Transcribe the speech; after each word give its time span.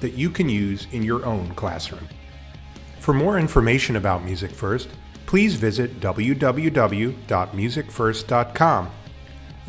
that 0.00 0.14
you 0.14 0.30
can 0.30 0.48
use 0.48 0.86
in 0.92 1.02
your 1.02 1.24
own 1.24 1.54
classroom. 1.54 2.06
For 2.98 3.14
more 3.14 3.38
information 3.38 3.96
about 3.96 4.24
Music 4.24 4.50
First, 4.50 4.88
please 5.26 5.54
visit 5.54 6.00
www.musicfirst.com. 6.00 8.90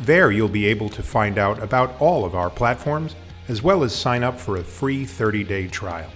There 0.00 0.32
you'll 0.32 0.48
be 0.48 0.66
able 0.66 0.88
to 0.88 1.02
find 1.02 1.38
out 1.38 1.62
about 1.62 2.00
all 2.00 2.24
of 2.24 2.34
our 2.34 2.50
platforms 2.50 3.14
as 3.48 3.62
well 3.62 3.84
as 3.84 3.94
sign 3.94 4.22
up 4.22 4.38
for 4.38 4.56
a 4.56 4.64
free 4.64 5.04
30 5.04 5.44
day 5.44 5.68
trial. 5.68 6.10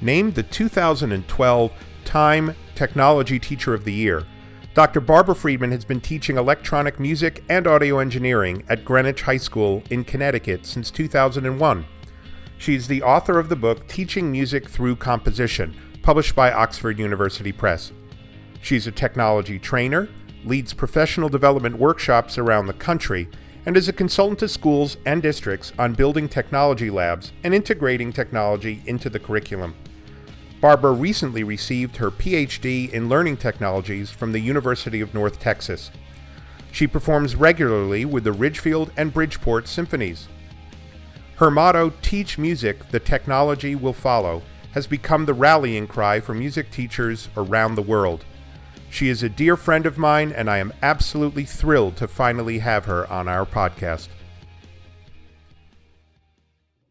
Named 0.00 0.34
the 0.34 0.42
2012 0.42 1.72
TI:ME 2.04 2.54
Technology 2.74 3.38
Teacher 3.38 3.74
of 3.74 3.84
the 3.84 3.92
Year, 3.92 4.24
Dr. 4.72 5.00
Barbara 5.00 5.34
Freedman 5.34 5.72
has 5.72 5.84
been 5.84 6.00
teaching 6.00 6.36
electronic 6.36 7.00
music 7.00 7.42
and 7.48 7.66
audio 7.66 7.98
engineering 7.98 8.62
at 8.68 8.84
Greenwich 8.84 9.22
High 9.22 9.36
School 9.36 9.82
in 9.90 10.04
Connecticut 10.04 10.64
since 10.64 10.90
2001. 10.90 11.84
She's 12.60 12.88
the 12.88 13.02
author 13.02 13.38
of 13.38 13.48
the 13.48 13.56
book 13.56 13.88
Teaching 13.88 14.30
Music 14.30 14.68
Through 14.68 14.96
Composition, 14.96 15.74
published 16.02 16.34
by 16.34 16.52
Oxford 16.52 16.98
University 16.98 17.52
Press. 17.52 17.90
She's 18.60 18.86
a 18.86 18.92
technology 18.92 19.58
trainer, 19.58 20.10
leads 20.44 20.74
professional 20.74 21.30
development 21.30 21.78
workshops 21.78 22.36
around 22.36 22.66
the 22.66 22.74
country, 22.74 23.30
and 23.64 23.78
is 23.78 23.88
a 23.88 23.94
consultant 23.94 24.40
to 24.40 24.48
schools 24.48 24.98
and 25.06 25.22
districts 25.22 25.72
on 25.78 25.94
building 25.94 26.28
technology 26.28 26.90
labs 26.90 27.32
and 27.44 27.54
integrating 27.54 28.12
technology 28.12 28.82
into 28.84 29.08
the 29.08 29.18
curriculum. 29.18 29.74
Barbara 30.60 30.92
recently 30.92 31.42
received 31.42 31.96
her 31.96 32.10
PhD 32.10 32.92
in 32.92 33.08
Learning 33.08 33.38
Technologies 33.38 34.10
from 34.10 34.32
the 34.32 34.38
University 34.38 35.00
of 35.00 35.14
North 35.14 35.40
Texas. 35.40 35.90
She 36.72 36.86
performs 36.86 37.36
regularly 37.36 38.04
with 38.04 38.24
the 38.24 38.32
Ridgefield 38.32 38.92
and 38.98 39.14
Bridgeport 39.14 39.66
Symphonies. 39.66 40.28
Her 41.40 41.50
motto, 41.50 41.90
Teach 42.02 42.36
Music, 42.36 42.90
the 42.90 43.00
Technology 43.00 43.74
Will 43.74 43.94
Follow, 43.94 44.42
has 44.72 44.86
become 44.86 45.24
the 45.24 45.32
rallying 45.32 45.86
cry 45.86 46.20
for 46.20 46.34
music 46.34 46.70
teachers 46.70 47.30
around 47.34 47.76
the 47.76 47.82
world. 47.82 48.26
She 48.90 49.08
is 49.08 49.22
a 49.22 49.30
dear 49.30 49.56
friend 49.56 49.86
of 49.86 49.96
mine, 49.96 50.32
and 50.32 50.50
I 50.50 50.58
am 50.58 50.70
absolutely 50.82 51.44
thrilled 51.44 51.96
to 51.96 52.08
finally 52.08 52.58
have 52.58 52.84
her 52.84 53.10
on 53.10 53.26
our 53.26 53.46
podcast. 53.46 54.08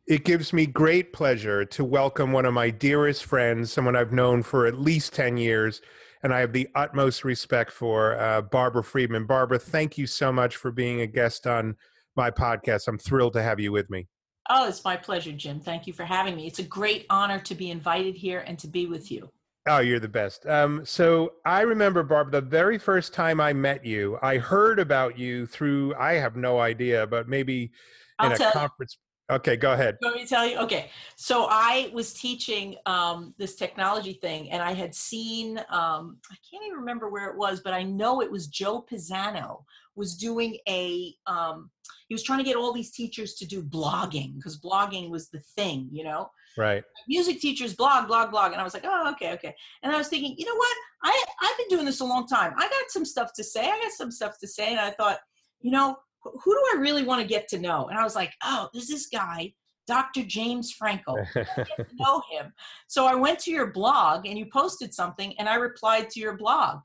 It 0.08 0.26
gives 0.26 0.52
me 0.52 0.66
great 0.66 1.14
pleasure 1.14 1.64
to 1.66 1.86
welcome 1.86 2.32
one 2.32 2.48
of 2.48 2.54
my 2.56 2.72
dearest 2.72 3.26
friends, 3.26 3.72
someone 3.72 3.96
I've 3.96 4.14
known 4.14 4.42
for 4.42 4.66
at 4.66 4.80
least 4.80 5.14
10 5.14 5.38
years, 5.38 5.80
and 6.24 6.34
I 6.34 6.40
have 6.40 6.54
the 6.54 6.70
utmost 6.74 7.24
respect 7.24 7.72
for, 7.72 8.20
uh, 8.20 8.42
Barbara 8.42 8.84
Freedman. 8.84 9.28
Barbara, 9.28 9.60
thank 9.60 9.96
you 10.00 10.08
so 10.08 10.32
much 10.32 10.56
for 10.56 10.72
being 10.72 11.02
a 11.02 11.06
guest 11.06 11.46
on 11.46 11.76
my 12.16 12.32
podcast. 12.32 12.88
I'm 12.88 12.98
thrilled 12.98 13.34
to 13.34 13.44
have 13.44 13.60
you 13.60 13.72
with 13.72 13.92
me. 13.92 14.08
Oh, 14.50 14.68
it's 14.68 14.84
my 14.84 14.98
pleasure, 14.98 15.32
Jim. 15.32 15.60
Thank 15.60 15.86
you 15.86 15.94
for 15.94 16.04
having 16.04 16.36
me. 16.36 16.48
It's 16.48 16.60
a 16.60 16.64
great 16.64 17.06
honor 17.12 17.40
to 17.40 17.54
be 17.54 17.70
invited 17.70 18.16
here 18.16 18.44
and 18.48 18.58
to 18.60 18.68
be 18.68 18.88
with 18.88 19.12
you. 19.12 19.30
Oh, 19.68 19.78
you're 19.78 20.00
the 20.00 20.08
best. 20.08 20.48
Um, 20.48 20.84
so 20.84 21.34
I 21.46 21.62
remember, 21.62 22.02
Barb, 22.02 22.32
the 22.32 22.42
very 22.42 22.80
first 22.80 23.14
time 23.14 23.40
I 23.40 23.54
met 23.54 23.86
you, 23.86 24.18
I 24.24 24.40
heard 24.40 24.80
about 24.80 25.20
you 25.20 25.46
through, 25.46 25.94
I 25.96 26.14
have 26.14 26.36
no 26.36 26.60
idea, 26.60 27.06
but 27.06 27.30
maybe 27.30 27.64
in 27.64 27.70
I'll 28.18 28.32
a 28.32 28.38
tell 28.38 28.48
you. 28.48 28.54
conference. 28.54 28.98
Okay, 29.30 29.56
go 29.56 29.74
ahead. 29.74 29.98
Let 30.02 30.16
me 30.16 30.26
tell 30.26 30.48
you? 30.48 30.58
Okay. 30.58 30.90
So 31.16 31.46
I 31.52 31.92
was 31.94 32.14
teaching 32.14 32.78
um, 32.88 33.36
this 33.38 33.56
technology 33.56 34.14
thing, 34.14 34.50
and 34.50 34.64
I 34.64 34.74
had 34.74 34.96
seen, 34.96 35.60
um, 35.70 36.18
I 36.32 36.36
can't 36.50 36.66
even 36.66 36.80
remember 36.80 37.10
where 37.10 37.30
it 37.30 37.38
was, 37.38 37.60
but 37.60 37.74
I 37.76 37.84
know 37.84 38.24
it 38.24 38.32
was 38.32 38.48
Joe 38.48 38.84
Pisano 38.92 39.66
was 40.00 40.16
doing 40.16 40.58
a, 40.68 41.14
um, 41.28 41.70
he 42.08 42.16
was 42.16 42.24
trying 42.24 42.40
to 42.40 42.46
get 42.46 42.56
all 42.56 42.74
these 42.74 42.92
teachers 42.92 43.36
to 43.36 43.46
do 43.46 43.62
blogging 43.62 44.36
because 44.38 44.60
blogging 44.60 45.12
was 45.12 45.30
the 45.30 45.40
thing, 45.56 45.90
you 45.92 46.04
know? 46.04 46.30
Right. 46.58 46.84
music 47.08 47.40
teachers 47.40 47.76
blog 47.76 48.08
blog 48.08 48.32
blog 48.32 48.52
and 48.52 48.60
i 48.60 48.64
was 48.64 48.74
like 48.74 48.84
oh 48.86 49.12
okay 49.12 49.34
okay. 49.34 49.56
And 49.84 49.94
i 49.94 49.98
was 49.98 50.08
thinking 50.08 50.36
you 50.38 50.46
know 50.46 50.56
what? 50.56 50.76
I 51.04 51.26
i've 51.42 51.58
been 51.58 51.68
doing 51.70 51.86
this 51.86 52.02
a 52.02 52.06
long 52.06 52.28
time. 52.28 52.54
I 52.58 52.64
got 52.64 52.90
some 52.90 53.06
stuff 53.06 53.32
to 53.36 53.44
say. 53.44 53.62
I 53.62 53.80
got 53.80 53.92
some 53.92 54.12
stuff 54.12 54.38
to 54.40 54.48
say. 54.48 54.72
And 54.72 54.80
i 54.80 54.90
thought 54.90 55.20
you 55.62 55.72
know 55.72 55.96
who 56.24 56.54
do 56.54 56.64
i 56.74 56.80
really 56.80 57.04
want 57.04 57.22
to 57.22 57.28
get 57.28 57.48
to 57.50 57.60
know? 57.60 57.88
And 57.88 57.98
i 57.98 58.04
was 58.04 58.16
like 58.16 58.34
oh 58.44 58.68
there's 58.74 58.88
this 58.88 59.08
guy 59.08 59.54
dr 59.88 60.24
james 60.24 60.76
frankel 60.82 61.24
get 61.34 61.48
to 61.56 61.86
know 62.00 62.22
him. 62.32 62.52
So 62.88 63.06
i 63.06 63.16
went 63.16 63.40
to 63.40 63.52
your 63.52 63.68
blog 63.72 64.26
and 64.26 64.38
you 64.38 64.48
posted 64.52 64.94
something 64.94 65.38
and 65.38 65.48
i 65.48 65.56
replied 65.56 66.10
to 66.12 66.20
your 66.20 66.36
blog. 66.36 66.80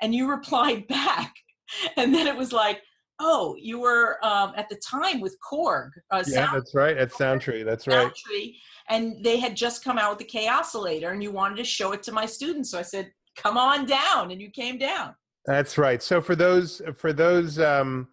And 0.00 0.14
you 0.14 0.28
replied 0.36 0.88
back 0.88 1.32
and 1.96 2.14
then 2.14 2.26
it 2.26 2.36
was 2.36 2.52
like 2.52 2.82
oh 3.20 3.54
you 3.58 3.78
were 3.78 4.18
um, 4.24 4.52
at 4.56 4.68
the 4.68 4.76
time 4.76 5.20
with 5.20 5.36
korg 5.48 5.90
uh, 6.10 6.22
yeah, 6.26 6.46
Sound- 6.46 6.56
that's 6.56 6.74
right. 6.74 6.96
At 6.96 7.10
Soundtree. 7.10 7.64
That's 7.64 7.86
right. 7.86 8.10
Soundtree, 8.10 8.56
and 8.88 9.22
they 9.24 9.38
had 9.38 9.56
just 9.56 9.84
come 9.84 9.98
out 9.98 10.10
with 10.10 10.18
the 10.18 10.38
Kaossilator, 10.38 11.12
and 11.12 11.22
you 11.22 11.30
wanted 11.30 11.56
to 11.56 11.64
show 11.64 11.92
it 11.92 12.02
to 12.04 12.12
my 12.12 12.26
students. 12.26 12.70
So 12.70 12.78
I 12.78 12.82
said, 12.82 13.12
"Come 13.36 13.56
on 13.56 13.86
down," 13.86 14.30
and 14.30 14.40
you 14.40 14.50
came 14.50 14.78
down. 14.78 15.14
That's 15.46 15.78
right. 15.78 16.02
So 16.02 16.20
for 16.20 16.36
those 16.36 16.82
for 16.96 17.12
those 17.12 17.58
um, 17.58 18.08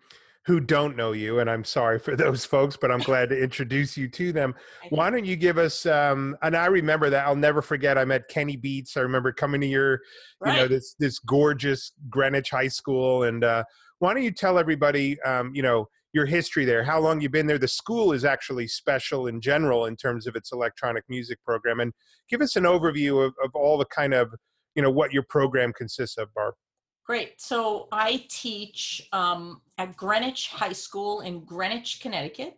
who 0.50 0.60
don't 0.60 0.98
know 0.98 1.12
you, 1.12 1.38
and 1.38 1.48
I'm 1.48 1.64
sorry 1.64 2.00
for 2.00 2.16
those 2.16 2.44
folks, 2.44 2.76
but 2.76 2.90
I'm 2.90 3.02
glad 3.02 3.30
to 3.30 3.40
introduce 3.40 3.96
you 3.96 4.08
to 4.08 4.32
them. 4.32 4.56
Why 4.90 5.12
don't 5.12 5.24
you 5.24 5.36
give 5.36 5.60
us? 5.60 5.86
Um, 5.86 6.36
and 6.42 6.58
I 6.58 6.66
remember 6.66 7.12
that 7.12 7.28
I'll 7.28 7.36
never 7.36 7.62
forget. 7.62 8.00
I 8.00 8.06
met 8.06 8.30
Kenny 8.30 8.56
Beats. 8.56 8.98
I 8.98 9.02
remember 9.02 9.32
coming 9.32 9.62
to 9.62 9.68
your, 9.68 10.02
you 10.44 10.54
know, 10.54 10.68
this 10.68 10.96
this 10.98 11.20
gorgeous 11.20 11.92
Greenwich 12.10 12.50
High 12.50 12.68
School. 12.68 13.22
And 13.26 13.44
uh, 13.44 13.64
why 14.00 14.12
don't 14.12 14.24
you 14.24 14.32
tell 14.32 14.58
everybody, 14.58 15.22
um, 15.22 15.52
you 15.54 15.62
know, 15.62 15.88
your 16.14 16.26
history 16.26 16.66
there, 16.66 16.84
how 16.84 17.00
long 17.00 17.22
you've 17.22 17.32
been 17.32 17.46
there? 17.46 17.60
The 17.60 17.68
school 17.68 18.12
is 18.12 18.26
actually 18.26 18.68
special 18.70 19.28
in 19.28 19.42
general 19.42 19.86
in 19.86 19.96
terms 19.96 20.26
of 20.26 20.36
its 20.36 20.52
electronic 20.52 21.04
music 21.08 21.38
program, 21.46 21.80
and 21.80 21.94
give 22.28 22.42
us 22.42 22.56
an 22.56 22.64
overview 22.64 23.24
of, 23.24 23.36
of 23.44 23.52
all 23.54 23.78
the 23.78 23.86
kind 23.86 24.16
of, 24.16 24.34
you 24.74 24.82
know, 24.82 24.90
what 24.90 25.14
your 25.14 25.26
program 25.30 25.74
consists 25.74 26.18
of, 26.18 26.34
Barb. 26.34 26.56
Great. 27.10 27.42
So 27.42 27.88
I 27.92 28.24
teach 28.30 29.10
um, 29.14 29.62
at 29.80 29.98
Greenwich 29.98 30.50
High 30.50 30.74
School 30.74 31.22
in 31.22 31.44
Greenwich, 31.44 32.02
Connecticut. 32.04 32.56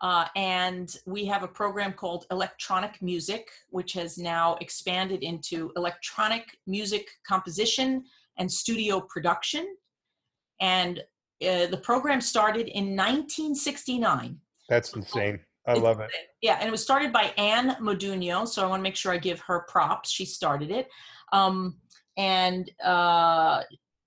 Uh, 0.00 0.24
and 0.36 0.96
we 1.04 1.26
have 1.26 1.42
a 1.42 1.48
program 1.48 1.92
called 1.92 2.24
Electronic 2.30 3.02
Music, 3.02 3.46
which 3.68 3.92
has 3.92 4.16
now 4.16 4.56
expanded 4.62 5.22
into 5.22 5.70
electronic 5.76 6.56
music 6.66 7.06
composition 7.28 8.02
and 8.38 8.50
studio 8.50 9.02
production. 9.02 9.76
And 10.62 11.00
uh, 11.46 11.66
the 11.66 11.80
program 11.82 12.22
started 12.22 12.68
in 12.68 12.96
1969. 12.96 14.40
That's 14.70 14.94
insane. 14.94 15.40
I 15.66 15.74
love 15.74 16.00
it. 16.00 16.10
Yeah, 16.40 16.56
and 16.58 16.68
it 16.68 16.70
was 16.70 16.82
started 16.82 17.12
by 17.12 17.34
Anne 17.36 17.76
Modugno, 17.82 18.48
so 18.48 18.64
I 18.64 18.66
want 18.66 18.80
to 18.80 18.82
make 18.82 18.96
sure 18.96 19.12
I 19.12 19.18
give 19.18 19.40
her 19.40 19.66
props. 19.68 20.10
She 20.10 20.24
started 20.24 20.70
it. 20.70 20.88
Um, 21.34 21.76
and 22.16 22.70
uh, 22.82 23.62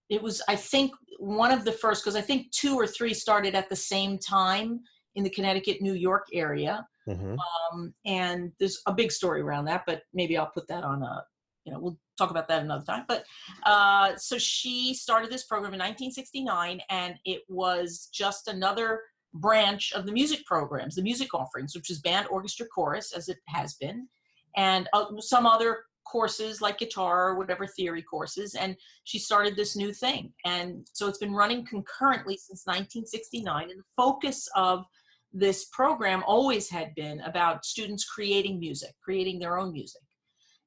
it 0.09 0.22
was, 0.22 0.41
I 0.47 0.56
think, 0.56 0.94
one 1.19 1.51
of 1.51 1.66
the 1.66 1.72
first, 1.72 2.03
because 2.03 2.16
I 2.16 2.22
think 2.22 2.51
two 2.51 2.75
or 2.75 2.88
three 2.88 3.13
started 3.13 3.55
at 3.55 3.70
the 3.70 3.76
same 3.76 4.17
time 4.17 4.82
in 5.16 5.23
the 5.23 5.29
Connecticut, 5.29 5.82
New 5.82 5.93
York 5.93 6.28
area. 6.34 6.87
Mhm. 7.08 7.37
Um, 7.72 7.93
and 8.05 8.52
there's 8.59 8.82
a 8.85 8.93
big 8.93 9.11
story 9.11 9.41
around 9.41 9.66
that, 9.66 9.84
but 9.87 10.03
maybe 10.14 10.37
I'll 10.37 10.52
put 10.53 10.67
that 10.67 10.84
on 10.84 11.02
a, 11.03 11.23
you 11.66 11.72
know, 11.72 11.79
we'll 11.79 11.99
talk 12.17 12.32
about 12.32 12.47
that 12.49 12.64
another 12.64 12.85
time. 12.85 13.05
But 13.08 13.26
uh, 13.66 14.16
so 14.17 14.37
she 14.37 14.93
started 14.93 15.32
this 15.32 15.46
program 15.46 15.73
in 15.73 15.79
1969, 15.79 16.82
and 16.90 17.16
it 17.26 17.41
was 17.47 18.09
just 18.14 18.47
another 18.47 19.02
branch 19.34 19.91
of 19.93 20.05
the 20.05 20.11
music 20.11 20.46
programs, 20.46 20.96
the 20.96 21.02
music 21.02 21.34
offerings, 21.34 21.76
which 21.76 21.90
is 21.90 21.99
band, 21.99 22.28
orchestra, 22.29 22.66
chorus, 22.67 23.11
as 23.14 23.29
it 23.29 23.37
has 23.47 23.76
been, 23.76 24.08
and 24.55 24.87
uh, 24.93 25.05
some 25.20 25.46
other 25.46 25.79
courses 26.12 26.62
like 26.62 26.78
guitar 26.80 27.30
or 27.30 27.36
whatever 27.38 27.68
theory 27.68 28.02
courses. 28.02 28.56
And 28.56 28.76
she 29.04 29.20
started 29.20 29.56
this 29.56 29.76
new 29.76 29.92
thing. 29.94 30.32
And 30.46 30.88
so 30.94 31.08
it's 31.08 31.18
been 31.18 31.34
running 31.34 31.66
concurrently 31.66 32.38
since 32.38 32.64
1969. 32.66 33.70
And 33.72 33.80
the 33.80 33.84
focus 33.96 34.48
of 34.56 34.86
this 35.34 35.66
program 35.72 36.24
always 36.26 36.70
had 36.70 36.96
been 36.96 37.20
about 37.22 37.66
students 37.66 38.06
creating 38.06 38.59
music, 38.59 38.92
creating 39.04 39.40
their 39.40 39.58
own 39.58 39.72
music. 39.74 40.02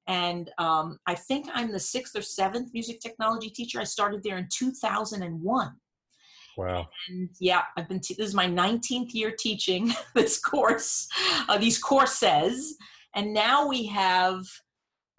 And 0.07 0.51
um, 0.59 0.99
I 1.07 1.15
think 1.15 1.47
I'm 1.55 1.71
the 1.73 1.81
sixth 1.81 2.17
or 2.17 2.23
seventh 2.23 2.71
music 2.75 3.01
technology 3.01 3.49
teacher. 3.51 3.81
I 3.81 3.85
started 3.85 4.23
there 4.23 4.39
in 4.39 4.49
2001 4.53 5.71
Wow. 6.59 6.89
and 7.09 7.29
yeah 7.39 7.63
i've 7.77 7.89
been 7.89 8.01
te- 8.01 8.15
this 8.19 8.27
is 8.27 8.35
my 8.35 8.47
19th 8.47 9.15
year 9.15 9.31
teaching 9.31 9.93
this 10.15 10.39
course 10.39 11.09
uh, 11.49 11.57
these 11.57 11.79
courses 11.79 12.77
and 13.15 13.33
now 13.33 13.67
we 13.69 13.87
have 13.87 14.45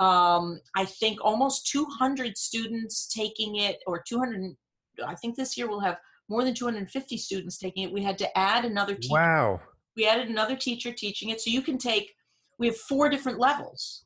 um, 0.01 0.59
I 0.75 0.85
think 0.85 1.19
almost 1.21 1.67
200 1.67 2.35
students 2.35 3.07
taking 3.07 3.57
it, 3.57 3.77
or 3.85 4.01
200. 4.01 4.55
I 5.05 5.15
think 5.15 5.35
this 5.35 5.55
year 5.55 5.69
we'll 5.69 5.79
have 5.79 5.97
more 6.27 6.43
than 6.43 6.55
250 6.55 7.17
students 7.17 7.59
taking 7.59 7.83
it. 7.83 7.93
We 7.93 8.03
had 8.03 8.17
to 8.17 8.37
add 8.37 8.65
another 8.65 8.95
teacher. 8.95 9.13
Wow. 9.13 9.61
We 9.95 10.07
added 10.07 10.27
another 10.27 10.55
teacher 10.55 10.91
teaching 10.91 11.29
it, 11.29 11.39
so 11.39 11.51
you 11.51 11.61
can 11.61 11.77
take. 11.77 12.13
We 12.57 12.67
have 12.67 12.77
four 12.77 13.09
different 13.09 13.37
levels. 13.37 14.03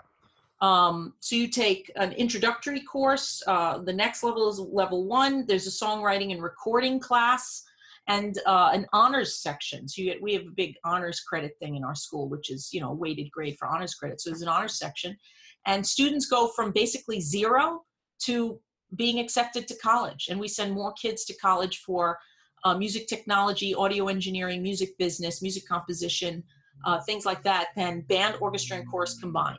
Um, 0.62 1.14
so 1.22 1.36
you 1.36 1.48
take 1.48 1.90
an 1.96 2.12
introductory 2.14 2.82
course. 2.82 3.42
Uh, 3.48 3.78
the 3.78 3.94
next 3.94 4.24
level 4.24 4.50
is 4.50 4.60
level 4.60 5.06
one. 5.06 5.46
There's 5.48 5.68
a 5.68 5.86
songwriting 5.86 6.32
and 6.32 6.44
recording 6.44 7.00
class 7.00 7.64
and 8.08 8.38
uh, 8.46 8.72
an 8.74 8.86
honors 8.94 9.42
section. 9.42 9.88
So 9.88 10.04
get, 10.04 10.22
we 10.22 10.34
have 10.34 10.44
a 10.44 10.56
big 10.56 10.76
honors 10.84 11.22
credit 11.22 11.54
thing 11.60 11.76
in 11.76 11.84
our 11.84 11.96
school, 11.96 12.28
which 12.28 12.52
is 12.52 12.70
you 12.74 12.82
know 12.82 12.92
a 12.92 12.96
weighted 12.96 13.32
grade 13.32 13.58
for 13.58 13.68
honors 13.68 13.96
credit. 13.96 14.20
So 14.20 14.30
there's 14.30 14.42
an 14.42 14.50
honors 14.50 14.78
section, 14.78 15.18
and 15.66 15.86
students 15.86 16.28
go 16.28 16.48
from 16.56 16.72
basically 16.72 17.20
zero 17.20 17.84
to 18.24 18.60
being 18.96 19.20
accepted 19.20 19.68
to 19.68 19.76
college. 19.78 20.28
And 20.30 20.40
we 20.40 20.48
send 20.48 20.74
more 20.74 20.94
kids 20.94 21.26
to 21.26 21.36
college 21.36 21.80
for 21.80 22.18
uh, 22.64 22.78
music 22.78 23.08
technology, 23.08 23.76
audio 23.76 24.08
engineering, 24.08 24.62
music 24.64 24.98
business, 24.98 25.42
music 25.42 25.68
composition, 25.68 26.44
uh, 26.86 27.00
things 27.02 27.26
like 27.26 27.44
that 27.44 27.68
than 27.76 28.02
band, 28.02 28.36
orchestra, 28.42 28.78
and 28.78 28.90
chorus 28.90 29.18
combined. 29.20 29.58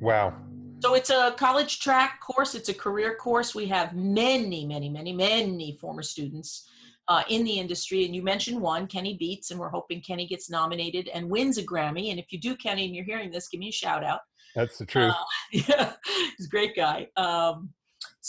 Wow. 0.00 0.34
So 0.80 0.94
it's 0.94 1.10
a 1.10 1.34
college 1.36 1.80
track 1.80 2.20
course. 2.20 2.54
It's 2.54 2.70
a 2.70 2.74
career 2.74 3.14
course. 3.14 3.54
We 3.54 3.66
have 3.66 3.94
many, 3.94 4.66
many, 4.66 4.88
many, 4.88 5.12
many 5.12 5.76
former 5.80 6.02
students 6.02 6.66
uh, 7.06 7.22
in 7.28 7.44
the 7.44 7.58
industry. 7.58 8.06
And 8.06 8.14
you 8.14 8.22
mentioned 8.22 8.60
one, 8.60 8.86
Kenny 8.86 9.16
Beats, 9.18 9.50
and 9.50 9.60
we're 9.60 9.68
hoping 9.68 10.00
Kenny 10.00 10.26
gets 10.26 10.48
nominated 10.48 11.08
and 11.08 11.28
wins 11.28 11.58
a 11.58 11.62
Grammy. 11.62 12.10
And 12.10 12.18
if 12.18 12.32
you 12.32 12.40
do, 12.40 12.56
Kenny, 12.56 12.86
and 12.86 12.94
you're 12.94 13.04
hearing 13.04 13.30
this, 13.30 13.48
give 13.48 13.60
me 13.60 13.68
a 13.68 13.72
shout 13.72 14.02
out. 14.02 14.20
That's 14.54 14.78
the 14.78 14.86
truth. 14.86 15.12
Uh, 15.12 15.24
yeah, 15.52 15.92
he's 16.36 16.46
a 16.46 16.50
great 16.50 16.76
guy. 16.76 17.08
Um, 17.16 17.70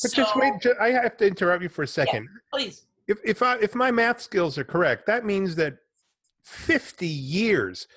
but 0.01 0.11
so, 0.11 0.23
just 0.23 0.35
wait, 0.35 0.53
just, 0.61 0.79
I 0.79 0.91
have 0.91 1.17
to 1.17 1.27
interrupt 1.27 1.63
you 1.63 1.69
for 1.69 1.83
a 1.83 1.87
second. 1.87 2.23
Yeah, 2.23 2.39
please. 2.57 2.85
If 3.07 3.17
if 3.25 3.41
I 3.41 3.57
if 3.57 3.75
my 3.75 3.91
math 3.91 4.21
skills 4.21 4.57
are 4.57 4.63
correct, 4.63 5.05
that 5.07 5.25
means 5.25 5.55
that 5.55 5.77
50 6.43 7.07
years 7.07 7.87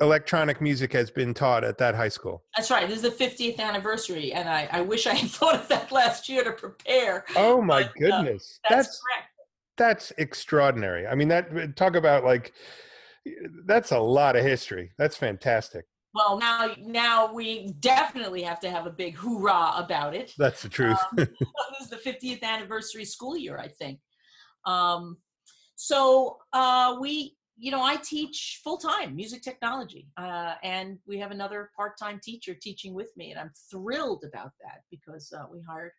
electronic 0.00 0.60
music 0.60 0.92
has 0.92 1.10
been 1.10 1.34
taught 1.34 1.64
at 1.64 1.78
that 1.78 1.94
high 1.94 2.08
school. 2.08 2.42
That's 2.56 2.70
right. 2.70 2.88
This 2.88 3.02
is 3.02 3.16
the 3.16 3.24
50th 3.24 3.58
anniversary, 3.58 4.32
and 4.32 4.48
I, 4.48 4.68
I 4.72 4.80
wish 4.80 5.06
I 5.06 5.14
had 5.14 5.30
thought 5.38 5.54
of 5.54 5.68
that 5.68 5.92
last 5.92 6.28
year 6.28 6.44
to 6.44 6.52
prepare. 6.52 7.24
Oh 7.36 7.62
my 7.62 7.82
but, 7.82 7.90
uh, 7.90 7.92
goodness, 7.98 8.60
uh, 8.64 8.74
that's, 8.74 8.86
that's 8.88 9.00
correct 9.00 9.28
that's 9.76 10.12
extraordinary. 10.18 11.06
I 11.06 11.14
mean, 11.14 11.28
that 11.28 11.76
talk 11.76 11.96
about 11.96 12.24
like 12.24 12.52
that's 13.64 13.92
a 13.92 13.98
lot 13.98 14.36
of 14.36 14.44
history. 14.44 14.92
That's 14.98 15.16
fantastic. 15.16 15.86
Well, 16.14 16.38
now 16.38 16.70
now 16.78 17.32
we 17.32 17.72
definitely 17.80 18.42
have 18.42 18.60
to 18.60 18.70
have 18.70 18.86
a 18.86 18.90
big 18.90 19.16
hoorah 19.16 19.72
about 19.76 20.14
it. 20.14 20.32
That's 20.38 20.62
the 20.62 20.68
truth. 20.68 20.98
um, 21.10 21.16
this 21.16 21.80
is 21.80 21.88
the 21.90 21.96
50th 21.96 22.42
anniversary 22.42 23.04
school 23.04 23.36
year, 23.36 23.58
I 23.58 23.68
think. 23.68 23.98
Um, 24.64 25.18
so 25.74 26.38
uh, 26.52 26.96
we, 27.00 27.36
you 27.56 27.72
know, 27.72 27.82
I 27.82 27.96
teach 27.96 28.60
full 28.62 28.78
time 28.78 29.16
music 29.16 29.42
technology, 29.42 30.06
uh, 30.16 30.54
and 30.62 30.98
we 31.06 31.18
have 31.18 31.32
another 31.32 31.70
part 31.76 31.98
time 31.98 32.20
teacher 32.22 32.54
teaching 32.54 32.94
with 32.94 33.10
me, 33.16 33.32
and 33.32 33.40
I'm 33.40 33.50
thrilled 33.70 34.24
about 34.24 34.52
that 34.62 34.82
because 34.90 35.32
uh, 35.36 35.46
we 35.52 35.60
hired 35.68 35.92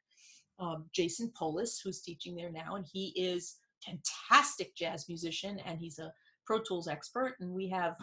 um, 0.59 0.85
Jason 0.93 1.31
Polis, 1.37 1.81
who's 1.83 2.01
teaching 2.01 2.35
there 2.35 2.51
now, 2.51 2.75
and 2.75 2.85
he 2.89 3.07
is 3.17 3.57
fantastic 3.85 4.75
jazz 4.75 5.07
musician 5.07 5.59
and 5.65 5.79
he's 5.79 5.99
a 5.99 6.11
Pro 6.45 6.59
Tools 6.59 6.87
expert. 6.87 7.35
And 7.39 7.51
we 7.51 7.67
have 7.69 7.95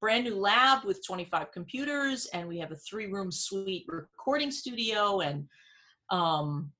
brand 0.00 0.24
new 0.24 0.36
lab 0.36 0.84
with 0.84 1.04
25 1.04 1.50
computers 1.52 2.26
and 2.26 2.46
we 2.46 2.58
have 2.58 2.72
a 2.72 2.76
three 2.76 3.06
room 3.06 3.32
suite 3.32 3.84
recording 3.88 4.50
studio 4.50 5.20
and 5.20 5.46
um, 6.10 6.70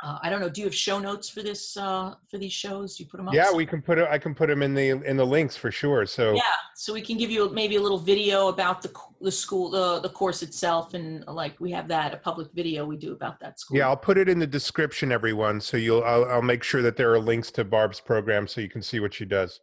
uh, 0.00 0.18
I 0.22 0.30
don't 0.30 0.40
know. 0.40 0.48
Do 0.48 0.60
you 0.60 0.66
have 0.68 0.74
show 0.74 1.00
notes 1.00 1.28
for 1.28 1.42
this 1.42 1.76
uh, 1.76 2.14
for 2.30 2.38
these 2.38 2.52
shows? 2.52 2.96
Do 2.96 3.02
you 3.02 3.10
put 3.10 3.16
them 3.16 3.26
up? 3.26 3.34
Yeah, 3.34 3.52
we 3.52 3.66
can 3.66 3.82
put 3.82 3.98
it. 3.98 4.06
I 4.08 4.16
can 4.16 4.32
put 4.32 4.48
them 4.48 4.62
in 4.62 4.72
the 4.72 4.90
in 4.90 5.16
the 5.16 5.26
links 5.26 5.56
for 5.56 5.72
sure. 5.72 6.06
So 6.06 6.34
yeah, 6.34 6.42
so 6.76 6.92
we 6.92 7.00
can 7.00 7.18
give 7.18 7.32
you 7.32 7.50
maybe 7.50 7.76
a 7.76 7.80
little 7.80 7.98
video 7.98 8.46
about 8.46 8.80
the 8.80 8.92
the 9.20 9.32
school 9.32 9.70
the 9.70 9.98
the 9.98 10.08
course 10.08 10.44
itself, 10.44 10.94
and 10.94 11.24
like 11.26 11.58
we 11.58 11.72
have 11.72 11.88
that 11.88 12.14
a 12.14 12.16
public 12.16 12.48
video 12.54 12.84
we 12.84 12.96
do 12.96 13.12
about 13.12 13.40
that 13.40 13.58
school. 13.58 13.76
Yeah, 13.76 13.88
I'll 13.88 13.96
put 13.96 14.18
it 14.18 14.28
in 14.28 14.38
the 14.38 14.46
description, 14.46 15.10
everyone. 15.10 15.60
So 15.60 15.76
you'll 15.76 16.04
I'll, 16.04 16.24
I'll 16.26 16.42
make 16.42 16.62
sure 16.62 16.80
that 16.82 16.96
there 16.96 17.12
are 17.12 17.18
links 17.18 17.50
to 17.52 17.64
Barb's 17.64 17.98
program 17.98 18.46
so 18.46 18.60
you 18.60 18.68
can 18.68 18.82
see 18.82 19.00
what 19.00 19.12
she 19.12 19.24
does. 19.24 19.58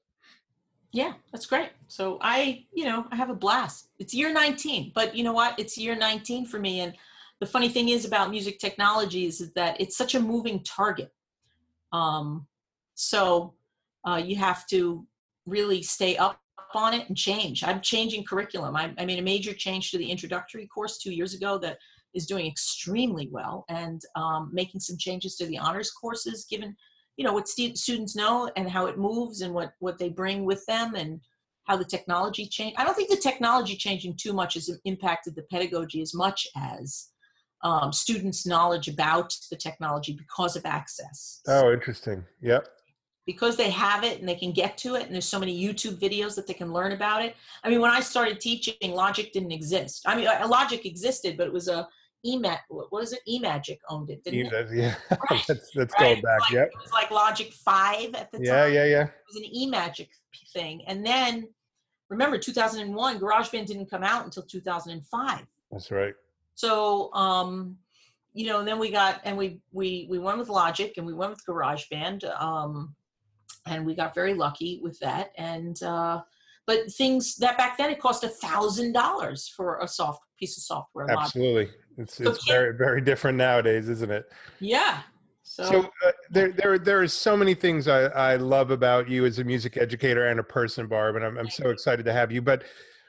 Yeah, 0.95 1.11
that's 1.33 1.45
great. 1.45 1.71
So 1.89 2.17
I, 2.21 2.63
you 2.73 2.85
know, 2.85 3.05
I 3.11 3.17
have 3.17 3.29
a 3.29 3.35
blast. 3.35 3.89
It's 3.99 4.13
year 4.13 4.31
19, 4.31 4.93
but 4.95 5.13
you 5.13 5.25
know 5.25 5.33
what? 5.33 5.59
It's 5.59 5.77
year 5.77 5.93
19 5.93 6.45
for 6.45 6.57
me, 6.57 6.79
and 6.79 6.93
the 7.41 7.45
funny 7.45 7.67
thing 7.67 7.89
is 7.89 8.05
about 8.05 8.31
music 8.31 8.59
technologies 8.59 9.41
is 9.41 9.51
that 9.55 9.75
it's 9.81 9.97
such 9.97 10.15
a 10.15 10.21
moving 10.21 10.63
target. 10.63 11.11
Um, 11.91 12.47
so 12.93 13.55
uh, 14.07 14.21
you 14.23 14.37
have 14.37 14.65
to 14.67 15.05
really 15.45 15.81
stay 15.81 16.15
up 16.15 16.39
on 16.73 16.93
it 16.93 17.09
and 17.09 17.17
change. 17.17 17.65
I'm 17.65 17.81
changing 17.81 18.23
curriculum. 18.23 18.77
I, 18.77 18.93
I, 18.97 19.03
made 19.03 19.19
a 19.19 19.21
major 19.21 19.53
change 19.53 19.91
to 19.91 19.97
the 19.97 20.09
introductory 20.09 20.65
course 20.65 20.97
two 20.97 21.11
years 21.13 21.33
ago 21.33 21.57
that 21.57 21.77
is 22.13 22.25
doing 22.25 22.47
extremely 22.47 23.27
well, 23.29 23.65
and 23.67 24.01
um, 24.15 24.49
making 24.53 24.79
some 24.79 24.97
changes 24.97 25.35
to 25.35 25.45
the 25.45 25.57
honors 25.57 25.91
courses, 25.91 26.45
given 26.49 26.73
you 27.17 27.25
know 27.25 27.33
what 27.33 27.47
st- 27.47 27.77
students 27.77 28.15
know 28.15 28.49
and 28.55 28.69
how 28.69 28.87
it 28.87 28.97
moves 28.97 29.41
and 29.41 29.53
what 29.53 29.73
what 29.79 29.97
they 29.97 30.09
bring 30.09 30.45
with 30.45 30.65
them 30.65 30.95
and 30.95 31.21
how 31.65 31.75
the 31.75 31.85
technology 31.85 32.45
change. 32.45 32.75
I 32.77 32.83
don't 32.83 32.95
think 32.95 33.09
the 33.09 33.17
technology 33.17 33.75
changing 33.75 34.17
too 34.17 34.33
much 34.33 34.53
has 34.53 34.69
impacted 34.85 35.35
the 35.35 35.43
pedagogy 35.43 36.01
as 36.01 36.13
much 36.13 36.47
as 36.55 37.09
um, 37.63 37.91
students' 37.91 38.45
knowledge 38.45 38.87
about 38.87 39.33
the 39.49 39.57
technology 39.57 40.13
because 40.13 40.55
of 40.55 40.65
access. 40.65 41.41
Oh, 41.47 41.73
interesting. 41.73 42.23
Yep. 42.41 42.67
Because 43.25 43.57
they 43.57 43.71
have 43.71 44.03
it 44.03 44.19
and 44.19 44.29
they 44.29 44.35
can 44.35 44.51
get 44.51 44.77
to 44.79 44.93
it, 44.93 45.05
and 45.05 45.13
there's 45.13 45.27
so 45.27 45.39
many 45.39 45.59
YouTube 45.59 45.99
videos 45.99 46.35
that 46.35 46.45
they 46.45 46.53
can 46.53 46.71
learn 46.71 46.91
about 46.91 47.25
it. 47.25 47.35
I 47.63 47.69
mean, 47.69 47.81
when 47.81 47.89
I 47.89 47.99
started 47.99 48.39
teaching, 48.39 48.91
Logic 48.91 49.33
didn't 49.33 49.51
exist. 49.51 50.03
I 50.05 50.15
mean, 50.15 50.27
uh, 50.27 50.47
Logic 50.47 50.85
existed, 50.85 51.35
but 51.35 51.47
it 51.47 51.53
was 51.53 51.67
a 51.67 51.87
eMag. 52.25 52.59
What 52.69 52.91
was 52.91 53.13
it? 53.13 53.19
eMagic 53.29 53.77
owned 53.89 54.09
it, 54.09 54.23
didn't 54.23 54.53
it? 54.53 54.67
Yeah, 54.73 54.95
right. 55.31 55.43
that's 55.47 55.71
that's 55.75 55.93
right? 55.99 55.99
going 55.99 56.21
back. 56.21 56.41
Like, 56.41 56.51
yep. 56.51 56.67
It 56.67 56.81
was 56.81 56.91
like 56.91 57.11
Logic 57.11 57.53
Five 57.53 58.13
at 58.15 58.31
the 58.31 58.39
yeah, 58.41 58.63
time. 58.63 58.73
Yeah, 58.73 58.83
yeah, 58.83 58.89
yeah. 58.89 59.03
It 59.03 59.11
was 59.27 59.37
an 59.37 59.49
eMagic 59.55 60.09
thing, 60.53 60.83
and 60.87 61.05
then 61.05 61.47
remember, 62.09 62.37
2001, 62.37 63.19
GarageBand 63.19 63.65
didn't 63.65 63.89
come 63.89 64.03
out 64.03 64.25
until 64.25 64.43
2005. 64.43 65.45
That's 65.71 65.91
right. 65.91 66.13
So, 66.55 67.13
um, 67.13 67.77
you 68.33 68.47
know, 68.47 68.59
and 68.59 68.67
then 68.67 68.79
we 68.79 68.91
got 68.91 69.21
and 69.23 69.37
we 69.37 69.61
we 69.71 70.07
we 70.09 70.19
went 70.19 70.37
with 70.37 70.49
Logic 70.49 70.93
and 70.97 71.05
we 71.05 71.13
went 71.13 71.31
with 71.31 71.45
GarageBand, 71.47 72.23
um, 72.41 72.95
and 73.67 73.85
we 73.85 73.95
got 73.95 74.13
very 74.13 74.33
lucky 74.33 74.79
with 74.83 74.99
that. 74.99 75.31
And 75.37 75.81
uh, 75.83 76.21
but 76.67 76.91
things 76.91 77.35
that 77.37 77.57
back 77.57 77.77
then 77.77 77.89
it 77.89 77.99
cost 77.99 78.23
a 78.23 78.29
thousand 78.29 78.93
dollars 78.93 79.51
for 79.55 79.79
a 79.79 79.87
soft 79.87 80.21
piece 80.37 80.57
of 80.57 80.63
software. 80.63 81.09
Absolutely. 81.09 81.69
It's 81.97 82.19
it's 82.19 82.45
so, 82.45 82.53
very 82.53 82.77
very 82.77 83.01
different 83.01 83.37
nowadays, 83.37 83.89
isn't 83.89 84.11
it? 84.11 84.31
Yeah. 84.59 85.01
So, 85.47 85.63
so 85.63 85.91
uh, 86.05 86.11
there, 86.31 86.51
there, 86.51 86.79
there 86.79 87.03
is 87.03 87.13
so 87.13 87.37
many 87.37 87.53
things 87.53 87.87
I, 87.87 88.05
I 88.05 88.35
love 88.35 88.71
about 88.71 89.07
you 89.07 89.25
as 89.25 89.37
a 89.37 89.43
music 89.43 89.77
educator 89.77 90.25
and 90.25 90.39
a 90.39 90.43
person, 90.43 90.87
Barb, 90.87 91.17
and 91.17 91.23
I'm, 91.23 91.37
I'm 91.37 91.51
so 91.51 91.69
excited 91.69 92.03
to 92.05 92.11
have 92.11 92.31
you. 92.31 92.41
But 92.41 92.63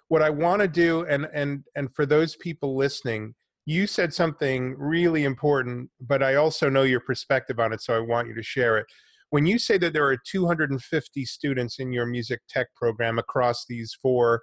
what 0.08 0.20
I 0.20 0.28
want 0.28 0.60
to 0.60 0.68
do, 0.68 1.06
and 1.06 1.26
and 1.32 1.64
and 1.74 1.92
for 1.94 2.06
those 2.06 2.36
people 2.36 2.76
listening, 2.76 3.34
you 3.64 3.86
said 3.86 4.14
something 4.14 4.76
really 4.78 5.24
important, 5.24 5.90
but 6.00 6.22
I 6.22 6.36
also 6.36 6.68
know 6.68 6.82
your 6.82 7.00
perspective 7.00 7.58
on 7.58 7.72
it, 7.72 7.80
so 7.80 7.96
I 7.96 8.00
want 8.00 8.28
you 8.28 8.34
to 8.34 8.42
share 8.42 8.76
it. 8.78 8.86
When 9.30 9.44
you 9.44 9.58
say 9.58 9.76
that 9.78 9.92
there 9.92 10.06
are 10.06 10.16
250 10.16 11.24
students 11.24 11.80
in 11.80 11.92
your 11.92 12.06
music 12.06 12.40
tech 12.48 12.68
program 12.76 13.18
across 13.18 13.64
these 13.66 13.96
four 14.00 14.42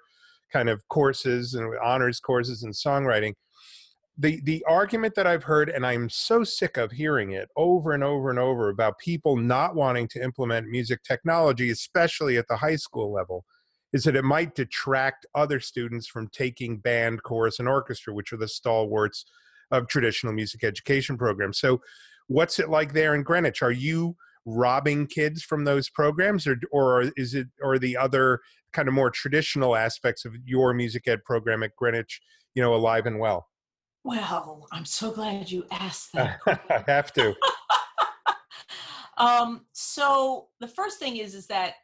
kind 0.52 0.68
of 0.68 0.86
courses 0.90 1.54
and 1.54 1.74
honors 1.82 2.20
courses 2.20 2.64
and 2.64 2.74
songwriting, 2.74 3.34
the 4.18 4.42
the 4.44 4.64
argument 4.68 5.16
that 5.16 5.28
I've 5.28 5.44
heard, 5.44 5.70
and 5.70 5.86
I'm 5.86 6.10
so 6.10 6.44
sick 6.44 6.78
of 6.78 6.92
hearing 6.92 7.32
it 7.32 7.50
over 7.56 7.94
and 7.94 8.04
over 8.04 8.30
and 8.30 8.40
over 8.40 8.70
about 8.70 9.00
people 9.00 9.36
not 9.36 9.76
wanting 9.76 10.08
to 10.10 10.24
implement 10.24 10.70
music 10.70 11.02
technology, 11.04 11.72
especially 11.72 12.38
at 12.38 12.48
the 12.48 12.58
high 12.58 12.76
school 12.76 13.12
level 13.12 13.46
is 13.94 14.04
that 14.04 14.16
it 14.16 14.24
might 14.24 14.56
detract 14.56 15.26
other 15.36 15.60
students 15.60 16.08
from 16.08 16.28
taking 16.30 16.78
band, 16.78 17.22
chorus, 17.24 17.60
and 17.60 17.70
orchestra, 17.70 18.14
which 18.14 18.34
are 18.34 18.38
the 18.38 18.48
stalwarts 18.48 19.26
of 19.72 19.88
traditional 19.88 20.34
music 20.34 20.64
education 20.64 21.18
programs. 21.18 21.60
So, 21.60 21.82
what's 22.28 22.60
it 22.60 22.70
like 22.70 22.94
there 22.94 23.16
in 23.16 23.24
Greenwich? 23.24 23.62
Are 23.62 23.72
you 23.72 24.16
robbing 24.46 25.08
kids 25.08 25.44
from 25.44 25.64
those 25.64 25.90
programs, 25.90 26.48
or 26.48 26.60
or 26.72 27.12
is 27.16 27.36
it 27.36 27.48
or 27.62 27.80
the 27.80 27.96
other 27.96 28.40
kind 28.74 28.88
of 28.88 28.94
more 28.94 29.12
traditional 29.12 29.76
aspects 29.76 30.26
of 30.26 30.36
your 30.44 30.74
music 30.74 31.08
ed 31.08 31.24
program 31.24 31.64
at 31.64 31.76
Greenwich, 31.76 32.20
you 32.56 32.64
know, 32.64 32.74
alive 32.74 33.06
and 33.06 33.20
well? 33.20 33.48
Well, 34.04 34.68
I'm 34.72 34.86
so 34.86 35.12
glad 35.12 35.50
you 35.50 35.66
asked 35.72 36.12
that. 36.14 36.40
I 36.46 36.84
have 36.88 37.14
to. 37.14 37.34
um, 39.18 39.66
so 39.72 40.48
the 40.60 40.68
first 40.68 41.00
thing 41.00 41.18
is 41.18 41.36
is 41.36 41.48
that 41.48 41.76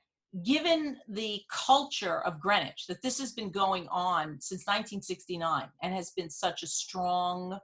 given 0.44 0.98
the 1.08 1.42
culture 1.50 2.20
of 2.22 2.40
Greenwich, 2.40 2.86
that 2.88 3.02
this 3.02 3.20
has 3.20 3.32
been 3.32 3.50
going 3.50 3.88
on 3.90 4.40
since 4.40 4.62
1969 4.68 5.68
and 5.82 5.94
has 5.94 6.12
been 6.12 6.30
such 6.30 6.62
a 6.62 6.68
strong 6.68 7.58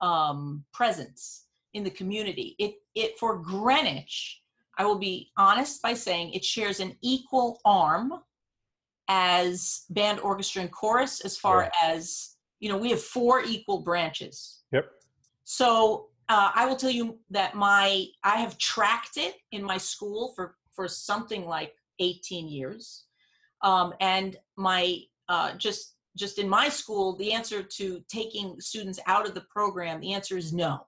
um, 0.00 0.64
presence 0.72 1.46
in 1.72 1.84
the 1.84 1.90
community, 1.90 2.54
it, 2.58 2.74
it 2.94 3.18
for 3.18 3.38
Greenwich, 3.38 4.40
I 4.78 4.84
will 4.84 4.98
be 4.98 5.30
honest 5.38 5.80
by 5.80 5.94
saying 5.94 6.32
it 6.32 6.44
shares 6.44 6.80
an 6.80 6.96
equal 7.02 7.60
arm 7.64 8.12
as 9.08 9.84
band, 9.90 10.20
orchestra, 10.20 10.62
and 10.62 10.70
chorus 10.70 11.20
as 11.20 11.38
far 11.38 11.62
yeah. 11.62 11.94
as 11.94 12.35
you 12.60 12.68
know 12.68 12.76
we 12.76 12.90
have 12.90 13.02
four 13.02 13.42
equal 13.42 13.80
branches. 13.80 14.62
Yep. 14.72 14.90
So 15.44 16.08
uh, 16.28 16.50
i 16.54 16.66
will 16.66 16.76
tell 16.76 16.90
you 16.90 17.18
that 17.30 17.54
my 17.54 18.06
i 18.24 18.36
have 18.36 18.58
tracked 18.58 19.16
it 19.16 19.36
in 19.52 19.62
my 19.62 19.78
school 19.78 20.32
for 20.34 20.56
for 20.74 20.88
something 20.88 21.46
like 21.46 21.72
18 21.98 22.48
years. 22.48 23.04
Um, 23.62 23.94
and 24.00 24.36
my 24.56 24.98
uh, 25.28 25.52
just 25.54 25.94
just 26.16 26.38
in 26.38 26.48
my 26.48 26.68
school 26.68 27.16
the 27.16 27.32
answer 27.32 27.62
to 27.62 28.02
taking 28.08 28.60
students 28.60 29.00
out 29.06 29.26
of 29.26 29.34
the 29.34 29.46
program 29.50 30.00
the 30.00 30.12
answer 30.12 30.36
is 30.36 30.52
no. 30.52 30.86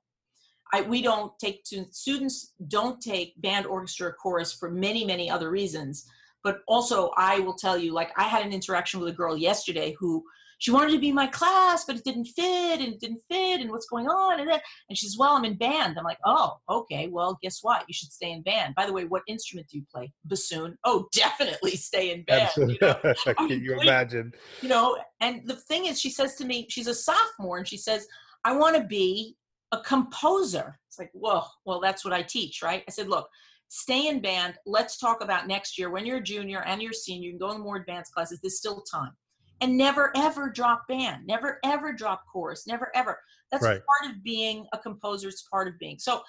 I, 0.70 0.82
we 0.82 1.00
don't 1.00 1.32
take 1.38 1.66
students 1.90 2.52
don't 2.68 3.00
take 3.00 3.40
band 3.40 3.66
orchestra 3.66 4.12
chorus 4.12 4.52
for 4.52 4.70
many 4.70 5.04
many 5.04 5.30
other 5.30 5.50
reasons. 5.50 6.06
But 6.44 6.60
also 6.68 7.10
i 7.16 7.40
will 7.40 7.54
tell 7.54 7.78
you 7.78 7.92
like 7.92 8.10
i 8.16 8.25
had 8.25 8.44
an 8.44 8.52
interaction 8.52 9.00
with 9.00 9.08
a 9.08 9.16
girl 9.16 9.37
yesterday 9.37 9.96
who 9.98 10.25
she 10.58 10.72
wanted 10.72 10.92
to 10.92 10.98
be 10.98 11.08
in 11.08 11.14
my 11.14 11.28
class, 11.28 11.84
but 11.84 11.96
it 11.96 12.04
didn't 12.04 12.26
fit 12.26 12.80
and 12.80 12.94
it 12.94 13.00
didn't 13.00 13.22
fit 13.30 13.60
and 13.60 13.70
what's 13.70 13.86
going 13.86 14.06
on 14.08 14.40
and 14.40 14.48
then 14.48 14.60
and 14.88 14.98
she 14.98 15.06
says, 15.06 15.16
Well, 15.16 15.34
I'm 15.34 15.44
in 15.44 15.56
band. 15.56 15.96
I'm 15.98 16.04
like, 16.04 16.18
Oh, 16.24 16.58
okay, 16.68 17.08
well, 17.08 17.38
guess 17.42 17.60
what? 17.62 17.84
You 17.88 17.94
should 17.94 18.12
stay 18.12 18.32
in 18.32 18.42
band. 18.42 18.74
By 18.74 18.86
the 18.86 18.92
way, 18.92 19.04
what 19.04 19.22
instrument 19.28 19.68
do 19.68 19.78
you 19.78 19.84
play? 19.92 20.12
Bassoon. 20.24 20.76
Oh, 20.84 21.08
definitely 21.12 21.76
stay 21.76 22.12
in 22.12 22.24
band. 22.24 22.50
You 22.56 22.76
know? 22.80 22.96
Can 23.36 23.62
you 23.62 23.80
imagine? 23.80 24.32
You 24.60 24.68
know, 24.68 24.98
and 25.20 25.46
the 25.46 25.56
thing 25.56 25.86
is, 25.86 26.00
she 26.00 26.10
says 26.10 26.34
to 26.36 26.44
me, 26.44 26.66
she's 26.68 26.88
a 26.88 26.94
sophomore, 26.94 27.58
and 27.58 27.68
she 27.68 27.76
says, 27.76 28.06
I 28.44 28.56
want 28.56 28.76
to 28.76 28.84
be 28.84 29.36
a 29.72 29.78
composer. 29.80 30.78
It's 30.88 30.98
like, 30.98 31.10
whoa, 31.12 31.42
well, 31.64 31.80
that's 31.80 32.04
what 32.04 32.14
I 32.14 32.22
teach, 32.22 32.62
right? 32.62 32.82
I 32.88 32.90
said, 32.90 33.08
look, 33.08 33.28
stay 33.68 34.08
in 34.08 34.20
band. 34.20 34.54
Let's 34.66 34.98
talk 34.98 35.22
about 35.22 35.46
next 35.46 35.78
year 35.78 35.90
when 35.90 36.06
you're 36.06 36.18
a 36.18 36.22
junior 36.22 36.62
and 36.64 36.80
you're 36.80 36.92
a 36.92 36.94
senior, 36.94 37.26
you 37.26 37.32
can 37.32 37.38
go 37.38 37.54
in 37.54 37.60
more 37.60 37.76
advanced 37.76 38.12
classes. 38.12 38.40
There's 38.40 38.58
still 38.58 38.82
time 38.82 39.12
and 39.60 39.76
never 39.76 40.12
ever 40.16 40.50
drop 40.50 40.86
band, 40.88 41.26
never 41.26 41.58
ever 41.64 41.92
drop 41.92 42.24
chorus, 42.32 42.66
never 42.66 42.90
ever. 42.94 43.18
That's 43.50 43.64
right. 43.64 43.80
part 44.00 44.12
of 44.14 44.22
being 44.22 44.66
a 44.72 44.78
composer. 44.78 45.28
It's 45.28 45.42
part 45.50 45.68
of 45.68 45.78
being 45.78 45.98
so. 45.98 46.22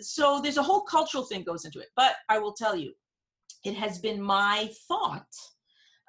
So 0.00 0.40
there's 0.40 0.58
a 0.58 0.62
whole 0.62 0.82
cultural 0.82 1.24
thing 1.24 1.42
goes 1.42 1.64
into 1.64 1.80
it. 1.80 1.88
But 1.96 2.14
I 2.28 2.38
will 2.38 2.52
tell 2.52 2.76
you, 2.76 2.92
it 3.64 3.74
has 3.74 3.98
been 3.98 4.22
my 4.22 4.70
thought 4.86 5.26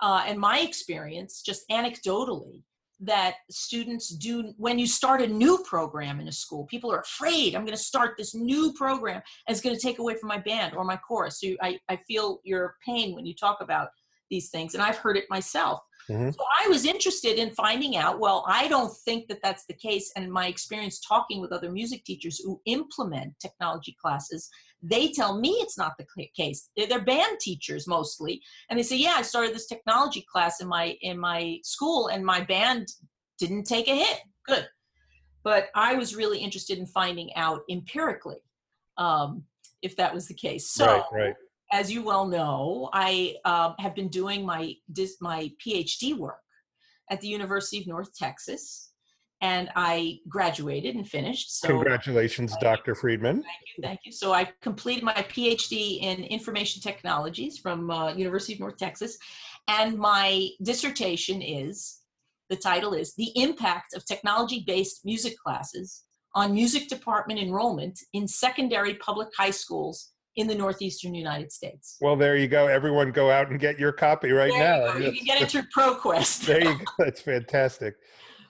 uh, 0.01 0.24
and 0.27 0.38
my 0.38 0.60
experience, 0.60 1.41
just 1.41 1.67
anecdotally, 1.69 2.62
that 3.00 3.36
students 3.50 4.10
do 4.10 4.53
when 4.57 4.79
you 4.79 4.88
start 4.88 5.22
a 5.22 5.27
new 5.27 5.63
program 5.67 6.19
in 6.19 6.27
a 6.27 6.31
school 6.31 6.65
people 6.65 6.91
are 6.91 7.01
afraid 7.01 7.55
i'm 7.55 7.65
going 7.65 7.75
to 7.75 7.83
start 7.83 8.13
this 8.17 8.33
new 8.33 8.72
program 8.74 9.15
and 9.15 9.55
it's 9.55 9.62
going 9.62 9.75
to 9.75 9.81
take 9.81 10.00
away 10.00 10.15
from 10.15 10.29
my 10.29 10.38
band 10.38 10.75
or 10.75 10.83
my 10.86 10.95
chorus 10.95 11.41
so 11.41 11.50
I, 11.62 11.77
I 11.89 11.98
feel 12.07 12.39
your 12.43 12.75
pain 12.86 13.13
when 13.15 13.25
you 13.25 13.33
talk 13.33 13.57
about 13.62 13.89
these 14.29 14.50
things 14.51 14.74
and 14.74 14.81
i've 14.81 14.98
heard 14.98 15.17
it 15.17 15.25
myself 15.29 15.81
Mm-hmm. 16.10 16.31
So 16.31 16.45
I 16.63 16.67
was 16.67 16.86
interested 16.86 17.38
in 17.38 17.51
finding 17.51 17.95
out. 17.95 18.19
Well, 18.19 18.43
I 18.48 18.67
don't 18.67 18.93
think 19.05 19.27
that 19.27 19.39
that's 19.41 19.65
the 19.65 19.74
case. 19.74 20.12
And 20.15 20.31
my 20.31 20.48
experience 20.48 21.00
talking 21.00 21.39
with 21.39 21.51
other 21.51 21.72
music 21.72 22.03
teachers 22.03 22.39
who 22.39 22.62
implement 22.65 23.33
technology 23.39 23.95
classes, 24.01 24.50
they 24.81 25.12
tell 25.12 25.39
me 25.39 25.51
it's 25.62 25.77
not 25.77 25.93
the 25.98 26.05
case. 26.36 26.69
They're, 26.75 26.88
they're 26.88 27.05
band 27.05 27.39
teachers 27.39 27.88
mostly, 27.88 28.41
and 28.69 28.77
they 28.77 28.83
say, 28.83 28.98
"Yeah, 28.98 29.15
I 29.17 29.22
started 29.22 29.55
this 29.55 29.67
technology 29.67 30.25
class 30.31 30.60
in 30.60 30.67
my 30.67 30.98
in 31.01 31.17
my 31.17 31.60
school, 31.63 32.07
and 32.07 32.25
my 32.25 32.41
band 32.41 32.88
didn't 33.39 33.63
take 33.63 33.88
a 33.88 33.95
hit. 33.95 34.19
Good." 34.45 34.67
But 35.43 35.67
I 35.75 35.95
was 35.95 36.15
really 36.15 36.39
interested 36.39 36.77
in 36.77 36.86
finding 36.86 37.33
out 37.36 37.62
empirically 37.69 38.38
um, 38.98 39.43
if 39.81 39.95
that 39.98 40.13
was 40.13 40.27
the 40.27 40.33
case. 40.33 40.69
So. 40.69 40.86
Right, 40.86 41.03
right 41.13 41.36
as 41.74 41.92
you 41.92 42.03
well 42.03 42.27
know, 42.27 42.88
I 42.94 43.36
uh, 43.44 43.74
have 43.80 43.96
been 43.96 44.08
doing 44.08 44.46
my 44.46 44.75
my 45.20 45.51
PhD 45.65 46.15
work 46.15 46.39
at 47.10 47.20
the 47.20 47.27
University 47.27 47.82
of 47.82 47.88
North 47.88 48.15
Texas, 48.15 48.92
and 49.42 49.70
I 49.75 50.20
graduated 50.30 50.96
and 50.96 51.10
finished. 51.10 51.60
So 51.60 51.70
congratulations, 51.70 52.56
Dr. 52.62 52.94
Freedman. 52.94 53.38
Thank 53.42 53.48
you, 53.75 53.82
thank 53.82 54.00
you. 54.06 54.12
So 54.12 54.34
I 54.34 54.51
completed 54.62 55.03
my 55.03 55.15
PhD 55.15 56.03
in 56.03 56.24
information 56.24 56.82
technologies 56.82 57.58
from 57.58 57.89
uh, 57.89 58.13
University 58.13 58.53
of 58.53 58.60
North 58.60 58.77
Texas, 58.77 59.18
and 59.68 59.98
my 59.98 60.50
dissertation 60.62 61.42
is 61.42 62.01
the 62.50 62.56
title 62.56 62.94
is 62.94 63.15
the 63.15 63.32
impact 63.36 63.96
of 63.96 64.06
technology-based 64.06 65.03
music 65.06 65.36
classes 65.44 66.03
on 66.36 66.53
music 66.53 66.88
department 66.88 67.39
enrollment 67.39 68.00
in 68.13 68.27
secondary 68.27 68.94
public 68.96 69.30
high 69.36 69.50
schools 69.50 70.12
in 70.36 70.48
the 70.48 70.56
northeastern 70.56 71.13
United 71.13 71.52
States. 71.52 71.98
Well, 72.02 72.16
there 72.16 72.36
you 72.36 72.48
go. 72.48 72.68
Everyone 72.68 73.12
go 73.12 73.30
out 73.30 73.50
and 73.50 73.60
get 73.60 73.80
your 73.80 73.92
copy 73.92 74.32
right 74.32 74.52
there 74.52 74.88
now. 74.88 74.98
You, 74.98 75.06
you, 75.06 75.12
can 75.13 75.25
get 75.25 75.42
it 75.42 75.52
through 75.52 75.63
ProQuest. 75.75 76.46
there 76.46 76.63
you 76.63 76.78
go. 76.78 76.86
That's 76.98 77.22
fantastic. 77.22 77.96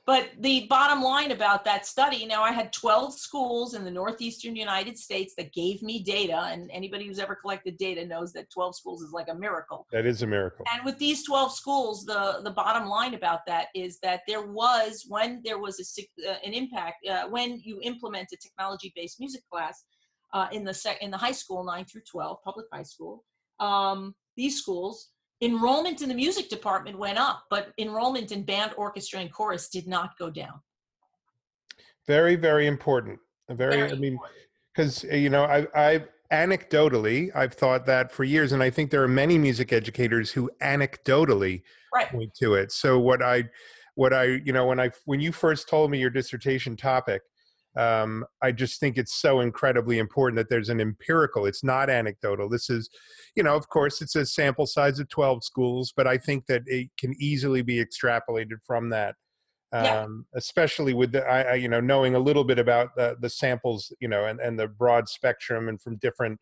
But 0.06 0.32
the 0.40 0.68
bottom 0.70 1.02
line 1.02 1.32
about 1.32 1.64
that 1.64 1.86
study 1.86 2.26
now, 2.26 2.44
I 2.44 2.52
had 2.52 2.74
12 2.74 3.18
schools 3.18 3.74
in 3.74 3.86
the 3.86 3.92
northeastern 3.92 4.54
United 4.54 4.98
States 4.98 5.34
that 5.38 5.54
gave 5.54 5.82
me 5.82 6.04
data, 6.04 6.50
and 6.52 6.70
anybody 6.74 7.08
who's 7.08 7.20
ever 7.20 7.36
collected 7.36 7.78
data 7.78 8.06
knows 8.06 8.34
that 8.34 8.50
12 8.50 8.76
schools 8.76 9.02
is 9.02 9.14
like 9.14 9.30
a 9.30 9.36
miracle. 9.36 9.88
That 9.94 10.06
is 10.06 10.22
a 10.22 10.28
miracle. 10.28 10.66
And 10.74 10.84
with 10.84 10.98
these 10.98 11.24
12 11.26 11.54
schools, 11.54 12.04
the, 12.04 12.42
the 12.44 12.52
bottom 12.52 12.90
line 12.90 13.14
about 13.14 13.46
that 13.48 13.68
is 13.74 14.00
that 14.04 14.24
there 14.28 14.46
was, 14.46 15.06
when 15.08 15.42
there 15.46 15.60
was 15.60 15.80
a, 15.80 16.30
uh, 16.30 16.36
an 16.46 16.52
impact, 16.52 17.08
uh, 17.08 17.30
when 17.30 17.62
you 17.64 17.80
implement 17.82 18.28
a 18.34 18.38
technology 18.38 18.92
based 18.98 19.22
music 19.22 19.44
class, 19.50 19.86
uh, 20.34 20.48
in 20.52 20.64
the 20.64 20.74
sec- 20.74 21.02
in 21.02 21.12
the 21.12 21.18
high 21.18 21.32
school, 21.32 21.64
nine 21.64 21.86
through 21.86 22.02
twelve, 22.10 22.44
public 22.44 22.66
high 22.74 22.84
school. 22.84 23.24
Um, 23.60 24.16
these 24.36 24.58
schools 24.58 25.10
enrollment 25.42 26.02
in 26.02 26.10
the 26.10 26.16
music 26.16 26.50
department 26.50 26.98
went 26.98 27.18
up, 27.18 27.44
but 27.50 27.74
enrollment 27.78 28.32
in 28.32 28.44
band, 28.44 28.72
orchestra, 28.78 29.20
and 29.20 29.32
chorus 29.32 29.70
did 29.70 29.88
not 29.88 30.18
go 30.18 30.30
down. 30.30 30.62
Very, 32.08 32.36
very 32.36 32.68
important. 32.68 33.20
Very, 33.50 33.76
very 33.76 33.92
I 33.92 33.96
mean, 33.96 34.18
because 34.74 35.04
you 35.04 35.30
know, 35.30 35.44
I, 35.44 35.68
I've 35.76 36.08
anecdotally, 36.32 37.30
I've 37.36 37.54
thought 37.54 37.86
that 37.86 38.12
for 38.12 38.24
years, 38.24 38.54
and 38.54 38.64
I 38.64 38.70
think 38.70 38.90
there 38.90 39.04
are 39.04 39.08
many 39.08 39.38
music 39.38 39.72
educators 39.72 40.32
who 40.32 40.50
anecdotally 40.62 41.62
right. 41.94 42.10
point 42.10 42.34
to 42.36 42.56
it. 42.56 42.72
So 42.72 43.00
what 43.00 43.22
I, 43.22 43.44
what 43.96 44.14
I, 44.14 44.24
you 44.46 44.54
know, 44.54 44.66
when 44.66 44.80
I 44.80 44.92
when 45.06 45.20
you 45.20 45.32
first 45.32 45.70
told 45.70 45.92
me 45.92 46.00
your 46.00 46.10
dissertation 46.10 46.76
topic, 46.76 47.22
um, 47.76 48.26
I 48.42 48.52
just 48.52 48.80
think 48.80 48.98
it's 48.98 49.16
so 49.16 49.40
incredibly 49.40 49.98
important 49.98 50.38
that 50.38 50.50
there's 50.50 50.70
an 50.70 50.80
empirical. 50.80 51.46
It's 51.46 51.64
not 51.64 51.90
anecdotal. 51.90 52.50
This 52.50 52.70
is, 52.70 52.90
you 53.36 53.44
know, 53.44 53.56
of 53.56 53.68
course, 53.70 54.02
it's 54.02 54.16
a 54.16 54.26
sample 54.26 54.68
size 54.68 55.00
of 55.00 55.10
12 55.10 55.44
schools, 55.44 55.94
but 55.96 56.06
I 56.08 56.18
think 56.18 56.46
that 56.48 56.64
it 56.68 56.90
can 56.98 57.16
easily 57.20 57.62
be 57.62 57.84
extrapolated 57.84 58.58
from 58.66 58.90
that. 58.90 59.16
Um, 59.72 59.84
yeah. 60.36 60.38
especially 60.38 60.94
with 60.94 61.14
the, 61.14 61.26
I, 61.26 61.42
I, 61.42 61.54
you 61.56 61.68
know, 61.68 61.80
knowing 61.80 62.14
a 62.14 62.20
little 62.20 62.44
bit 62.44 62.60
about 62.60 62.96
the, 62.96 63.18
the 63.20 63.30
samples, 63.30 63.92
you 64.00 64.08
know, 64.08 64.26
and, 64.26 64.40
and 64.40 64.60
the 64.60 64.68
broad 64.68 65.10
spectrum 65.10 65.68
and 65.68 65.82
from 65.82 65.96
different 65.96 66.40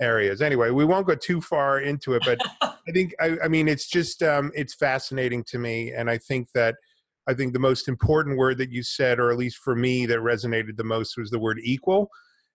areas. 0.00 0.40
Anyway, 0.40 0.70
we 0.70 0.86
won't 0.86 1.06
go 1.06 1.14
too 1.14 1.42
far 1.42 1.80
into 1.80 2.14
it, 2.14 2.22
but 2.24 2.40
I 2.62 2.92
think, 2.94 3.14
I, 3.20 3.36
I 3.44 3.48
mean, 3.48 3.68
it's 3.68 3.86
just, 3.86 4.22
um, 4.22 4.50
it's 4.54 4.74
fascinating 4.74 5.44
to 5.48 5.58
me. 5.58 5.92
And 5.92 6.08
I 6.08 6.16
think 6.16 6.52
that, 6.54 6.76
I 7.28 7.34
think 7.34 7.52
the 7.52 7.58
most 7.58 7.88
important 7.88 8.38
word 8.38 8.58
that 8.58 8.72
you 8.72 8.82
said, 8.82 9.20
or 9.20 9.30
at 9.30 9.38
least 9.38 9.58
for 9.58 9.76
me, 9.76 10.06
that 10.06 10.18
resonated 10.18 10.76
the 10.76 10.84
most 10.84 11.16
was 11.16 11.30
the 11.30 11.38
word 11.38 11.60
equal, 11.62 12.10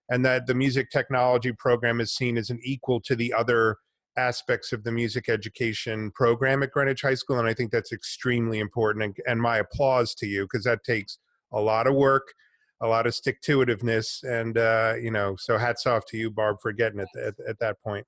and 0.09 0.25
that 0.25 0.47
the 0.47 0.55
music 0.55 0.89
technology 0.91 1.51
program 1.53 2.01
is 2.01 2.13
seen 2.13 2.37
as 2.37 2.49
an 2.49 2.59
equal 2.63 2.99
to 3.01 3.15
the 3.15 3.33
other 3.33 3.77
aspects 4.17 4.71
of 4.71 4.83
the 4.83 4.91
music 4.91 5.29
education 5.29 6.11
program 6.11 6.63
at 6.63 6.71
Greenwich 6.71 7.01
High 7.01 7.15
School. 7.15 7.37
And 7.39 7.47
I 7.47 7.53
think 7.53 7.71
that's 7.71 7.91
extremely 7.91 8.59
important. 8.59 9.03
And, 9.03 9.17
and 9.27 9.41
my 9.41 9.57
applause 9.57 10.15
to 10.15 10.25
you, 10.25 10.45
because 10.45 10.63
that 10.63 10.83
takes 10.83 11.19
a 11.51 11.59
lot 11.59 11.87
of 11.87 11.95
work, 11.95 12.33
a 12.81 12.87
lot 12.87 13.07
of 13.07 13.15
stick 13.15 13.41
to 13.41 13.59
itiveness. 13.59 14.23
And, 14.23 14.57
uh, 14.57 14.93
you 15.01 15.11
know, 15.11 15.35
so 15.37 15.57
hats 15.57 15.85
off 15.85 16.05
to 16.07 16.17
you, 16.17 16.31
Barb, 16.31 16.57
for 16.61 16.71
getting 16.71 16.99
it 16.99 17.09
at, 17.21 17.33
at 17.47 17.59
that 17.59 17.81
point. 17.83 18.05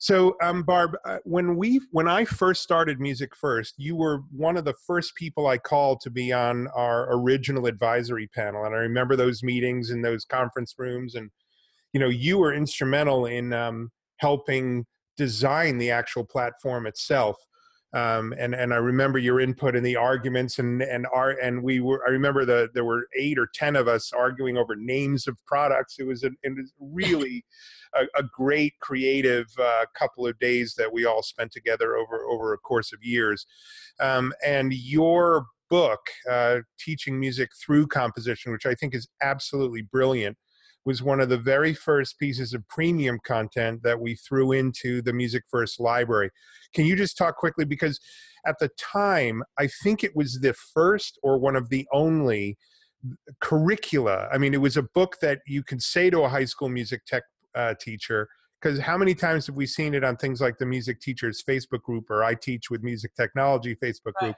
So, 0.00 0.36
um, 0.40 0.62
Barb, 0.62 0.96
uh, 1.04 1.18
when 1.24 1.56
we 1.56 1.80
when 1.90 2.06
I 2.06 2.24
first 2.24 2.62
started 2.62 3.00
Music 3.00 3.34
First, 3.34 3.74
you 3.78 3.96
were 3.96 4.22
one 4.30 4.56
of 4.56 4.64
the 4.64 4.74
first 4.86 5.16
people 5.16 5.48
I 5.48 5.58
called 5.58 6.00
to 6.02 6.10
be 6.10 6.32
on 6.32 6.68
our 6.68 7.12
original 7.12 7.66
advisory 7.66 8.28
panel, 8.28 8.64
and 8.64 8.74
I 8.74 8.78
remember 8.78 9.16
those 9.16 9.42
meetings 9.42 9.90
in 9.90 10.02
those 10.02 10.24
conference 10.24 10.74
rooms, 10.78 11.16
and 11.16 11.30
you 11.92 11.98
know, 11.98 12.08
you 12.08 12.38
were 12.38 12.54
instrumental 12.54 13.26
in 13.26 13.52
um, 13.52 13.90
helping 14.18 14.86
design 15.16 15.78
the 15.78 15.90
actual 15.90 16.24
platform 16.24 16.86
itself. 16.86 17.36
Um, 17.94 18.34
and 18.38 18.54
and 18.54 18.74
I 18.74 18.76
remember 18.76 19.18
your 19.18 19.40
input 19.40 19.74
in 19.74 19.82
the 19.82 19.96
arguments 19.96 20.58
and 20.58 20.82
and 20.82 21.06
our 21.12 21.30
and 21.30 21.62
we 21.62 21.80
were 21.80 22.06
I 22.06 22.10
remember 22.10 22.44
the 22.44 22.68
there 22.74 22.84
were 22.84 23.08
eight 23.18 23.38
or 23.38 23.48
ten 23.54 23.76
of 23.76 23.88
us 23.88 24.12
arguing 24.12 24.58
over 24.58 24.76
names 24.76 25.26
of 25.26 25.38
products. 25.46 25.96
It 25.98 26.06
was 26.06 26.22
a, 26.22 26.30
it 26.42 26.54
was 26.54 26.72
really 26.78 27.46
a, 27.94 28.04
a, 28.18 28.22
great 28.22 28.74
creative 28.80 29.46
uh, 29.58 29.86
couple 29.98 30.26
of 30.26 30.38
days 30.38 30.74
that 30.76 30.92
we 30.92 31.06
all 31.06 31.22
spent 31.22 31.50
together 31.50 31.96
over 31.96 32.24
over 32.26 32.52
a 32.52 32.58
course 32.58 32.92
of 32.92 33.02
years. 33.02 33.46
Um, 34.00 34.34
and 34.44 34.74
your 34.74 35.46
book, 35.70 36.00
uh, 36.30 36.58
teaching 36.78 37.18
music 37.18 37.50
through 37.58 37.86
composition, 37.86 38.52
which 38.52 38.66
I 38.66 38.74
think 38.74 38.94
is 38.94 39.08
absolutely 39.22 39.82
brilliant 39.82 40.36
was 40.88 41.02
one 41.02 41.20
of 41.20 41.28
the 41.28 41.36
very 41.36 41.74
first 41.74 42.18
pieces 42.18 42.54
of 42.54 42.66
premium 42.66 43.18
content 43.22 43.82
that 43.82 44.00
we 44.00 44.14
threw 44.14 44.52
into 44.52 45.02
the 45.02 45.12
Music 45.12 45.42
First 45.50 45.78
library. 45.78 46.30
Can 46.72 46.86
you 46.86 46.96
just 46.96 47.18
talk 47.18 47.36
quickly? 47.36 47.66
Because 47.66 48.00
at 48.46 48.58
the 48.58 48.70
time, 48.78 49.42
I 49.58 49.68
think 49.82 50.02
it 50.02 50.16
was 50.16 50.40
the 50.40 50.54
first 50.54 51.18
or 51.22 51.36
one 51.36 51.56
of 51.56 51.68
the 51.68 51.86
only 51.92 52.56
curricula. 53.42 54.28
I 54.32 54.38
mean, 54.38 54.54
it 54.54 54.62
was 54.62 54.78
a 54.78 54.82
book 54.82 55.18
that 55.20 55.40
you 55.46 55.62
can 55.62 55.78
say 55.78 56.08
to 56.08 56.22
a 56.22 56.28
high 56.30 56.46
school 56.46 56.70
music 56.70 57.04
tech 57.04 57.24
uh, 57.54 57.74
teacher, 57.78 58.26
because 58.58 58.78
how 58.78 58.96
many 58.96 59.14
times 59.14 59.46
have 59.46 59.56
we 59.56 59.66
seen 59.66 59.92
it 59.92 60.02
on 60.02 60.16
things 60.16 60.40
like 60.40 60.58
the 60.58 60.66
music 60.66 61.00
teachers 61.00 61.44
facebook 61.48 61.82
group 61.82 62.10
or 62.10 62.24
i 62.24 62.34
teach 62.34 62.70
with 62.70 62.82
music 62.82 63.14
technology 63.14 63.76
facebook 63.76 64.14
right. 64.20 64.32
group 64.32 64.36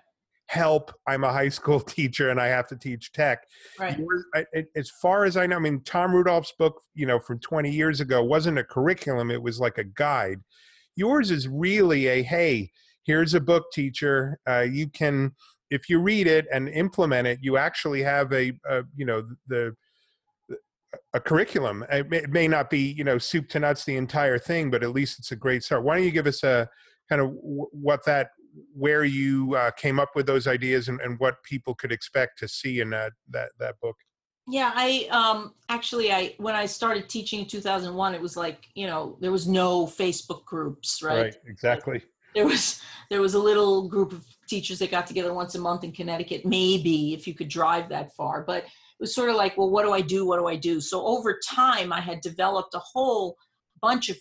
help 0.50 0.92
i'm 1.07 1.23
a 1.23 1.33
high 1.33 1.49
school 1.61 1.78
teacher 1.78 2.30
and 2.30 2.40
i 2.40 2.49
have 2.49 2.66
to 2.66 2.76
teach 2.76 3.12
tech. 3.12 3.47
Right. 3.78 3.97
As 4.75 4.90
far 4.90 5.25
as 5.25 5.37
i 5.37 5.47
know 5.47 5.57
i 5.57 5.61
mean 5.61 5.80
tom 5.85 6.12
rudolph's 6.12 6.52
book 6.59 6.83
you 6.92 7.07
know 7.07 7.21
from 7.21 7.38
20 7.38 7.71
years 7.71 8.00
ago 8.00 8.23
wasn't 8.25 8.59
a 8.59 8.64
curriculum 8.64 9.30
it 9.30 9.42
was 9.42 9.61
like 9.61 9.78
a 9.78 9.85
guide. 9.85 10.40
Yours 10.97 11.30
is 11.30 11.47
really 11.47 12.09
a 12.09 12.23
hey 12.23 12.73
here's 13.04 13.33
a 13.33 13.40
book 13.40 13.66
teacher 13.73 14.40
uh, 14.49 14.66
you 14.69 14.88
can 14.88 15.33
if 15.71 15.88
you 15.88 16.00
read 16.00 16.26
it 16.26 16.47
and 16.52 16.69
implement 16.69 17.28
it 17.28 17.38
you 17.40 17.57
actually 17.57 18.02
have 18.02 18.33
a, 18.33 18.52
a 18.69 18.83
you 18.97 19.07
know 19.07 19.23
the 19.47 19.75
a 21.14 21.21
curriculum. 21.21 21.85
It 21.88 22.11
may, 22.11 22.16
it 22.19 22.30
may, 22.30 22.49
not 22.49 22.69
be 22.69 22.80
you 22.80 23.04
know 23.04 23.19
soup 23.19 23.49
to 23.50 23.61
nuts 23.61 23.85
the 23.85 23.97
entire 23.97 24.38
thing 24.38 24.69
but 24.69 24.83
at 24.83 24.90
least 24.90 25.21
it's 25.21 25.30
a 25.30 25.37
great 25.37 25.62
start. 25.62 25.85
Why 25.85 25.95
don't 25.95 26.04
you 26.04 26.11
give 26.11 26.26
us 26.26 26.42
a 26.42 26.69
kind 27.09 27.23
of 27.23 27.28
w- 27.28 27.69
what 27.71 28.04
that 28.07 28.30
where 28.75 29.04
you 29.04 29.54
uh, 29.54 29.71
came 29.73 30.00
up 30.00 30.11
with 30.14 30.26
those 30.26 30.47
ideas 30.47 30.88
and, 30.88 31.00
and, 31.00 31.19
what 31.19 31.42
people 31.42 31.75
could 31.75 31.92
expect 31.92 32.38
to 32.38 32.49
see 32.49 32.80
in 32.80 32.90
that 32.90 33.12
that, 33.28 33.50
that 33.59 33.78
book? 33.80 33.97
Yeah 34.49 34.73
i 34.75 35.07
um 35.11 35.54
actually 35.69 36.12
i 36.12 36.35
when 36.38 36.54
i 36.54 36.66
started 36.66 37.09
teaching 37.09 37.40
in 37.40 37.47
2001 37.47 38.14
it 38.14 38.21
was 38.21 38.37
like 38.37 38.69
you 38.75 38.87
know 38.87 39.16
there 39.21 39.30
was 39.30 39.47
no 39.47 39.87
facebook 39.87 40.45
groups 40.45 41.02
right? 41.02 41.23
Right 41.23 41.37
exactly. 41.47 42.02
There 42.35 42.47
was 42.47 42.80
there 43.11 43.21
was 43.21 43.35
a 43.35 43.38
little 43.38 43.88
group 43.88 44.12
of 44.12 44.25
teachers 44.49 44.78
that 44.78 44.90
got 44.90 45.07
together 45.07 45.35
once 45.35 45.54
a 45.57 45.61
month 45.61 45.85
in 45.85 45.92
connecticut 45.92 46.45
maybe 46.45 47.12
if 47.12 47.26
you 47.26 47.35
could 47.35 47.49
drive 47.49 47.88
that 47.90 48.12
far 48.16 48.42
but 48.42 48.64
it 48.64 49.00
was 49.00 49.14
sort 49.14 49.30
of 49.30 49.37
like 49.37 49.57
well 49.57 49.71
what 49.71 49.85
do 49.85 49.92
i 49.92 50.00
do? 50.00 50.26
What 50.26 50.38
do 50.38 50.47
i 50.47 50.57
do? 50.57 50.80
So 50.80 51.04
over 51.07 51.38
time 51.49 51.92
i 51.92 52.00
had 52.00 52.21
developed 52.21 52.75
a 52.75 52.80
whole 52.80 53.37
bunch 53.80 54.09
of 54.09 54.16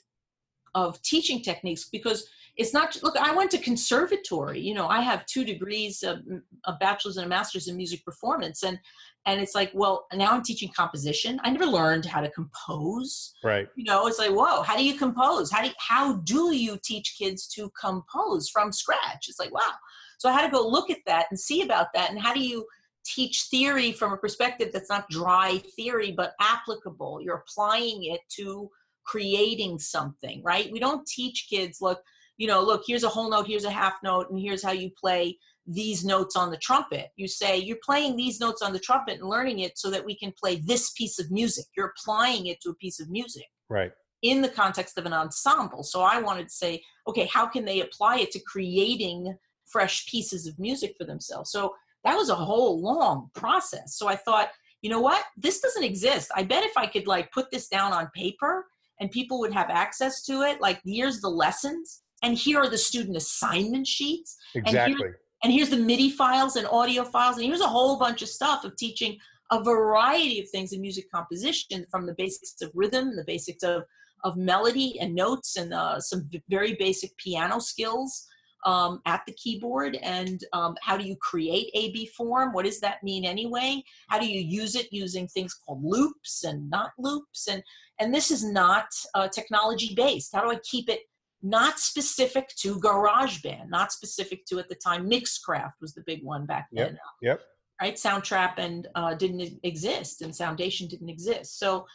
of 0.76 1.02
teaching 1.02 1.42
techniques 1.42 1.90
because 1.92 2.28
it's 2.58 2.74
not 2.74 2.98
look 3.04 3.16
i 3.18 3.34
went 3.34 3.50
to 3.50 3.58
conservatory 3.58 4.60
you 4.60 4.74
know 4.74 4.88
i 4.88 5.00
have 5.02 5.26
two 5.26 5.46
degrees 5.46 6.04
a, 6.04 6.22
a 6.66 6.74
bachelor's 6.80 7.18
and 7.18 7.26
a 7.26 7.30
master's 7.30 7.68
in 7.68 7.78
music 7.78 8.04
performance 8.04 8.64
and 8.64 8.80
and 9.26 9.40
it's 9.40 9.56
like 9.56 9.72
well 9.74 10.08
now 10.14 10.32
i'm 10.32 10.44
teaching 10.44 10.72
composition. 10.76 11.40
I 11.44 11.50
never 11.52 11.66
learned 11.66 12.06
how 12.06 12.22
to 12.22 12.30
compose. 12.32 13.34
Right. 13.44 13.68
You 13.76 13.86
know 13.86 14.08
it's 14.08 14.20
like 14.20 14.32
whoa 14.32 14.62
how 14.62 14.76
do 14.76 14.84
you 14.84 14.96
compose? 14.96 15.52
How 15.52 15.62
do 15.62 15.68
you, 15.68 15.74
how 15.78 16.14
do 16.18 16.56
you 16.56 16.78
teach 16.84 17.16
kids 17.18 17.48
to 17.50 17.72
compose 17.80 18.50
from 18.50 18.72
scratch? 18.72 19.28
It's 19.28 19.40
like 19.40 19.54
wow. 19.54 19.72
So 20.18 20.30
i 20.30 20.34
had 20.34 20.46
to 20.46 20.52
go 20.52 20.68
look 20.68 20.90
at 20.90 21.00
that 21.06 21.28
and 21.30 21.40
see 21.40 21.62
about 21.62 21.88
that 21.94 22.10
and 22.10 22.20
how 22.20 22.34
do 22.34 22.42
you 22.42 22.66
teach 23.06 23.44
theory 23.50 23.92
from 23.92 24.14
a 24.14 24.18
perspective 24.18 24.70
that's 24.74 24.90
not 24.90 25.10
dry 25.10 25.62
theory 25.76 26.12
but 26.12 26.34
applicable? 26.42 27.22
You're 27.22 27.44
applying 27.48 28.06
it 28.06 28.22
to 28.38 28.70
creating 29.10 29.80
something 29.80 30.42
right 30.44 30.72
we 30.72 30.80
don't 30.80 31.08
teach 31.08 31.48
kids 31.50 31.80
look 31.82 32.02
you 32.40 32.48
know, 32.48 32.64
look, 32.64 32.84
here's 32.88 33.04
a 33.04 33.10
whole 33.10 33.30
note, 33.30 33.48
here's 33.48 33.66
a 33.66 33.70
half 33.70 33.96
note, 34.02 34.30
and 34.30 34.40
here's 34.40 34.64
how 34.64 34.72
you 34.72 34.90
play 34.98 35.38
these 35.68 36.06
notes 36.06 36.38
on 36.38 36.50
the 36.50 36.58
trumpet. 36.58 37.10
You 37.18 37.28
say, 37.28 37.58
you're 37.58 37.78
playing 37.84 38.16
these 38.16 38.40
notes 38.40 38.62
on 38.62 38.72
the 38.72 38.80
trumpet 38.80 39.20
and 39.20 39.30
learning 39.30 39.60
it 39.60 39.78
so 39.78 39.92
that 39.92 40.04
we 40.04 40.16
can 40.16 40.34
play 40.42 40.56
this 40.56 40.92
piece 40.92 41.20
of 41.20 41.30
music. 41.30 41.66
You're 41.76 41.94
applying 41.98 42.48
it 42.48 42.62
to 42.62 42.70
a 42.70 42.76
piece 42.76 43.02
of 43.02 43.10
music. 43.10 43.46
Right. 43.70 43.92
In 44.22 44.42
the 44.42 44.48
context 44.48 44.98
of 44.98 45.06
an 45.06 45.12
ensemble. 45.12 45.84
So 45.84 46.02
I 46.02 46.22
wanted 46.22 46.48
to 46.48 46.54
say, 46.54 46.82
okay, 47.08 47.26
how 47.26 47.46
can 47.46 47.66
they 47.66 47.82
apply 47.82 48.20
it 48.20 48.32
to 48.32 48.40
creating 48.40 49.36
fresh 49.66 50.08
pieces 50.08 50.48
of 50.48 50.58
music 50.58 50.96
for 50.98 51.04
themselves? 51.04 51.52
So 51.52 51.76
that 52.06 52.16
was 52.16 52.30
a 52.30 52.36
whole 52.36 52.82
long 52.82 53.30
process. 53.36 53.98
So 53.98 54.08
I 54.08 54.16
thought, 54.16 54.50
you 54.82 54.90
know 54.90 55.02
what? 55.02 55.26
This 55.36 55.60
doesn't 55.60 55.84
exist. 55.84 56.32
I 56.34 56.44
bet 56.44 56.64
if 56.64 56.78
I 56.78 56.88
could 56.88 57.06
like 57.06 57.34
put 57.34 57.52
this 57.52 57.68
down 57.68 57.92
on 57.92 58.10
paper 58.16 58.66
and 59.00 59.12
people 59.12 59.40
would 59.40 59.54
have 59.54 59.70
access 59.70 60.24
to 60.24 60.42
it, 60.42 60.62
like 60.62 60.82
here's 60.86 61.22
the 61.22 61.30
lessons 61.30 62.02
and 62.24 62.38
here 62.38 62.60
are 62.60 62.70
the 62.70 62.78
student 62.78 63.18
assignment 63.18 63.88
sheets. 63.88 64.38
Exactly. 64.56 64.94
And, 64.94 65.00
here, 65.00 65.20
and 65.44 65.54
here's 65.54 65.70
the 65.70 65.78
MIDI 65.78 66.10
files 66.10 66.56
and 66.56 66.68
audio 66.68 67.04
files, 67.04 67.38
and 67.38 67.46
here's 67.46 67.62
a 67.62 67.68
whole 67.68 67.98
bunch 67.98 68.22
of 68.22 68.30
stuff 68.30 68.64
of 68.64 68.76
teaching 68.76 69.18
a 69.52 69.64
variety 69.64 70.40
of 70.42 70.50
things 70.50 70.74
in 70.74 70.82
music 70.82 71.06
composition 71.14 71.86
from 71.90 72.06
the 72.06 72.14
basics 72.18 72.62
of 72.62 72.72
rhythm, 72.74 73.16
the 73.16 73.24
basics 73.26 73.64
of, 73.64 73.84
of 74.24 74.38
melody 74.38 75.00
and 75.00 75.16
notes, 75.16 75.56
and 75.56 75.74
uh, 75.74 76.00
some 76.00 76.30
very 76.50 76.76
basic 76.76 77.16
piano 77.18 77.60
skills 77.60 78.28
um, 78.66 79.02
at 79.06 79.22
the 79.26 79.34
keyboard. 79.34 79.96
And 80.04 80.44
um, 80.54 80.76
how 80.82 80.98
do 80.98 81.06
you 81.06 81.16
create 81.16 81.72
AB 81.74 82.12
form? 82.18 82.54
What 82.54 82.66
does 82.66 82.80
that 82.82 83.02
mean 83.02 83.26
anyway? 83.26 83.82
How 84.10 84.20
do 84.20 84.28
you 84.28 84.42
use 84.42 84.76
it 84.76 84.88
using 84.92 85.28
things 85.28 85.54
called 85.54 85.84
loops 85.84 86.44
and 86.44 86.70
not 86.70 86.92
loops? 87.00 87.48
And, 87.48 87.64
and 88.00 88.14
this 88.14 88.32
is 88.32 88.44
not 88.44 88.88
uh, 89.14 89.28
technology 89.28 89.94
based. 89.96 90.34
How 90.34 90.42
do 90.42 90.52
I 90.52 90.60
keep 90.64 90.90
it 90.90 91.02
not 91.42 91.80
specific 91.80 92.50
to 92.58 92.76
GarageBand, 92.80 93.70
not 93.70 93.92
specific 93.92 94.46
to 94.46 94.60
at 94.60 94.68
the 94.68 94.76
time 94.76 95.10
Mixcraft 95.10 95.74
was 95.82 95.94
the 95.94 96.04
big 96.06 96.24
one 96.24 96.46
back 96.46 96.68
then. 96.72 96.98
Yep. 97.22 97.42
Right, 97.82 97.96
Soundtrap 97.96 98.58
and 98.58 98.88
uh, 98.96 99.14
didn't 99.14 99.58
exist, 99.64 100.22
and 100.22 100.34
Soundation 100.36 100.90
didn't 100.90 101.08
exist. 101.08 101.60
So 101.60 101.86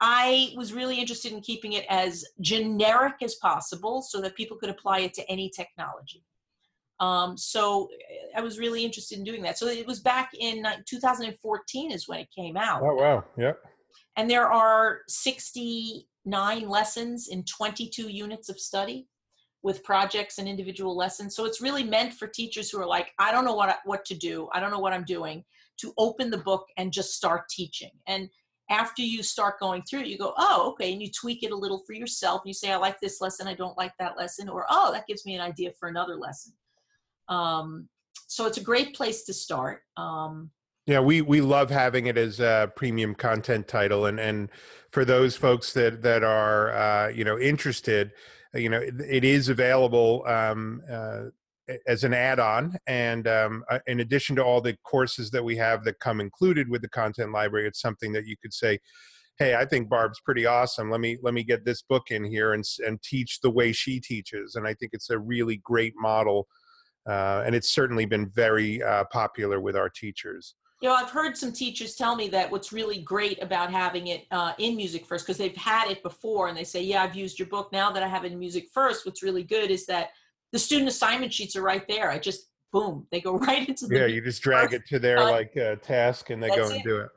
I 0.00 0.52
was 0.54 0.74
really 0.74 1.00
interested 1.00 1.32
in 1.32 1.40
keeping 1.40 1.72
it 1.72 1.86
as 1.88 2.26
generic 2.42 3.14
as 3.22 3.36
possible, 3.36 4.02
so 4.02 4.20
that 4.20 4.34
people 4.34 4.58
could 4.58 4.68
apply 4.68 5.00
it 5.00 5.14
to 5.14 5.30
any 5.30 5.48
technology. 5.48 6.22
Um, 7.00 7.38
so 7.38 7.88
I 8.36 8.42
was 8.42 8.58
really 8.58 8.84
interested 8.84 9.18
in 9.18 9.24
doing 9.24 9.42
that. 9.42 9.58
So 9.58 9.66
it 9.66 9.86
was 9.86 10.00
back 10.00 10.30
in 10.38 10.66
2014 10.86 11.90
is 11.90 12.06
when 12.06 12.20
it 12.20 12.28
came 12.36 12.58
out. 12.58 12.82
Oh 12.82 12.94
wow! 12.94 13.24
Yep. 13.38 13.62
And 14.16 14.30
there 14.30 14.50
are 14.50 15.00
69 15.08 16.68
lessons 16.68 17.28
in 17.28 17.44
22 17.44 18.08
units 18.08 18.48
of 18.48 18.58
study 18.58 19.08
with 19.62 19.82
projects 19.82 20.38
and 20.38 20.46
individual 20.46 20.96
lessons. 20.96 21.34
So 21.34 21.46
it's 21.46 21.60
really 21.60 21.82
meant 21.82 22.12
for 22.12 22.26
teachers 22.26 22.70
who 22.70 22.80
are 22.80 22.86
like, 22.86 23.12
I 23.18 23.32
don't 23.32 23.44
know 23.44 23.54
what 23.54 23.78
what 23.84 24.04
to 24.06 24.14
do. 24.14 24.48
I 24.52 24.60
don't 24.60 24.70
know 24.70 24.78
what 24.78 24.92
I'm 24.92 25.04
doing. 25.04 25.44
To 25.80 25.92
open 25.98 26.30
the 26.30 26.38
book 26.38 26.66
and 26.76 26.92
just 26.92 27.14
start 27.14 27.48
teaching. 27.48 27.90
And 28.06 28.28
after 28.70 29.02
you 29.02 29.22
start 29.22 29.58
going 29.58 29.82
through 29.82 30.00
it, 30.00 30.06
you 30.06 30.18
go, 30.18 30.32
oh, 30.38 30.70
okay, 30.70 30.92
and 30.92 31.02
you 31.02 31.10
tweak 31.10 31.42
it 31.42 31.50
a 31.50 31.56
little 31.56 31.82
for 31.86 31.94
yourself. 31.94 32.42
You 32.44 32.54
say, 32.54 32.72
I 32.72 32.76
like 32.76 33.00
this 33.00 33.20
lesson, 33.20 33.48
I 33.48 33.54
don't 33.54 33.76
like 33.76 33.92
that 33.98 34.16
lesson, 34.16 34.48
or 34.48 34.66
oh, 34.70 34.92
that 34.92 35.06
gives 35.06 35.26
me 35.26 35.34
an 35.34 35.40
idea 35.40 35.72
for 35.78 35.88
another 35.88 36.16
lesson. 36.16 36.52
Um, 37.28 37.88
so 38.26 38.46
it's 38.46 38.58
a 38.58 38.62
great 38.62 38.94
place 38.94 39.24
to 39.24 39.32
start. 39.34 39.82
Um, 39.96 40.50
yeah, 40.86 41.00
we 41.00 41.22
we 41.22 41.40
love 41.40 41.70
having 41.70 42.06
it 42.06 42.18
as 42.18 42.40
a 42.40 42.70
premium 42.76 43.14
content 43.14 43.66
title, 43.68 44.04
and 44.04 44.20
and 44.20 44.50
for 44.90 45.04
those 45.04 45.34
folks 45.34 45.72
that 45.72 46.02
that 46.02 46.22
are 46.22 46.72
uh, 46.72 47.08
you 47.08 47.24
know 47.24 47.38
interested, 47.38 48.12
uh, 48.54 48.58
you 48.58 48.68
know 48.68 48.80
it, 48.80 48.94
it 49.00 49.24
is 49.24 49.48
available 49.48 50.24
um, 50.26 50.82
uh, 50.90 51.24
as 51.86 52.04
an 52.04 52.12
add-on, 52.12 52.76
and 52.86 53.26
um, 53.26 53.64
uh, 53.70 53.78
in 53.86 54.00
addition 54.00 54.36
to 54.36 54.44
all 54.44 54.60
the 54.60 54.76
courses 54.84 55.30
that 55.30 55.42
we 55.42 55.56
have 55.56 55.84
that 55.84 56.00
come 56.00 56.20
included 56.20 56.68
with 56.68 56.82
the 56.82 56.88
content 56.88 57.32
library, 57.32 57.66
it's 57.66 57.80
something 57.80 58.12
that 58.12 58.26
you 58.26 58.36
could 58.42 58.52
say, 58.52 58.78
"Hey, 59.38 59.54
I 59.54 59.64
think 59.64 59.88
Barb's 59.88 60.20
pretty 60.20 60.44
awesome. 60.44 60.90
Let 60.90 61.00
me 61.00 61.16
let 61.22 61.32
me 61.32 61.44
get 61.44 61.64
this 61.64 61.80
book 61.80 62.10
in 62.10 62.24
here 62.24 62.52
and 62.52 62.62
and 62.86 63.02
teach 63.02 63.40
the 63.40 63.50
way 63.50 63.72
she 63.72 64.00
teaches." 64.00 64.54
And 64.54 64.66
I 64.68 64.74
think 64.74 64.90
it's 64.92 65.08
a 65.08 65.18
really 65.18 65.62
great 65.64 65.94
model, 65.96 66.46
uh, 67.08 67.42
and 67.46 67.54
it's 67.54 67.70
certainly 67.70 68.04
been 68.04 68.28
very 68.28 68.82
uh, 68.82 69.04
popular 69.10 69.60
with 69.62 69.76
our 69.76 69.88
teachers 69.88 70.54
you 70.84 70.90
know, 70.90 70.96
I've 70.96 71.08
heard 71.08 71.34
some 71.34 71.50
teachers 71.50 71.94
tell 71.94 72.14
me 72.14 72.28
that 72.28 72.50
what's 72.50 72.70
really 72.70 72.98
great 72.98 73.42
about 73.42 73.70
having 73.70 74.08
it 74.08 74.26
uh, 74.30 74.52
in 74.58 74.76
Music 74.76 75.06
First, 75.06 75.24
because 75.24 75.38
they've 75.38 75.56
had 75.56 75.90
it 75.90 76.02
before 76.02 76.48
and 76.48 76.56
they 76.56 76.62
say, 76.62 76.82
yeah, 76.82 77.02
I've 77.02 77.16
used 77.16 77.38
your 77.38 77.48
book. 77.48 77.72
Now 77.72 77.90
that 77.90 78.02
I 78.02 78.06
have 78.06 78.26
it 78.26 78.32
in 78.32 78.38
Music 78.38 78.68
First, 78.70 79.06
what's 79.06 79.22
really 79.22 79.44
good 79.44 79.70
is 79.70 79.86
that 79.86 80.10
the 80.52 80.58
student 80.58 80.90
assignment 80.90 81.32
sheets 81.32 81.56
are 81.56 81.62
right 81.62 81.88
there. 81.88 82.10
I 82.10 82.18
just, 82.18 82.50
boom, 82.70 83.06
they 83.10 83.22
go 83.22 83.38
right 83.38 83.66
into 83.66 83.86
the. 83.86 83.96
Yeah, 83.96 84.04
you 84.04 84.20
just 84.20 84.42
drag 84.42 84.74
it 84.74 84.86
to 84.88 84.98
their 84.98 85.20
uh, 85.20 85.30
like 85.30 85.56
uh, 85.56 85.76
task 85.76 86.28
and 86.28 86.42
they 86.42 86.48
go 86.50 86.66
and 86.66 86.74
it. 86.74 86.84
do 86.84 86.98
it. 86.98 87.08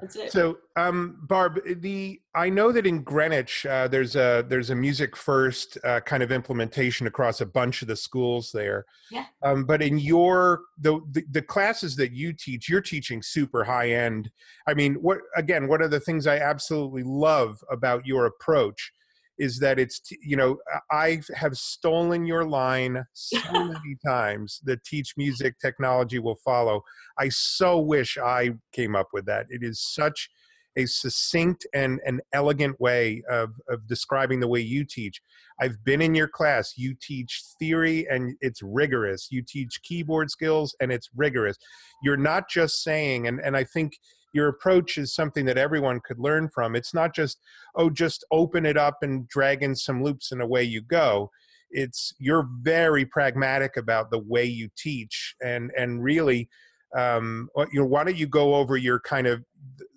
That's 0.00 0.16
it. 0.16 0.32
So, 0.32 0.58
um, 0.76 1.18
Barb, 1.22 1.58
the 1.80 2.20
I 2.34 2.50
know 2.50 2.70
that 2.70 2.86
in 2.86 3.02
Greenwich 3.02 3.64
uh, 3.64 3.88
there's 3.88 4.14
a 4.14 4.44
there's 4.46 4.68
a 4.68 4.74
music 4.74 5.16
first 5.16 5.78
uh, 5.84 6.00
kind 6.00 6.22
of 6.22 6.30
implementation 6.30 7.06
across 7.06 7.40
a 7.40 7.46
bunch 7.46 7.80
of 7.80 7.88
the 7.88 7.96
schools 7.96 8.50
there. 8.52 8.84
Yeah. 9.10 9.24
Um, 9.42 9.64
but 9.64 9.80
in 9.80 9.98
your 9.98 10.60
the, 10.78 11.00
the 11.12 11.24
the 11.30 11.42
classes 11.42 11.96
that 11.96 12.12
you 12.12 12.34
teach, 12.34 12.68
you're 12.68 12.82
teaching 12.82 13.22
super 13.22 13.64
high 13.64 13.90
end. 13.90 14.30
I 14.68 14.74
mean, 14.74 14.96
what 14.96 15.20
again? 15.34 15.66
One 15.66 15.80
of 15.80 15.90
the 15.90 16.00
things 16.00 16.26
I 16.26 16.38
absolutely 16.38 17.02
love 17.02 17.58
about 17.70 18.06
your 18.06 18.26
approach 18.26 18.92
is 19.38 19.58
that 19.58 19.78
it's 19.78 20.00
you 20.22 20.36
know 20.36 20.58
I 20.90 21.20
have 21.34 21.56
stolen 21.56 22.26
your 22.26 22.44
line 22.44 23.04
so 23.12 23.38
many 23.52 23.96
times 24.04 24.60
that 24.64 24.84
teach 24.84 25.14
music 25.16 25.58
technology 25.60 26.18
will 26.18 26.38
follow. 26.44 26.82
I 27.18 27.28
so 27.28 27.78
wish 27.78 28.18
I 28.18 28.52
came 28.72 28.96
up 28.96 29.08
with 29.12 29.26
that. 29.26 29.46
It 29.48 29.62
is 29.62 29.80
such 29.80 30.28
a 30.76 30.86
succinct 30.86 31.66
and 31.74 32.00
an 32.04 32.20
elegant 32.32 32.78
way 32.80 33.22
of, 33.30 33.50
of 33.68 33.86
describing 33.86 34.40
the 34.40 34.48
way 34.48 34.60
you 34.60 34.84
teach. 34.84 35.22
I've 35.60 35.82
been 35.84 36.02
in 36.02 36.14
your 36.14 36.28
class. 36.28 36.74
You 36.76 36.94
teach 37.00 37.42
theory 37.58 38.06
and 38.10 38.36
it's 38.40 38.62
rigorous. 38.62 39.28
You 39.30 39.42
teach 39.42 39.80
keyboard 39.82 40.30
skills 40.30 40.76
and 40.80 40.92
it's 40.92 41.08
rigorous. 41.16 41.56
You're 42.02 42.18
not 42.18 42.48
just 42.50 42.82
saying, 42.82 43.26
and, 43.26 43.40
and 43.40 43.56
I 43.56 43.64
think 43.64 43.94
your 44.32 44.48
approach 44.48 44.98
is 44.98 45.14
something 45.14 45.44
that 45.46 45.58
everyone 45.58 46.00
could 46.04 46.18
learn 46.18 46.48
from. 46.48 46.76
It's 46.76 46.94
not 46.94 47.14
just, 47.14 47.38
oh, 47.74 47.90
just 47.90 48.24
open 48.30 48.66
it 48.66 48.76
up 48.76 48.98
and 49.02 49.26
drag 49.28 49.62
in 49.62 49.74
some 49.74 50.02
loops 50.02 50.32
and 50.32 50.42
away 50.42 50.62
you 50.62 50.82
go. 50.82 51.30
It's 51.70 52.14
you're 52.18 52.48
very 52.60 53.04
pragmatic 53.04 53.76
about 53.76 54.10
the 54.10 54.20
way 54.20 54.44
you 54.44 54.68
teach, 54.76 55.34
and 55.42 55.72
and 55.76 56.02
really, 56.02 56.48
um, 56.96 57.48
you 57.72 57.80
know, 57.80 57.86
why 57.86 58.04
don't 58.04 58.16
you 58.16 58.28
go 58.28 58.54
over 58.54 58.76
your 58.76 59.00
kind 59.00 59.26
of 59.26 59.42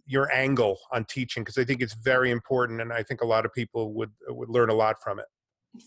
your 0.07 0.31
angle 0.33 0.79
on 0.91 1.05
teaching 1.05 1.43
because 1.43 1.59
I 1.59 1.63
think 1.63 1.81
it's 1.81 1.93
very 1.93 2.31
important, 2.31 2.81
and 2.81 2.91
I 2.91 3.03
think 3.03 3.21
a 3.21 3.25
lot 3.25 3.45
of 3.45 3.53
people 3.53 3.93
would 3.93 4.11
would 4.29 4.49
learn 4.49 4.69
a 4.69 4.73
lot 4.73 4.95
from 5.03 5.19
it. 5.19 5.25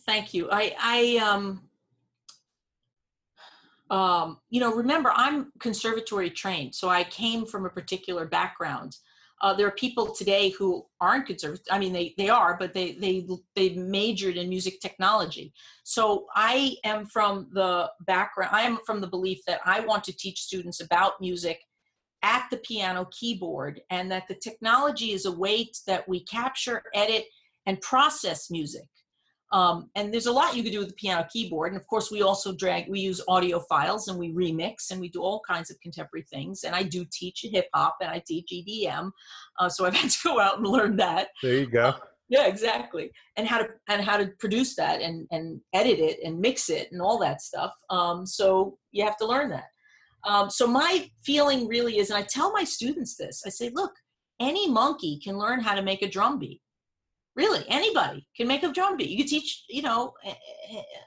Thank 0.07 0.33
you. 0.33 0.49
I 0.51 0.75
I 0.79 1.17
um 1.17 1.63
um, 3.93 4.39
you 4.49 4.59
know, 4.59 4.75
remember, 4.75 5.13
I'm 5.15 5.53
conservatory 5.61 6.31
trained, 6.31 6.75
so 6.75 6.89
I 6.89 7.05
came 7.05 7.45
from 7.45 7.67
a 7.67 7.71
particular 7.71 8.25
background. 8.25 8.97
Uh, 9.43 9.53
there 9.53 9.67
are 9.67 9.73
people 9.73 10.15
today 10.15 10.49
who 10.49 10.87
aren't 10.99 11.27
conservative. 11.27 11.67
I 11.71 11.79
mean, 11.79 11.93
they 11.93 12.15
they 12.17 12.31
are, 12.31 12.57
but 12.59 12.73
they 12.73 12.93
they 12.93 13.27
they 13.55 13.75
majored 13.75 14.39
in 14.39 14.49
music 14.49 14.81
technology. 14.81 15.53
So 15.85 16.25
I 16.35 16.77
am 16.85 17.05
from 17.05 17.49
the 17.53 17.91
background. 18.07 18.51
I 18.55 18.63
am 18.63 18.79
from 18.87 19.03
the 19.03 19.09
belief 19.09 19.41
that 19.47 19.61
I 19.67 19.81
want 19.81 20.05
to 20.05 20.17
teach 20.17 20.41
students 20.41 20.81
about 20.81 21.21
music 21.21 21.61
at 22.23 22.47
the 22.51 22.59
piano 22.59 23.07
keyboard, 23.11 23.83
and 23.91 24.11
that 24.11 24.27
the 24.27 24.37
technology 24.37 25.13
is 25.13 25.27
a 25.27 25.33
way 25.33 25.71
that 25.87 26.09
we 26.09 26.25
capture, 26.25 26.83
edit, 26.95 27.27
and 27.67 27.79
process 27.83 28.51
music. 28.51 28.89
Um, 29.53 29.91
and 29.95 30.13
there's 30.13 30.27
a 30.27 30.33
lot 30.33 30.57
you 30.57 30.63
can 30.63 30.73
do 30.73 30.79
with 30.79 30.89
the 30.89 30.95
piano 30.95 31.27
keyboard. 31.31 31.73
And 31.73 31.81
of 31.81 31.87
course, 31.87 32.11
we 32.11 32.23
also 32.23 32.55
drag, 32.55 32.89
we 32.89 33.01
use 33.01 33.21
audio 33.29 33.61
files 33.61 34.09
and 34.09 34.19
we 34.19 34.33
remix 34.33 34.91
and 34.91 35.01
we 35.01 35.11
do 35.11 35.21
all 35.21 35.43
kinds 35.47 35.71
of 35.71 35.79
contemporary 35.81 36.25
things. 36.33 36.65
And 36.65 36.75
I 36.75 36.83
do 36.83 37.05
teach 37.13 37.45
hip 37.51 37.67
hop 37.75 37.97
and 38.01 38.11
I 38.11 38.23
teach 38.27 38.49
EDM. 38.51 39.11
Uh, 39.59 39.69
so 39.69 39.85
I've 39.85 39.95
had 40.03 40.11
to 40.11 40.19
go 40.25 40.41
out 40.41 40.59
and 40.59 40.67
learn 40.67 40.97
that. 40.97 41.29
There 41.43 41.59
you 41.59 41.67
go. 41.67 41.89
Uh, 41.89 41.99
yeah, 42.29 42.47
exactly. 42.47 43.11
And 43.37 43.47
how 43.47 43.59
to 43.59 43.69
and 43.91 44.03
how 44.03 44.17
to 44.17 44.29
produce 44.39 44.75
that 44.77 45.03
and 45.03 45.27
and 45.33 45.61
edit 45.75 45.99
it 45.99 46.19
and 46.25 46.41
mix 46.41 46.71
it 46.71 46.91
and 46.91 47.03
all 47.03 47.19
that 47.19 47.43
stuff. 47.43 47.73
Um, 47.91 48.25
so 48.25 48.79
you 48.91 49.05
have 49.05 49.19
to 49.19 49.27
learn 49.27 49.51
that. 49.51 49.67
Um, 50.25 50.49
so 50.49 50.67
my 50.67 51.11
feeling 51.23 51.69
really 51.69 51.99
is, 51.99 52.09
and 52.09 52.17
I 52.17 52.23
tell 52.23 52.53
my 52.53 52.65
students 52.65 53.17
this. 53.17 53.43
I 53.45 53.51
say, 53.51 53.71
look, 53.75 53.93
any 54.41 54.71
monkey 54.71 55.21
can 55.23 55.37
learn 55.37 55.61
how 55.61 55.75
to 55.75 55.83
make 55.83 56.01
a 56.01 56.09
drum 56.09 56.39
beat 56.39 56.63
Really, 57.35 57.65
anybody 57.69 58.27
can 58.37 58.47
make 58.47 58.63
a 58.63 58.73
drum 58.73 58.97
beat. 58.97 59.09
You 59.09 59.19
can 59.19 59.27
teach, 59.27 59.65
you 59.69 59.83
know, 59.83 60.13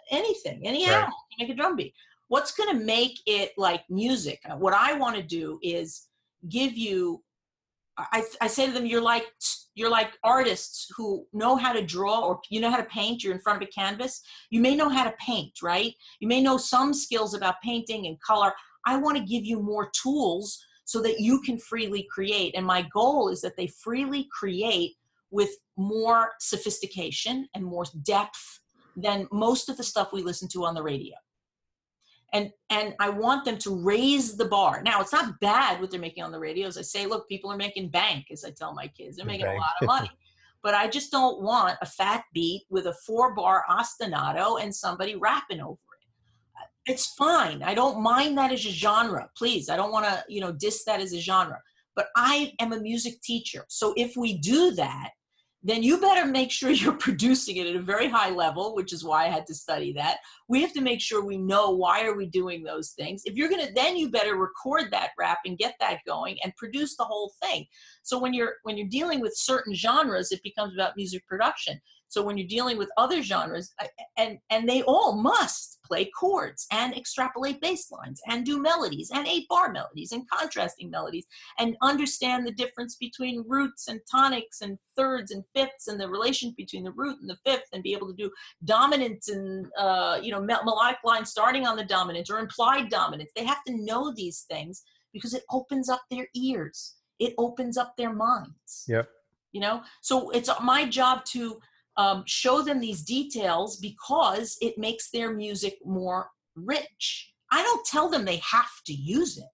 anything, 0.09 0.65
any 0.65 0.85
animal 0.85 1.15
can 1.37 1.47
make 1.47 1.53
a 1.53 1.57
drum 1.57 1.75
beat. 1.75 1.93
What's 2.29 2.53
going 2.53 2.77
to 2.77 2.83
make 2.83 3.19
it 3.27 3.51
like 3.57 3.83
music? 3.89 4.39
Uh, 4.49 4.55
what 4.55 4.73
I 4.73 4.93
want 4.93 5.15
to 5.15 5.21
do 5.21 5.59
is 5.61 6.07
give 6.49 6.75
you. 6.75 7.21
I, 7.97 8.23
I 8.41 8.47
say 8.47 8.65
to 8.65 8.73
them, 8.73 8.85
you're 8.85 9.01
like 9.01 9.25
you're 9.75 9.89
like 9.89 10.17
artists 10.23 10.87
who 10.97 11.25
know 11.31 11.55
how 11.55 11.71
to 11.71 11.85
draw 11.85 12.21
or 12.21 12.41
you 12.49 12.59
know 12.59 12.71
how 12.71 12.77
to 12.77 12.83
paint. 12.83 13.23
You're 13.23 13.33
in 13.33 13.39
front 13.39 13.61
of 13.61 13.67
a 13.67 13.71
canvas. 13.71 14.21
You 14.49 14.59
may 14.61 14.75
know 14.75 14.89
how 14.89 15.03
to 15.03 15.13
paint, 15.19 15.53
right? 15.61 15.93
You 16.19 16.27
may 16.27 16.41
know 16.41 16.57
some 16.57 16.93
skills 16.93 17.35
about 17.35 17.61
painting 17.63 18.07
and 18.07 18.19
color. 18.21 18.51
I 18.85 18.97
want 18.97 19.17
to 19.17 19.23
give 19.23 19.45
you 19.45 19.61
more 19.61 19.91
tools 19.91 20.59
so 20.85 21.01
that 21.01 21.19
you 21.19 21.41
can 21.41 21.57
freely 21.57 22.07
create. 22.11 22.53
And 22.55 22.65
my 22.65 22.87
goal 22.93 23.29
is 23.29 23.41
that 23.41 23.57
they 23.57 23.67
freely 23.67 24.27
create 24.31 24.95
with 25.35 25.49
more 25.75 26.31
sophistication 26.39 27.45
and 27.53 27.65
more 27.65 27.83
depth 28.03 28.61
than 28.95 29.27
most 29.33 29.67
of 29.67 29.75
the 29.75 29.83
stuff 29.83 30.13
we 30.13 30.21
listen 30.21 30.47
to 30.47 30.63
on 30.63 30.73
the 30.73 30.81
radio. 30.81 31.13
And, 32.31 32.51
and 32.69 32.95
I 33.01 33.09
want 33.09 33.43
them 33.43 33.57
to 33.57 33.75
raise 33.75 34.37
the 34.37 34.45
bar. 34.45 34.81
Now, 34.81 35.01
it's 35.01 35.11
not 35.11 35.37
bad 35.41 35.81
what 35.81 35.91
they're 35.91 35.99
making 35.99 36.23
on 36.23 36.31
the 36.31 36.39
radios. 36.39 36.77
I 36.77 36.83
say, 36.83 37.05
look, 37.05 37.27
people 37.27 37.51
are 37.51 37.57
making 37.57 37.89
bank, 37.89 38.27
as 38.31 38.45
I 38.45 38.51
tell 38.51 38.73
my 38.73 38.87
kids. 38.87 39.17
They're 39.17 39.25
making 39.25 39.45
bank. 39.45 39.59
a 39.59 39.61
lot 39.61 39.73
of 39.81 39.87
money. 39.87 40.11
but 40.63 40.73
I 40.73 40.87
just 40.87 41.11
don't 41.11 41.41
want 41.41 41.77
a 41.81 41.85
fat 41.85 42.23
beat 42.33 42.63
with 42.69 42.87
a 42.87 42.95
four 43.05 43.35
bar 43.35 43.65
ostinato 43.69 44.61
and 44.61 44.73
somebody 44.73 45.15
rapping 45.17 45.59
over 45.59 45.73
it. 45.73 46.07
Uh, 46.57 46.67
it's 46.85 47.13
fine. 47.15 47.61
I 47.61 47.73
don't 47.73 48.01
mind 48.01 48.37
that 48.37 48.53
as 48.53 48.65
a 48.65 48.71
genre. 48.71 49.29
Please, 49.37 49.69
I 49.69 49.75
don't 49.75 49.91
want 49.91 50.05
to, 50.05 50.23
you 50.29 50.39
know, 50.39 50.53
diss 50.53 50.85
that 50.85 51.01
as 51.01 51.11
a 51.11 51.19
genre. 51.19 51.59
But 51.93 52.07
I 52.15 52.53
am 52.61 52.71
a 52.71 52.79
music 52.79 53.21
teacher. 53.21 53.65
So 53.67 53.93
if 53.97 54.15
we 54.15 54.37
do 54.37 54.71
that, 54.71 55.11
then 55.65 55.81
you 55.81 55.99
better 55.99 56.25
make 56.27 56.51
sure 56.51 56.69
you're 56.81 56.93
producing 56.93 57.57
it 57.57 57.67
at 57.67 57.75
a 57.75 57.81
very 57.81 58.07
high 58.07 58.29
level 58.29 58.75
which 58.75 58.93
is 58.93 59.03
why 59.03 59.25
i 59.25 59.29
had 59.29 59.45
to 59.47 59.55
study 59.55 59.91
that. 59.93 60.17
We 60.47 60.61
have 60.61 60.73
to 60.73 60.81
make 60.81 61.01
sure 61.01 61.25
we 61.25 61.37
know 61.37 61.71
why 61.71 62.05
are 62.05 62.15
we 62.15 62.27
doing 62.27 62.63
those 62.63 62.91
things. 62.91 63.23
If 63.25 63.35
you're 63.35 63.49
going 63.49 63.65
to 63.65 63.73
then 63.73 63.97
you 63.97 64.09
better 64.09 64.35
record 64.35 64.91
that 64.91 65.11
rap 65.17 65.39
and 65.45 65.57
get 65.57 65.75
that 65.79 65.99
going 66.05 66.37
and 66.43 66.55
produce 66.55 66.95
the 66.95 67.03
whole 67.03 67.33
thing. 67.41 67.65
So 68.03 68.19
when 68.19 68.33
you're 68.33 68.53
when 68.63 68.77
you're 68.77 68.87
dealing 68.87 69.19
with 69.19 69.35
certain 69.35 69.73
genres 69.73 70.31
it 70.31 70.43
becomes 70.43 70.73
about 70.73 70.95
music 70.95 71.25
production 71.27 71.81
so 72.07 72.23
when 72.23 72.37
you're 72.37 72.47
dealing 72.47 72.77
with 72.77 72.89
other 72.97 73.21
genres, 73.21 73.73
and 74.17 74.37
and 74.49 74.67
they 74.67 74.83
all 74.83 75.21
must 75.21 75.79
play 75.85 76.09
chords 76.17 76.65
and 76.71 76.95
extrapolate 76.95 77.61
bass 77.61 77.91
lines 77.91 78.21
and 78.27 78.45
do 78.45 78.61
melodies 78.61 79.11
and 79.13 79.27
eight 79.27 79.47
bar 79.49 79.71
melodies 79.71 80.11
and 80.11 80.27
contrasting 80.29 80.89
melodies 80.89 81.25
and 81.59 81.77
understand 81.81 82.45
the 82.45 82.51
difference 82.51 82.95
between 82.95 83.43
roots 83.47 83.87
and 83.87 83.99
tonics 84.09 84.61
and 84.61 84.77
thirds 84.97 85.31
and 85.31 85.43
fifths 85.55 85.87
and 85.87 85.99
the 85.99 86.09
relation 86.09 86.53
between 86.57 86.83
the 86.83 86.91
root 86.91 87.17
and 87.21 87.29
the 87.29 87.37
fifth 87.45 87.67
and 87.73 87.83
be 87.83 87.93
able 87.93 88.07
to 88.07 88.15
do 88.15 88.31
dominant 88.63 89.23
and 89.27 89.67
uh, 89.77 90.19
you 90.21 90.31
know 90.31 90.41
melodic 90.41 90.97
lines 91.03 91.29
starting 91.29 91.65
on 91.67 91.75
the 91.75 91.85
dominant 91.85 92.29
or 92.29 92.39
implied 92.39 92.89
dominance. 92.89 93.31
They 93.35 93.45
have 93.45 93.63
to 93.67 93.83
know 93.83 94.13
these 94.15 94.45
things 94.49 94.83
because 95.13 95.33
it 95.33 95.43
opens 95.51 95.89
up 95.89 96.03
their 96.09 96.27
ears. 96.35 96.95
It 97.19 97.33
opens 97.37 97.77
up 97.77 97.95
their 97.95 98.13
minds. 98.13 98.85
Yep. 98.87 99.07
You 99.53 99.61
know, 99.61 99.81
so 100.01 100.29
it's 100.31 100.49
my 100.61 100.85
job 100.85 101.23
to 101.25 101.57
um, 101.97 102.23
show 102.25 102.61
them 102.61 102.79
these 102.79 103.03
details 103.03 103.77
because 103.77 104.57
it 104.61 104.77
makes 104.77 105.11
their 105.11 105.33
music 105.33 105.77
more 105.85 106.29
rich. 106.55 107.33
I 107.51 107.61
don't 107.63 107.85
tell 107.85 108.09
them 108.09 108.25
they 108.25 108.37
have 108.37 108.71
to 108.85 108.93
use 108.93 109.37
it. 109.37 109.49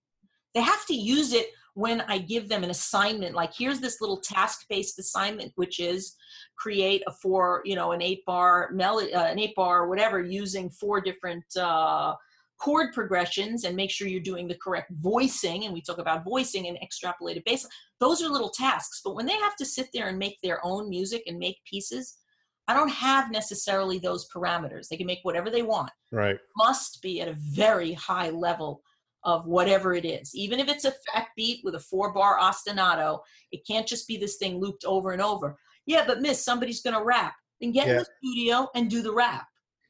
They 0.54 0.62
have 0.62 0.86
to 0.88 0.96
use 0.96 1.34
it 1.34 1.48
when 1.74 2.02
I 2.02 2.18
give 2.18 2.50
them 2.50 2.64
an 2.64 2.70
assignment, 2.70 3.34
like 3.34 3.54
here's 3.58 3.80
this 3.80 4.02
little 4.02 4.18
task-based 4.20 5.00
assignment, 5.00 5.54
which 5.56 5.80
is 5.80 6.16
create 6.58 7.02
a 7.08 7.12
four, 7.12 7.62
you 7.64 7.76
know, 7.76 7.94
an 7.94 8.02
eight-bar 8.02 8.72
melody, 8.74 9.14
uh, 9.14 9.26
an 9.26 9.40
eight-bar, 9.40 9.88
whatever, 9.88 10.22
using 10.22 10.70
four 10.70 11.00
different 11.00 11.46
uh, 11.56 12.14
chord 12.58 12.94
progressions, 12.94 13.64
and 13.64 13.76
make 13.76 13.90
sure 13.90 14.08
you're 14.08 14.20
doing 14.20 14.48
the 14.48 14.56
correct 14.56 14.92
voicing. 15.00 15.64
And 15.64 15.74
we 15.74 15.82
talk 15.82 15.98
about 15.98 16.26
voicing 16.26 16.68
and 16.68 16.78
extrapolated 16.80 17.46
bass. 17.46 17.66
Those 18.00 18.22
are 18.22 18.28
little 18.28 18.50
tasks, 18.50 19.02
but 19.04 19.16
when 19.16 19.26
they 19.26 19.38
have 19.38 19.56
to 19.56 19.66
sit 19.66 19.88
there 19.94 20.10
and 20.10 20.20
make 20.20 20.38
their 20.44 20.60
own 20.66 20.90
music 20.90 21.24
and 21.26 21.40
make 21.40 21.64
pieces, 21.64 22.18
I 22.68 22.74
don't 22.74 22.90
have 22.90 23.32
necessarily 23.32 24.00
those 24.00 24.28
parameters. 24.30 24.88
They 24.88 24.98
can 24.98 25.08
make 25.08 25.20
whatever 25.24 25.50
they 25.50 25.62
want. 25.62 25.92
Right. 26.12 26.38
Must 26.58 27.02
be 27.02 27.22
at 27.22 27.28
a 27.28 27.36
very 27.38 27.94
high 27.94 28.30
level 28.30 28.82
of 29.24 29.46
whatever 29.46 29.94
it 29.94 30.06
is. 30.06 30.34
Even 30.36 30.60
if 30.60 30.68
it's 30.68 30.86
a 30.86 30.94
fat 31.12 31.28
beat 31.36 31.62
with 31.64 31.76
a 31.76 31.80
four 31.80 32.14
bar 32.14 32.40
ostinato, 32.40 33.20
it 33.52 33.66
can't 33.68 33.88
just 33.88 34.08
be 34.08 34.18
this 34.18 34.38
thing 34.38 34.60
looped 34.60 34.86
over 34.86 35.12
and 35.12 35.22
over. 35.22 35.58
Yeah, 35.86 36.06
but 36.06 36.22
miss, 36.22 36.44
somebody's 36.44 36.82
going 36.82 36.96
to 36.96 37.04
rap. 37.04 37.34
Then 37.60 37.72
get 37.72 37.88
yeah. 37.88 37.94
in 37.94 38.00
the 38.00 38.08
studio 38.24 38.68
and 38.76 38.90
do 38.90 39.02
the 39.02 39.14
rap. 39.14 39.46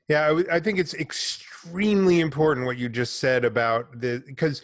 Yeah, 0.10 0.42
I 0.52 0.60
think 0.60 0.78
it's 0.78 0.94
extremely 0.94 2.20
important 2.20 2.66
what 2.66 2.78
you 2.78 2.90
just 2.90 3.20
said 3.20 3.46
about 3.46 4.02
the 4.02 4.22
because 4.26 4.62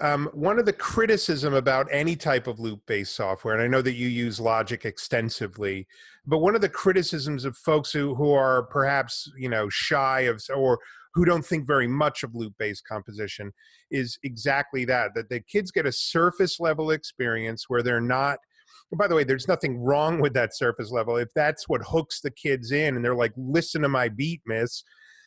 um, 0.00 0.28
one 0.32 0.58
of 0.58 0.66
the 0.66 0.72
criticism 0.72 1.54
about 1.54 1.86
any 1.90 2.16
type 2.16 2.46
of 2.46 2.60
loop-based 2.60 3.14
software, 3.14 3.54
and 3.54 3.62
I 3.62 3.68
know 3.68 3.82
that 3.82 3.94
you 3.94 4.08
use 4.08 4.40
Logic 4.40 4.84
extensively, 4.84 5.86
but 6.26 6.38
one 6.38 6.54
of 6.54 6.60
the 6.60 6.68
criticisms 6.68 7.44
of 7.44 7.56
folks 7.56 7.92
who, 7.92 8.14
who 8.14 8.32
are 8.32 8.64
perhaps 8.64 9.30
you 9.36 9.48
know 9.48 9.68
shy 9.68 10.20
of 10.20 10.42
or 10.54 10.78
who 11.14 11.24
don't 11.24 11.46
think 11.46 11.66
very 11.66 11.86
much 11.86 12.24
of 12.24 12.34
loop 12.34 12.54
based 12.58 12.82
composition 12.86 13.52
is 13.90 14.18
exactly 14.24 14.84
that 14.84 15.14
that 15.14 15.28
the 15.28 15.40
kids 15.40 15.70
get 15.70 15.86
a 15.86 15.92
surface 15.92 16.58
level 16.58 16.90
experience 16.90 17.66
where 17.68 17.82
they're 17.82 18.00
not 18.00 18.38
by 18.96 19.08
the 19.08 19.14
way, 19.14 19.24
there's 19.24 19.48
nothing 19.48 19.78
wrong 19.78 20.20
with 20.20 20.34
that 20.34 20.54
surface 20.54 20.90
level. 20.90 21.16
If 21.16 21.28
that's 21.34 21.68
what 21.68 21.82
hooks 21.82 22.20
the 22.20 22.30
kids 22.30 22.70
in, 22.70 22.96
and 22.96 23.04
they're 23.04 23.14
like, 23.14 23.32
"Listen 23.36 23.82
to 23.82 23.88
my 23.88 24.08
beat, 24.08 24.42
miss," 24.46 24.84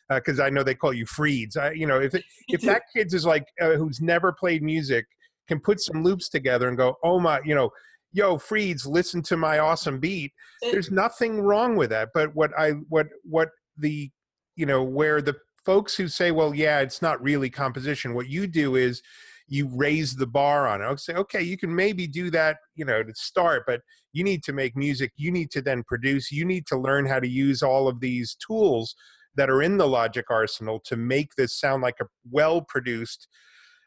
because 0.08 0.40
uh, 0.40 0.44
I 0.44 0.50
know 0.50 0.62
they 0.62 0.74
call 0.74 0.92
you 0.92 1.04
Freeds. 1.04 1.56
I, 1.56 1.72
you 1.72 1.86
know, 1.86 2.00
if 2.00 2.14
it, 2.14 2.24
if 2.48 2.60
that 2.62 2.82
kid's 2.94 3.14
is 3.14 3.26
like 3.26 3.46
uh, 3.60 3.72
who's 3.72 4.00
never 4.00 4.32
played 4.32 4.62
music 4.62 5.06
can 5.48 5.60
put 5.60 5.80
some 5.80 6.02
loops 6.02 6.28
together 6.28 6.68
and 6.68 6.76
go, 6.76 6.96
"Oh 7.02 7.20
my," 7.20 7.40
you 7.44 7.54
know, 7.54 7.70
"Yo, 8.12 8.36
Freeds, 8.36 8.86
listen 8.86 9.22
to 9.22 9.36
my 9.36 9.58
awesome 9.58 9.98
beat." 9.98 10.32
There's 10.62 10.90
nothing 10.90 11.40
wrong 11.40 11.76
with 11.76 11.90
that. 11.90 12.10
But 12.14 12.34
what 12.34 12.50
I 12.58 12.72
what 12.88 13.08
what 13.22 13.50
the 13.76 14.10
you 14.56 14.66
know 14.66 14.82
where 14.82 15.20
the 15.20 15.36
folks 15.64 15.96
who 15.96 16.08
say, 16.08 16.30
"Well, 16.30 16.54
yeah, 16.54 16.80
it's 16.80 17.02
not 17.02 17.22
really 17.22 17.50
composition," 17.50 18.14
what 18.14 18.28
you 18.28 18.46
do 18.46 18.76
is 18.76 19.02
you 19.48 19.68
raise 19.74 20.14
the 20.14 20.26
bar 20.26 20.68
on 20.68 20.82
it. 20.82 20.84
I'll 20.84 20.96
say, 20.98 21.14
okay, 21.14 21.42
you 21.42 21.56
can 21.56 21.74
maybe 21.74 22.06
do 22.06 22.30
that, 22.30 22.58
you 22.76 22.84
know, 22.84 23.02
to 23.02 23.14
start, 23.14 23.64
but 23.66 23.80
you 24.12 24.22
need 24.22 24.44
to 24.44 24.52
make 24.52 24.76
music. 24.76 25.12
You 25.16 25.32
need 25.32 25.50
to 25.52 25.62
then 25.62 25.82
produce. 25.84 26.30
You 26.30 26.44
need 26.44 26.66
to 26.66 26.76
learn 26.76 27.06
how 27.06 27.18
to 27.18 27.28
use 27.28 27.62
all 27.62 27.88
of 27.88 28.00
these 28.00 28.36
tools 28.46 28.94
that 29.38 29.48
are 29.48 29.62
in 29.62 29.78
the 29.78 29.86
Logic 29.86 30.26
arsenal 30.28 30.80
to 30.80 30.96
make 30.96 31.34
this 31.36 31.58
sound 31.58 31.82
like 31.82 31.96
a 32.00 32.06
well 32.30 32.60
produced 32.60 33.28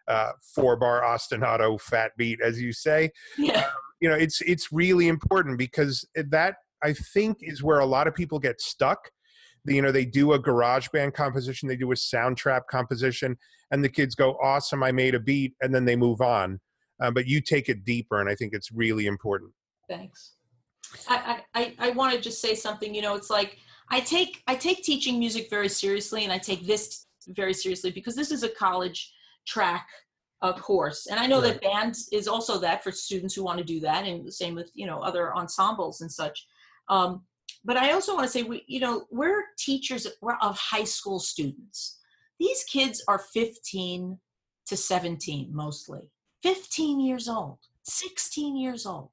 uh, 0.07 0.31
four 0.55 0.75
bar 0.75 1.03
ostinato 1.03 1.79
fat 1.79 2.11
beat, 2.17 2.39
as 2.41 2.59
you 2.59 2.73
say. 2.73 3.11
Yeah. 3.37 3.59
Um, 3.59 3.65
you 3.99 4.09
know, 4.09 4.15
it's 4.15 4.41
it's 4.41 4.71
really 4.71 5.07
important 5.07 5.59
because 5.59 6.07
that 6.15 6.55
I 6.83 6.93
think 6.93 7.37
is 7.41 7.61
where 7.61 7.79
a 7.79 7.85
lot 7.85 8.07
of 8.07 8.15
people 8.15 8.39
get 8.39 8.59
stuck 8.59 9.11
you 9.65 9.81
know 9.81 9.91
they 9.91 10.05
do 10.05 10.33
a 10.33 10.39
garage 10.39 10.87
band 10.89 11.13
composition 11.13 11.67
they 11.67 11.75
do 11.75 11.91
a 11.91 11.95
Soundtrap 11.95 12.61
composition 12.69 13.37
and 13.69 13.83
the 13.83 13.89
kids 13.89 14.15
go 14.15 14.35
awesome 14.41 14.81
i 14.81 14.91
made 14.91 15.13
a 15.13 15.19
beat 15.19 15.53
and 15.61 15.73
then 15.73 15.85
they 15.85 15.95
move 15.95 16.21
on 16.21 16.59
uh, 16.99 17.11
but 17.11 17.27
you 17.27 17.41
take 17.41 17.69
it 17.69 17.85
deeper 17.85 18.19
and 18.19 18.27
i 18.27 18.35
think 18.35 18.53
it's 18.53 18.71
really 18.71 19.05
important 19.05 19.51
thanks 19.87 20.33
i 21.07 21.41
i, 21.53 21.75
I 21.77 21.89
want 21.91 22.15
to 22.15 22.19
just 22.19 22.41
say 22.41 22.55
something 22.55 22.95
you 22.95 23.01
know 23.01 23.15
it's 23.15 23.29
like 23.29 23.59
i 23.91 23.99
take 23.99 24.41
i 24.47 24.55
take 24.55 24.83
teaching 24.83 25.19
music 25.19 25.49
very 25.49 25.69
seriously 25.69 26.23
and 26.23 26.33
i 26.33 26.37
take 26.37 26.65
this 26.65 27.05
very 27.29 27.53
seriously 27.53 27.91
because 27.91 28.15
this 28.15 28.31
is 28.31 28.43
a 28.43 28.49
college 28.49 29.13
track 29.45 29.87
uh, 30.41 30.53
course 30.53 31.07
and 31.07 31.19
i 31.19 31.27
know 31.27 31.41
right. 31.41 31.53
that 31.53 31.61
band 31.61 31.95
is 32.11 32.27
also 32.27 32.57
that 32.57 32.83
for 32.83 32.91
students 32.91 33.35
who 33.35 33.43
want 33.43 33.59
to 33.59 33.63
do 33.63 33.79
that 33.79 34.05
and 34.05 34.25
the 34.25 34.31
same 34.31 34.55
with 34.55 34.71
you 34.73 34.87
know 34.87 34.99
other 34.99 35.35
ensembles 35.35 36.01
and 36.01 36.11
such 36.11 36.47
um, 36.89 37.21
but 37.63 37.77
I 37.77 37.91
also 37.91 38.15
want 38.15 38.25
to 38.25 38.31
say, 38.31 38.43
we, 38.43 38.63
you 38.67 38.79
know, 38.79 39.05
we're 39.11 39.43
teachers 39.57 40.07
we're 40.21 40.37
of 40.41 40.57
high 40.57 40.83
school 40.83 41.19
students. 41.19 41.99
These 42.39 42.63
kids 42.63 43.03
are 43.07 43.19
15 43.19 44.17
to 44.67 44.77
17 44.77 45.49
mostly, 45.53 46.01
15 46.43 46.99
years 46.99 47.27
old, 47.27 47.59
16 47.83 48.57
years 48.57 48.85
old. 48.85 49.09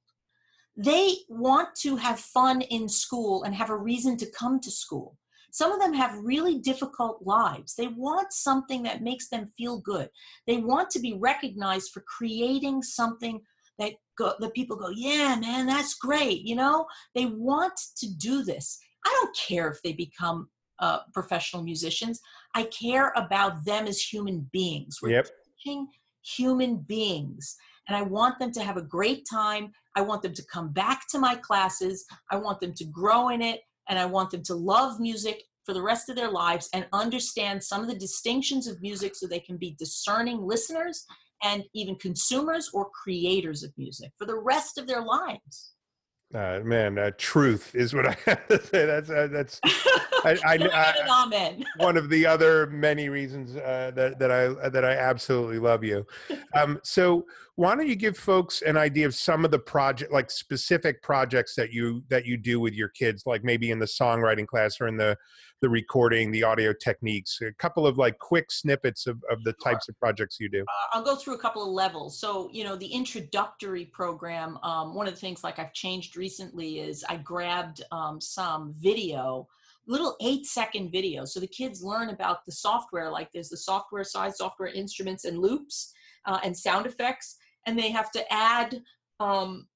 They 0.78 1.16
want 1.28 1.74
to 1.80 1.96
have 1.96 2.20
fun 2.20 2.62
in 2.62 2.88
school 2.88 3.42
and 3.42 3.54
have 3.54 3.68
a 3.68 3.76
reason 3.76 4.16
to 4.18 4.30
come 4.30 4.60
to 4.60 4.70
school. 4.70 5.18
Some 5.50 5.72
of 5.72 5.80
them 5.80 5.92
have 5.92 6.16
really 6.22 6.58
difficult 6.58 7.20
lives. 7.22 7.74
They 7.74 7.88
want 7.88 8.32
something 8.32 8.82
that 8.84 9.02
makes 9.02 9.28
them 9.28 9.50
feel 9.56 9.80
good. 9.80 10.08
They 10.46 10.58
want 10.58 10.88
to 10.90 11.00
be 11.00 11.14
recognized 11.14 11.90
for 11.92 12.04
creating 12.06 12.82
something 12.82 13.40
that 13.78 13.92
go 14.16 14.34
the 14.40 14.50
people 14.50 14.76
go 14.76 14.90
yeah 14.90 15.36
man 15.40 15.66
that's 15.66 15.94
great 15.94 16.42
you 16.42 16.54
know 16.54 16.86
they 17.14 17.26
want 17.26 17.72
to 17.96 18.08
do 18.16 18.42
this 18.42 18.78
i 19.06 19.18
don't 19.20 19.36
care 19.36 19.70
if 19.70 19.80
they 19.82 19.92
become 19.92 20.48
uh, 20.80 20.98
professional 21.12 21.62
musicians 21.62 22.20
i 22.54 22.64
care 22.64 23.12
about 23.16 23.64
them 23.64 23.86
as 23.86 24.00
human 24.00 24.48
beings 24.52 24.98
we're 25.02 25.10
yep. 25.10 25.28
teaching 25.64 25.86
human 26.22 26.76
beings 26.76 27.56
and 27.88 27.96
i 27.96 28.02
want 28.02 28.38
them 28.38 28.52
to 28.52 28.62
have 28.62 28.76
a 28.76 28.82
great 28.82 29.26
time 29.30 29.72
i 29.98 30.00
want 30.00 30.22
them 30.22 30.32
to 30.32 30.44
come 30.52 30.72
back 30.72 31.02
to 31.08 31.18
my 31.18 31.34
classes 31.34 32.04
i 32.30 32.36
want 32.36 32.60
them 32.60 32.72
to 32.72 32.84
grow 32.84 33.28
in 33.30 33.42
it 33.42 33.60
and 33.88 33.98
i 33.98 34.04
want 34.04 34.30
them 34.30 34.42
to 34.42 34.54
love 34.54 35.00
music 35.00 35.42
for 35.66 35.74
the 35.74 35.82
rest 35.82 36.08
of 36.08 36.16
their 36.16 36.30
lives 36.30 36.70
and 36.72 36.86
understand 36.94 37.62
some 37.62 37.82
of 37.82 37.88
the 37.88 37.98
distinctions 37.98 38.66
of 38.66 38.80
music 38.80 39.14
so 39.14 39.26
they 39.26 39.38
can 39.38 39.58
be 39.58 39.76
discerning 39.78 40.40
listeners 40.40 41.04
and 41.42 41.62
even 41.74 41.94
consumers 41.96 42.70
or 42.72 42.88
creators 42.90 43.62
of 43.62 43.70
music 43.76 44.10
for 44.16 44.24
the 44.24 44.38
rest 44.38 44.78
of 44.78 44.86
their 44.86 45.02
lives. 45.02 45.72
Uh, 46.34 46.60
man, 46.62 46.98
uh, 46.98 47.10
truth 47.16 47.74
is 47.74 47.94
what 47.94 48.06
I 48.06 48.16
have 48.26 48.48
to 48.48 48.62
say. 48.62 48.84
That's 48.84 49.08
uh, 49.08 49.28
that's 49.30 49.60
I, 49.64 50.36
I, 50.44 50.54
I, 50.72 51.64
one 51.76 51.96
of 51.96 52.10
the 52.10 52.26
other 52.26 52.66
many 52.66 53.08
reasons 53.08 53.56
uh, 53.56 53.92
that 53.94 54.18
that 54.18 54.30
I 54.30 54.68
that 54.68 54.84
I 54.84 54.92
absolutely 54.92 55.58
love 55.58 55.84
you. 55.84 56.06
Um, 56.54 56.80
so, 56.82 57.24
why 57.58 57.74
don't 57.74 57.88
you 57.88 57.96
give 57.96 58.16
folks 58.16 58.62
an 58.62 58.76
idea 58.76 59.04
of 59.04 59.16
some 59.16 59.44
of 59.44 59.50
the 59.50 59.58
project, 59.58 60.12
like 60.12 60.30
specific 60.30 61.02
projects 61.02 61.56
that 61.56 61.72
you 61.72 62.04
that 62.08 62.24
you 62.24 62.36
do 62.36 62.60
with 62.60 62.72
your 62.72 62.86
kids, 62.86 63.24
like 63.26 63.42
maybe 63.42 63.72
in 63.72 63.80
the 63.80 63.86
songwriting 63.86 64.46
class 64.46 64.80
or 64.80 64.86
in 64.86 64.96
the 64.96 65.16
the 65.60 65.68
recording, 65.68 66.30
the 66.30 66.44
audio 66.44 66.72
techniques. 66.72 67.40
A 67.42 67.52
couple 67.54 67.84
of 67.84 67.98
like 67.98 68.16
quick 68.20 68.52
snippets 68.52 69.08
of 69.08 69.20
of 69.28 69.42
the 69.42 69.54
types 69.54 69.88
of 69.88 69.98
projects 69.98 70.36
you 70.38 70.48
do. 70.48 70.60
Uh, 70.60 70.96
I'll 70.96 71.02
go 71.02 71.16
through 71.16 71.34
a 71.34 71.38
couple 71.38 71.64
of 71.64 71.70
levels. 71.70 72.20
So, 72.20 72.48
you 72.52 72.62
know, 72.62 72.76
the 72.76 72.86
introductory 72.86 73.86
program. 73.86 74.56
Um, 74.62 74.94
one 74.94 75.08
of 75.08 75.14
the 75.14 75.20
things 75.20 75.42
like 75.42 75.58
I've 75.58 75.72
changed 75.72 76.16
recently 76.16 76.78
is 76.78 77.04
I 77.08 77.16
grabbed 77.16 77.82
um, 77.90 78.20
some 78.20 78.72
video 78.78 79.48
little 79.88 80.16
eight 80.20 80.44
second 80.44 80.92
videos 80.92 81.28
so 81.28 81.40
the 81.40 81.46
kids 81.46 81.82
learn 81.82 82.10
about 82.10 82.44
the 82.44 82.52
software 82.52 83.10
like 83.10 83.32
there's 83.32 83.48
the 83.48 83.56
software 83.56 84.04
side 84.04 84.36
software 84.36 84.68
instruments 84.68 85.24
and 85.24 85.38
loops 85.38 85.94
uh, 86.26 86.38
and 86.44 86.54
sound 86.54 86.84
effects 86.84 87.36
and 87.68 87.78
they 87.78 87.90
have 87.90 88.10
to 88.12 88.32
add 88.32 88.82
um, 89.20 89.66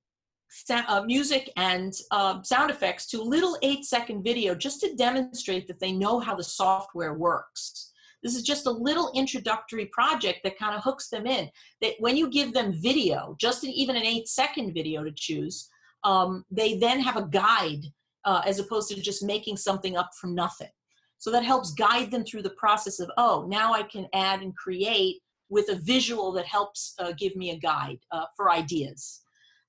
uh, 0.71 1.03
music 1.07 1.51
and 1.57 1.95
uh, 2.11 2.43
sound 2.43 2.71
effects 2.71 3.07
to 3.07 3.21
a 3.21 3.23
little 3.23 3.57
eight 3.63 3.85
second 3.85 4.23
video 4.23 4.55
just 4.55 4.81
to 4.81 4.95
demonstrate 4.97 5.67
that 5.67 5.81
they 5.81 5.93
know 5.93 6.21
how 6.21 6.35
the 6.35 6.45
software 6.45 7.15
works 7.15 7.91
this 8.23 8.37
is 8.37 8.43
just 8.43 8.67
a 8.67 8.71
little 8.71 9.11
introductory 9.15 9.87
project 9.87 10.41
that 10.45 10.59
kind 10.59 10.77
of 10.77 10.83
hooks 10.83 11.09
them 11.09 11.27
in 11.27 11.49
that 11.81 11.95
when 12.01 12.17
you 12.17 12.29
give 12.29 12.53
them 12.53 12.73
video 12.73 13.35
just 13.41 13.65
an, 13.65 13.71
even 13.71 13.97
an 13.97 14.05
eight 14.05 14.29
second 14.29 14.75
video 14.75 15.03
to 15.03 15.13
choose 15.13 15.71
um, 16.05 16.45
they 16.51 16.77
then 16.77 17.01
have 17.01 17.17
a 17.17 17.29
guide 17.29 17.85
uh, 18.25 18.43
as 18.47 18.59
opposed 18.59 18.89
to 18.91 19.01
just 19.01 19.23
making 19.23 19.57
something 19.57 19.97
up 19.97 20.11
from 20.21 20.35
nothing. 20.35 20.71
So 21.19 21.31
that 21.31 21.45
helps 21.45 21.73
guide 21.73 22.11
them 22.11 22.25
through 22.25 22.43
the 22.43 22.51
process 22.51 22.99
of, 23.01 23.11
oh, 23.17 23.47
now 23.49 23.73
I 23.73 23.85
can 23.85 24.07
add 24.13 24.43
and 24.43 24.57
create 24.57 25.21
with 25.53 25.69
a 25.69 25.75
visual 25.75 26.33
that 26.33 26.47
helps 26.47 26.95
uh, 26.99 27.13
give 27.19 27.37
me 27.37 27.51
a 27.51 27.59
guide 27.59 27.99
uh, 28.11 28.25
for 28.35 28.51
ideas. 28.51 29.21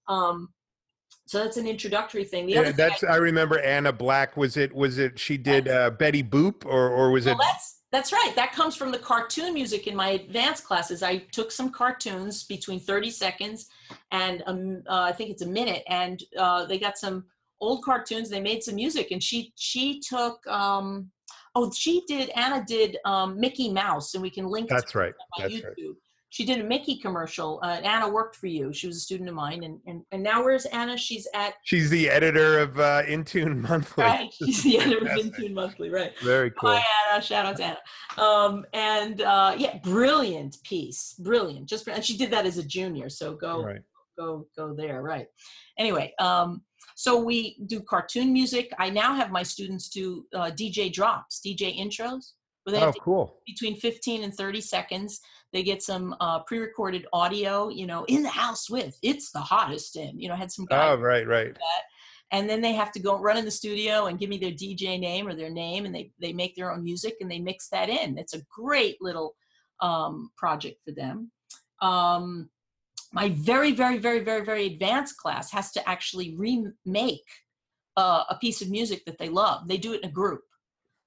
Um, 0.07 0.47
so 1.25 1.43
that's 1.43 1.57
an 1.57 1.67
introductory 1.67 2.23
thing. 2.23 2.45
The 2.45 2.53
yeah, 2.53 2.71
that's 2.71 3.03
I, 3.03 3.13
I, 3.13 3.15
remember 3.17 3.59
Anna 3.59 3.91
Black. 3.91 4.37
Was 4.37 4.55
it 4.55 4.73
was 4.73 4.97
it 4.97 5.19
she 5.19 5.37
did 5.37 5.67
uh, 5.67 5.89
Betty 5.91 6.23
Boop 6.23 6.65
or 6.65 6.89
or 6.89 7.11
was 7.11 7.25
well, 7.25 7.35
it? 7.35 7.39
That's 7.41 7.81
that's 7.91 8.13
right. 8.13 8.33
That 8.35 8.53
comes 8.53 8.75
from 8.77 8.91
the 8.91 8.97
cartoon 8.97 9.53
music 9.53 9.87
in 9.87 9.95
my 9.95 10.09
advanced 10.09 10.63
classes. 10.63 11.03
I 11.03 11.17
took 11.31 11.51
some 11.51 11.69
cartoons 11.69 12.45
between 12.45 12.79
thirty 12.79 13.09
seconds 13.09 13.67
and 14.11 14.41
um, 14.47 14.83
uh, 14.87 15.01
I 15.01 15.11
think 15.11 15.31
it's 15.31 15.41
a 15.41 15.47
minute, 15.47 15.83
and 15.87 16.21
uh, 16.37 16.65
they 16.65 16.79
got 16.79 16.97
some 16.97 17.25
old 17.59 17.83
cartoons. 17.83 18.29
They 18.29 18.41
made 18.41 18.63
some 18.63 18.75
music, 18.75 19.11
and 19.11 19.21
she 19.21 19.51
she 19.55 19.99
took. 19.99 20.45
Um, 20.47 21.11
oh, 21.55 21.71
she 21.71 22.03
did. 22.07 22.29
Anna 22.35 22.63
did 22.67 22.97
um, 23.05 23.39
Mickey 23.39 23.71
Mouse, 23.71 24.13
and 24.13 24.21
we 24.21 24.29
can 24.29 24.45
link. 24.45 24.69
That's 24.69 24.95
right. 24.95 25.13
That's 25.37 25.53
YouTube. 25.53 25.63
right. 25.63 25.95
She 26.29 26.45
did 26.45 26.59
a 26.59 26.63
Mickey 26.63 26.97
commercial. 26.97 27.59
Uh, 27.61 27.79
Anna 27.83 28.09
worked 28.09 28.35
for 28.37 28.47
you. 28.47 28.73
She 28.73 28.87
was 28.87 28.97
a 28.97 28.99
student 28.99 29.29
of 29.29 29.35
mine, 29.35 29.63
and 29.63 29.79
and, 29.85 30.01
and 30.11 30.23
now 30.23 30.43
where's 30.43 30.65
Anna? 30.65 30.97
She's 30.97 31.27
at. 31.35 31.53
She's 31.63 31.91
the 31.91 32.09
editor 32.09 32.57
of 32.57 32.79
uh, 32.79 33.03
Intune 33.03 33.57
Monthly. 33.69 34.03
Right, 34.03 34.33
she's 34.33 34.63
the 34.63 34.79
editor 34.79 35.05
of 35.05 35.11
Intune 35.11 35.53
Monthly. 35.53 35.91
Right. 35.91 36.11
Very 36.23 36.49
cool. 36.49 36.71
Hi 36.71 36.83
Anna. 37.11 37.21
Shout 37.21 37.45
out 37.45 37.57
to 37.57 37.63
Anna. 37.65 37.77
Um, 38.17 38.65
and 38.73 39.21
uh, 39.21 39.53
yeah, 39.55 39.77
brilliant 39.83 40.57
piece. 40.63 41.13
Brilliant. 41.19 41.69
Just 41.69 41.87
and 41.87 42.03
she 42.03 42.17
did 42.17 42.31
that 42.31 42.47
as 42.47 42.57
a 42.57 42.63
junior. 42.63 43.09
So 43.09 43.35
go 43.35 43.63
right. 43.63 43.81
go 44.17 44.47
go 44.57 44.73
there. 44.73 45.03
Right. 45.03 45.27
Anyway. 45.77 46.15
Um, 46.19 46.63
so 46.95 47.21
we 47.21 47.57
do 47.65 47.81
cartoon 47.81 48.33
music. 48.33 48.71
I 48.79 48.89
now 48.89 49.15
have 49.15 49.31
my 49.31 49.43
students 49.43 49.89
do 49.89 50.25
uh, 50.33 50.51
DJ 50.51 50.91
drops, 50.91 51.41
DJ 51.45 51.77
intros. 51.77 52.33
Where 52.63 52.79
they 52.79 52.85
oh, 52.85 52.93
cool. 53.01 53.39
Between 53.45 53.75
15 53.75 54.23
and 54.23 54.33
30 54.33 54.61
seconds, 54.61 55.19
they 55.51 55.63
get 55.63 55.83
some 55.83 56.15
uh, 56.21 56.39
pre-recorded 56.43 57.05
audio. 57.11 57.69
You 57.69 57.87
know, 57.87 58.05
in 58.05 58.23
the 58.23 58.29
house 58.29 58.69
with 58.69 58.97
it's 59.01 59.31
the 59.31 59.39
hottest 59.39 59.97
in. 59.97 60.19
You 60.19 60.29
know, 60.29 60.35
had 60.35 60.51
some. 60.51 60.65
Oh, 60.71 60.95
right, 60.95 61.27
right. 61.27 61.57
and 62.31 62.49
then 62.49 62.61
they 62.61 62.73
have 62.73 62.91
to 62.93 63.01
go 63.01 63.19
run 63.19 63.37
in 63.37 63.45
the 63.45 63.51
studio 63.51 64.05
and 64.05 64.17
give 64.17 64.29
me 64.29 64.37
their 64.37 64.51
DJ 64.51 64.99
name 64.99 65.27
or 65.27 65.35
their 65.35 65.49
name, 65.49 65.85
and 65.85 65.93
they 65.93 66.11
they 66.21 66.31
make 66.31 66.55
their 66.55 66.71
own 66.71 66.83
music 66.83 67.15
and 67.19 67.29
they 67.29 67.39
mix 67.39 67.67
that 67.69 67.89
in. 67.89 68.17
It's 68.17 68.33
a 68.33 68.41
great 68.49 68.97
little 69.01 69.35
um, 69.81 70.31
project 70.37 70.79
for 70.85 70.93
them. 70.93 71.31
Um, 71.81 72.49
my 73.13 73.29
very, 73.29 73.71
very, 73.71 73.99
very, 73.99 74.19
very, 74.19 74.43
very 74.43 74.65
advanced 74.65 75.17
class 75.17 75.51
has 75.51 75.71
to 75.71 75.89
actually 75.89 76.35
remake 76.35 77.21
uh, 77.95 78.23
a 78.29 78.37
piece 78.41 78.61
of 78.61 78.69
music 78.69 79.05
that 79.05 79.17
they 79.19 79.29
love. 79.29 79.67
They 79.67 79.77
do 79.77 79.93
it 79.93 80.01
in 80.01 80.09
a 80.09 80.11
group. 80.11 80.41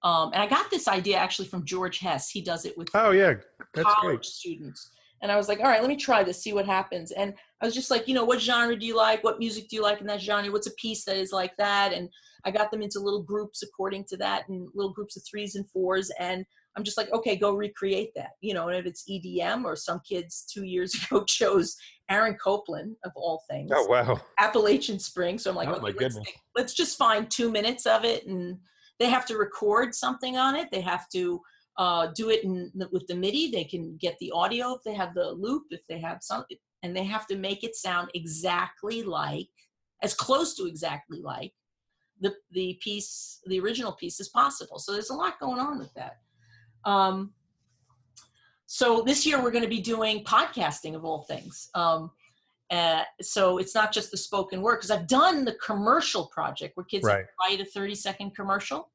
Um, 0.02 0.30
and 0.32 0.40
I 0.40 0.46
got 0.46 0.70
this 0.70 0.86
idea 0.86 1.16
actually 1.16 1.48
from 1.48 1.64
George 1.64 1.98
Hess. 1.98 2.30
He 2.30 2.40
does 2.40 2.64
it 2.64 2.78
with 2.78 2.88
oh 2.94 3.10
yeah, 3.10 3.34
that's 3.74 3.92
college 3.94 4.18
great. 4.18 4.24
students. 4.24 4.90
And 5.22 5.32
I 5.32 5.36
was 5.36 5.48
like, 5.48 5.58
all 5.58 5.66
right, 5.66 5.80
let 5.80 5.88
me 5.88 5.96
try 5.96 6.22
this, 6.22 6.42
see 6.42 6.52
what 6.52 6.66
happens. 6.66 7.10
And 7.10 7.34
I 7.60 7.64
was 7.64 7.74
just 7.74 7.90
like, 7.90 8.06
you 8.06 8.14
know, 8.14 8.24
what 8.24 8.40
genre 8.40 8.76
do 8.76 8.86
you 8.86 8.96
like? 8.96 9.24
What 9.24 9.38
music 9.38 9.68
do 9.68 9.74
you 9.74 9.82
like 9.82 10.00
in 10.00 10.06
that 10.06 10.20
genre? 10.20 10.52
What's 10.52 10.66
a 10.66 10.74
piece 10.74 11.04
that 11.06 11.16
is 11.16 11.32
like 11.32 11.56
that? 11.56 11.92
And 11.92 12.08
I 12.44 12.50
got 12.50 12.70
them 12.70 12.82
into 12.82 13.00
little 13.00 13.22
groups 13.22 13.62
according 13.62 14.04
to 14.10 14.16
that 14.18 14.48
and 14.48 14.68
little 14.74 14.92
groups 14.92 15.16
of 15.16 15.22
threes 15.28 15.56
and 15.56 15.68
fours. 15.70 16.10
And 16.20 16.44
I'm 16.76 16.84
just 16.84 16.96
like, 16.96 17.10
okay, 17.12 17.36
go 17.36 17.52
recreate 17.54 18.12
that. 18.16 18.32
You 18.40 18.54
know, 18.54 18.68
and 18.68 18.76
if 18.76 18.86
it's 18.86 19.08
EDM 19.10 19.64
or 19.64 19.76
some 19.76 20.00
kids 20.08 20.44
two 20.52 20.64
years 20.64 20.94
ago 21.10 21.24
chose 21.24 21.76
Aaron 22.10 22.36
Copland 22.40 22.96
of 23.04 23.12
all 23.16 23.42
things. 23.50 23.70
Oh 23.74 23.86
wow. 23.86 24.20
Appalachian 24.38 24.98
Spring. 24.98 25.38
So 25.38 25.50
I'm 25.50 25.56
like, 25.56 25.68
Oh, 25.68 25.72
okay, 25.72 25.80
my 25.80 25.86
let's, 25.88 25.98
goodness. 25.98 26.24
take- 26.24 26.40
let's 26.54 26.74
just 26.74 26.98
find 26.98 27.30
two 27.30 27.50
minutes 27.50 27.86
of 27.86 28.04
it 28.04 28.26
and 28.26 28.58
they 28.98 29.06
have 29.10 29.26
to 29.26 29.36
record 29.36 29.94
something 29.94 30.36
on 30.36 30.56
it. 30.56 30.68
They 30.70 30.80
have 30.80 31.08
to 31.10 31.40
uh, 31.78 32.08
do 32.14 32.30
it 32.30 32.44
in, 32.44 32.70
with 32.92 33.06
the 33.06 33.14
MIDI. 33.14 33.50
They 33.50 33.64
can 33.64 33.96
get 34.00 34.16
the 34.20 34.30
audio 34.32 34.74
if 34.74 34.82
they 34.84 34.94
have 34.94 35.14
the 35.14 35.30
loop, 35.32 35.64
if 35.70 35.80
they 35.88 35.98
have 36.00 36.18
something, 36.22 36.56
and 36.82 36.96
they 36.96 37.04
have 37.04 37.26
to 37.26 37.36
make 37.36 37.62
it 37.64 37.74
sound 37.76 38.10
exactly 38.14 39.02
like, 39.02 39.48
as 40.02 40.14
close 40.14 40.54
to 40.56 40.66
exactly 40.66 41.20
like 41.22 41.52
the 42.20 42.34
the 42.52 42.78
piece, 42.82 43.40
the 43.46 43.60
original 43.60 43.92
piece 43.92 44.20
as 44.20 44.28
possible. 44.30 44.78
So 44.78 44.92
there's 44.92 45.10
a 45.10 45.14
lot 45.14 45.38
going 45.38 45.58
on 45.58 45.78
with 45.78 45.92
that. 45.94 46.18
Um, 46.86 47.32
so 48.66 49.02
this 49.02 49.26
year 49.26 49.42
we're 49.42 49.50
going 49.50 49.64
to 49.64 49.68
be 49.68 49.80
doing 49.80 50.24
podcasting 50.24 50.94
of 50.94 51.04
all 51.04 51.22
things. 51.22 51.68
Um, 51.74 52.10
uh, 52.70 53.02
so 53.20 53.58
it's 53.58 53.74
not 53.74 53.92
just 53.92 54.10
the 54.10 54.16
spoken 54.16 54.60
word 54.60 54.76
because 54.76 54.90
I've 54.90 55.06
done 55.06 55.44
the 55.44 55.54
commercial 55.54 56.26
project 56.26 56.76
where 56.76 56.84
kids 56.84 57.04
Right. 57.04 57.26
write 57.40 57.60
a 57.60 57.64
30 57.64 57.94
second 57.94 58.34
commercial 58.34 58.90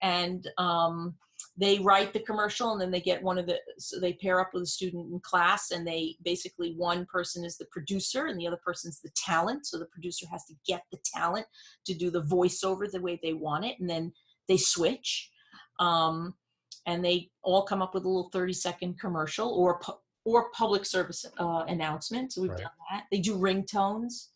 and 0.00 0.48
um, 0.56 1.14
they 1.58 1.78
write 1.78 2.14
the 2.14 2.20
commercial 2.20 2.72
and 2.72 2.80
then 2.80 2.90
they 2.90 3.00
get 3.00 3.22
one 3.22 3.36
of 3.36 3.46
the 3.46 3.58
so 3.78 4.00
they 4.00 4.14
pair 4.14 4.40
up 4.40 4.50
with 4.54 4.62
a 4.62 4.66
student 4.66 5.12
in 5.12 5.20
class 5.20 5.70
and 5.70 5.86
they 5.86 6.16
basically 6.24 6.74
one 6.76 7.04
person 7.06 7.44
is 7.44 7.58
the 7.58 7.66
producer 7.66 8.26
and 8.26 8.40
the 8.40 8.46
other 8.46 8.60
person's 8.64 9.00
the 9.00 9.10
talent 9.16 9.66
so 9.66 9.78
the 9.78 9.86
producer 9.86 10.26
has 10.30 10.44
to 10.46 10.54
get 10.66 10.82
the 10.90 10.98
talent 11.04 11.46
to 11.84 11.92
do 11.92 12.10
the 12.10 12.22
voiceover 12.22 12.90
the 12.90 13.00
way 13.00 13.20
they 13.22 13.34
want 13.34 13.64
it 13.64 13.76
and 13.80 13.88
then 13.88 14.10
they 14.48 14.56
switch 14.56 15.30
um, 15.78 16.34
and 16.86 17.04
they 17.04 17.30
all 17.42 17.62
come 17.62 17.82
up 17.82 17.94
with 17.94 18.04
a 18.04 18.08
little 18.08 18.30
30 18.32 18.52
second 18.52 18.98
commercial 18.98 19.48
or 19.50 19.78
pu- 19.78 19.98
or 20.24 20.50
public 20.52 20.84
service 20.84 21.24
uh, 21.38 21.64
announcement 21.68 22.32
so 22.32 22.42
we've 22.42 22.50
Right. 22.50 22.60
done 22.60 22.70
that 22.90 23.04
they 23.10 23.18
do 23.20 23.36
ringtones 23.36 24.28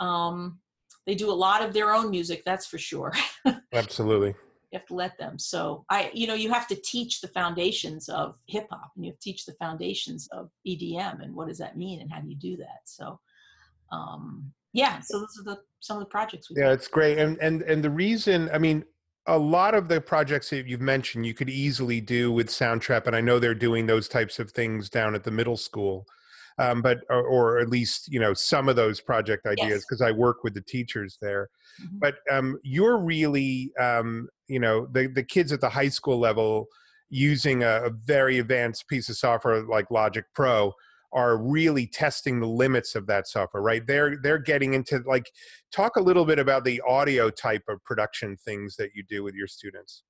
um, 0.00 0.58
they 1.06 1.14
do 1.14 1.30
a 1.30 1.32
lot 1.32 1.62
of 1.62 1.72
their 1.72 1.92
own 1.92 2.10
music 2.10 2.42
that's 2.44 2.66
for 2.66 2.78
sure 2.78 3.12
Absolutely. 3.72 4.28
you 4.70 4.78
have 4.78 4.86
to 4.86 4.94
let 4.94 5.18
them 5.18 5.38
so 5.38 5.84
i 5.90 6.10
you 6.14 6.26
know 6.26 6.34
you 6.34 6.50
have 6.52 6.66
to 6.68 6.76
teach 6.76 7.20
the 7.20 7.28
foundations 7.28 8.08
of 8.08 8.38
hip 8.46 8.66
hop 8.70 8.90
and 8.96 9.04
you 9.04 9.10
have 9.12 9.18
to 9.18 9.24
teach 9.24 9.44
the 9.46 9.52
foundations 9.54 10.28
of 10.32 10.50
edm 10.66 11.22
and 11.22 11.34
what 11.34 11.48
does 11.48 11.58
that 11.58 11.76
mean 11.76 12.00
and 12.00 12.10
how 12.12 12.20
do 12.20 12.28
you 12.28 12.36
do 12.36 12.56
that 12.56 12.80
so 12.84 13.18
um 13.92 14.52
yeah 14.74 15.00
so 15.00 15.18
those 15.20 15.38
are 15.40 15.44
the 15.44 15.58
some 15.80 15.96
of 15.96 16.02
the 16.02 16.08
projects 16.10 16.50
we 16.50 16.60
Yeah, 16.60 16.72
it's 16.72 16.88
great. 16.88 17.18
And 17.18 17.38
and 17.38 17.62
and 17.62 17.82
the 17.82 17.90
reason, 17.90 18.50
I 18.52 18.58
mean, 18.58 18.84
a 19.28 19.38
lot 19.38 19.74
of 19.74 19.88
the 19.88 20.00
projects 20.00 20.48
that 20.50 20.66
you've 20.66 20.80
mentioned, 20.80 21.26
you 21.26 21.34
could 21.34 21.50
easily 21.50 22.00
do 22.00 22.32
with 22.32 22.48
Soundtrap, 22.48 23.06
and 23.06 23.14
I 23.14 23.20
know 23.20 23.38
they're 23.38 23.54
doing 23.54 23.86
those 23.86 24.08
types 24.08 24.38
of 24.38 24.50
things 24.50 24.88
down 24.88 25.14
at 25.14 25.22
the 25.22 25.30
middle 25.30 25.56
school. 25.56 26.06
Um, 26.60 26.82
but 26.82 26.98
or, 27.08 27.22
or 27.22 27.58
at 27.60 27.68
least 27.68 28.10
you 28.10 28.18
know 28.18 28.34
some 28.34 28.68
of 28.68 28.74
those 28.74 29.00
project 29.00 29.46
ideas 29.46 29.68
Yes. 29.70 29.84
because 29.84 30.00
I 30.00 30.10
work 30.10 30.42
with 30.42 30.54
the 30.54 30.60
teachers 30.62 31.16
there. 31.22 31.50
Mhm. 31.80 32.00
But 32.00 32.16
um, 32.32 32.58
you're 32.64 32.98
really 32.98 33.70
um, 33.78 34.28
you 34.48 34.58
know 34.58 34.88
the 34.90 35.06
the 35.06 35.22
kids 35.22 35.52
at 35.52 35.60
the 35.60 35.68
high 35.68 35.88
school 35.88 36.18
level 36.18 36.66
using 37.10 37.62
a, 37.62 37.82
a 37.84 37.90
very 37.90 38.38
advanced 38.38 38.88
piece 38.88 39.08
of 39.08 39.16
software 39.16 39.62
like 39.62 39.90
Logic 39.90 40.24
Pro 40.34 40.72
are 41.12 41.38
really 41.38 41.86
testing 41.86 42.40
the 42.40 42.46
limits 42.46 42.94
of 42.94 43.06
that 43.06 43.26
software 43.26 43.62
right 43.62 43.86
they're 43.86 44.16
they're 44.22 44.38
getting 44.38 44.74
into 44.74 45.02
like 45.06 45.30
talk 45.72 45.96
a 45.96 46.00
little 46.00 46.24
bit 46.24 46.38
about 46.38 46.64
the 46.64 46.80
audio 46.88 47.30
type 47.30 47.62
of 47.68 47.82
production 47.84 48.36
things 48.36 48.76
that 48.76 48.90
you 48.94 49.02
do 49.08 49.22
with 49.22 49.34
your 49.34 49.46
students 49.46 50.02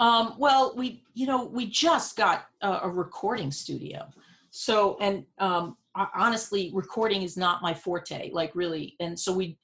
Um, 0.00 0.36
well, 0.38 0.72
we, 0.76 1.04
you 1.12 1.26
know, 1.26 1.44
we 1.44 1.66
just 1.66 2.16
got 2.16 2.46
a, 2.62 2.70
a 2.84 2.88
recording 2.88 3.50
studio. 3.50 4.08
So, 4.48 4.96
and 4.98 5.26
um, 5.38 5.76
honestly, 6.14 6.70
recording 6.72 7.20
is 7.22 7.36
not 7.36 7.60
my 7.60 7.74
forte, 7.74 8.30
like 8.32 8.52
really. 8.54 8.96
And 9.00 9.18
so 9.18 9.30
we 9.30 9.58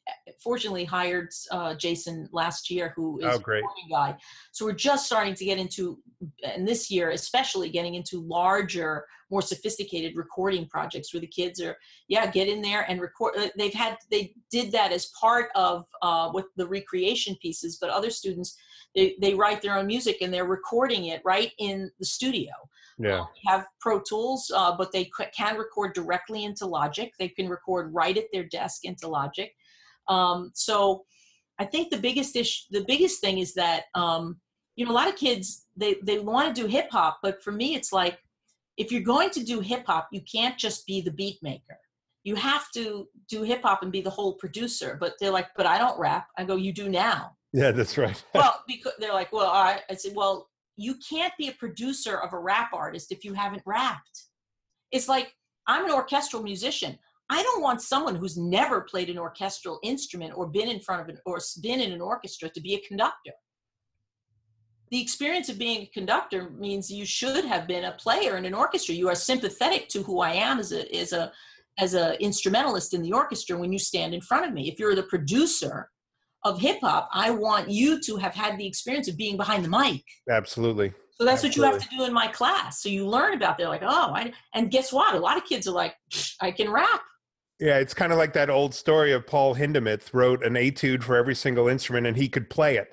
fortunately 0.45 0.85
hired 0.85 1.31
uh, 1.51 1.75
Jason 1.75 2.29
last 2.33 2.71
year, 2.71 2.93
who 2.95 3.19
is 3.21 3.25
Oh, 3.25 3.37
a 3.37 3.41
great. 3.41 3.63
recording 3.63 3.89
guy. 3.91 4.17
So 4.53 4.67
we're 4.67 4.73
just 4.75 5.07
starting 5.07 5.35
to 5.35 5.45
get 5.47 5.57
into, 5.59 5.99
and 6.45 6.69
this 6.69 6.91
year 6.91 7.11
especially, 7.13 7.71
getting 7.71 7.95
into 7.95 8.21
larger, 8.21 9.07
more 9.31 9.43
sophisticated 9.43 10.17
recording 10.17 10.67
projects 10.67 11.13
where 11.13 11.21
the 11.21 11.27
kids 11.27 11.61
are, 11.61 11.77
yeah, 12.09 12.31
get 12.31 12.49
in 12.49 12.63
there 12.63 12.89
and 12.89 13.01
record. 13.01 13.35
uh, 13.37 13.49
They've 13.59 13.75
had, 13.75 13.97
they 14.11 14.35
did 14.51 14.71
that 14.73 14.93
as 14.93 15.07
part 15.21 15.49
of 15.55 15.85
uh, 16.03 16.31
with 16.33 16.47
the 16.57 16.67
recreation 16.67 17.37
pieces, 17.43 17.79
but 17.81 17.91
other 17.91 18.11
students 18.11 18.57
they, 18.95 19.15
they 19.21 19.35
write 19.35 19.61
their 19.61 19.77
own 19.77 19.87
music 19.87 20.19
and 20.23 20.33
they're 20.33 20.47
recording 20.47 21.07
it 21.07 21.21
right 21.25 21.53
in 21.59 21.91
the 21.99 22.07
studio. 22.07 22.53
yeah 22.99 23.21
we 23.35 23.51
have 23.51 23.67
Pro 23.81 24.01
Tools, 24.01 24.51
uh, 24.55 24.75
but 24.77 24.91
they 24.93 25.05
c- 25.05 25.27
can 25.37 25.57
record 25.59 25.93
directly 25.93 26.45
into 26.45 26.65
Logic. 26.67 27.13
They 27.19 27.29
can 27.29 27.49
record 27.49 27.93
right 27.93 28.17
at 28.17 28.25
their 28.33 28.45
desk 28.45 28.85
into 28.85 29.07
Logic. 29.09 29.53
Um, 30.09 30.51
so 30.55 31.05
I 31.59 31.65
think 31.65 31.91
the 31.91 31.99
biggest 31.99 32.37
issue, 32.37 32.63
the 32.71 32.85
biggest 32.87 33.21
thing 33.21 33.39
is 33.39 33.53
that 33.55 33.85
um, 33.95 34.41
you 34.77 34.85
know 34.87 34.93
a 34.93 34.99
lot 35.01 35.09
of 35.09 35.17
kids 35.17 35.67
they 35.77 35.97
they 36.03 36.19
want 36.21 36.55
to 36.55 36.63
do 36.63 36.69
hip 36.69 36.89
hop, 36.91 37.19
but 37.23 37.43
for 37.43 37.53
me 37.53 37.75
it's 37.75 37.93
like 37.93 38.19
if 38.77 38.93
you're 38.93 39.03
going 39.03 39.31
to 39.31 39.43
do 39.43 39.61
hip 39.61 39.85
hop, 39.87 40.09
you 40.13 40.21
can't 40.31 40.59
just 40.59 40.87
be 40.87 41.01
the 41.01 41.11
beat 41.11 41.39
maker. 41.43 41.79
You 42.25 42.35
have 42.35 42.71
to 42.75 43.09
do 43.29 43.43
hip 43.43 43.63
hop 43.63 43.83
and 43.83 43.93
be 43.93 44.01
the 44.01 44.11
whole 44.11 44.35
producer. 44.35 44.97
But 45.01 45.15
they're 45.21 45.31
like, 45.31 45.49
but 45.57 45.67
I 45.67 45.79
don't 45.79 45.99
rap. 45.99 46.29
I 46.37 46.45
go, 46.45 46.57
you 46.57 46.73
do 46.73 46.89
now 46.89 47.37
yeah 47.57 47.71
that's 47.71 47.97
right 47.97 48.23
well, 48.35 48.63
because 48.69 48.93
they're 48.99 49.15
like, 49.15 49.33
well, 49.33 49.51
right. 49.51 49.81
I 49.91 49.95
said, 49.95 50.13
well, 50.15 50.49
you 50.77 50.97
can't 51.09 51.33
be 51.39 51.49
a 51.49 51.53
producer 51.53 52.19
of 52.19 52.35
a 52.35 52.39
rap 52.39 52.71
artist 52.75 53.11
if 53.11 53.25
you 53.25 53.33
haven't 53.33 53.63
rapped. 53.65 54.25
It's 54.93 55.09
like 55.09 55.33
I'm 55.67 55.87
an 55.87 55.91
orchestral 55.91 56.43
musician. 56.43 56.99
I 57.31 57.43
don't 57.43 57.63
want 57.63 57.83
someone 57.83 58.15
who's 58.15 58.37
never 58.37 58.83
played 58.83 59.09
an 59.09 59.19
orchestral 59.19 59.81
instrument 59.83 60.35
or 60.37 60.47
been 60.47 60.69
in 60.69 60.81
front 60.81 61.03
of 61.03 61.09
an 61.09 61.19
or 61.25 61.41
been 61.63 61.81
in 61.81 61.93
an 61.93 62.01
orchestra 62.01 62.51
to 62.51 62.61
be 62.61 62.75
a 62.75 62.87
conductor. 62.87 63.33
The 64.91 65.01
experience 65.01 65.49
of 65.49 65.59
being 65.59 65.83
a 65.83 65.91
conductor 65.93 66.51
means 66.51 66.91
you 66.91 67.05
should 67.05 67.45
have 67.45 67.67
been 67.67 67.85
a 67.85 67.93
player 67.93 68.37
in 68.37 68.45
an 68.45 68.55
orchestra. 68.55 68.95
You 68.95 69.09
are 69.09 69.15
sympathetic 69.15 69.89
to 69.89 70.03
who 70.03 70.21
I 70.21 70.33
am 70.33 70.59
as 70.59 70.73
a 70.73 70.95
as 70.97 71.13
a 71.13 71.33
as 71.79 71.95
a 71.95 72.21
instrumentalist 72.23 72.95
in 72.95 73.03
the 73.03 73.13
orchestra 73.13 73.59
when 73.59 73.73
you 73.73 73.79
stand 73.79 74.15
in 74.15 74.21
front 74.21 74.47
of 74.47 74.53
me. 74.53 74.69
If 74.69 74.79
you're 74.79 74.95
the 74.95 75.03
producer, 75.03 75.91
of 76.47 76.61
hip 76.61 76.79
hop, 76.81 77.09
I 77.13 77.31
want 77.31 77.69
you 77.69 78.01
to 78.03 78.17
have 78.17 78.35
had 78.35 78.57
the 78.57 78.67
experience 78.67 79.09
of 79.09 79.17
being 79.17 79.37
behind 79.37 79.65
the 79.65 79.69
mic. 79.69 80.05
absolutely 80.31 80.93
So 81.19 81.25
that's 81.25 81.43
what 81.43 81.57
you 81.57 81.63
have 81.65 81.79
to 81.79 81.89
do 81.97 82.05
in 82.05 82.13
my 82.13 82.29
class. 82.29 82.83
So 82.83 82.89
you 82.89 83.07
learn 83.07 83.35
about. 83.35 83.59
They're 83.59 83.69
like, 83.69 83.83
oh, 83.83 84.13
I, 84.15 84.33
and 84.55 84.71
guess 84.71 84.93
what? 84.93 85.15
A 85.15 85.19
lot 85.19 85.37
of 85.37 85.45
kids 85.45 85.67
are 85.67 85.75
like, 85.75 85.97
I 86.41 86.51
can 86.53 86.71
rap. 86.71 87.01
yeah 87.59 87.79
it's 87.79 87.95
kind 87.95 88.13
of 88.13 88.19
like 88.19 88.33
that 88.35 88.51
old 88.51 88.75
story 88.75 89.13
of 89.13 89.27
paul 89.27 89.55
hindemith 89.55 90.13
wrote 90.13 90.45
an 90.45 90.57
etude 90.57 91.03
for 91.03 91.17
every 91.17 91.35
single 91.35 91.69
instrument 91.69 92.07
and 92.07 92.17
he 92.17 92.29
could 92.29 92.51
play 92.51 92.77
it 92.77 92.89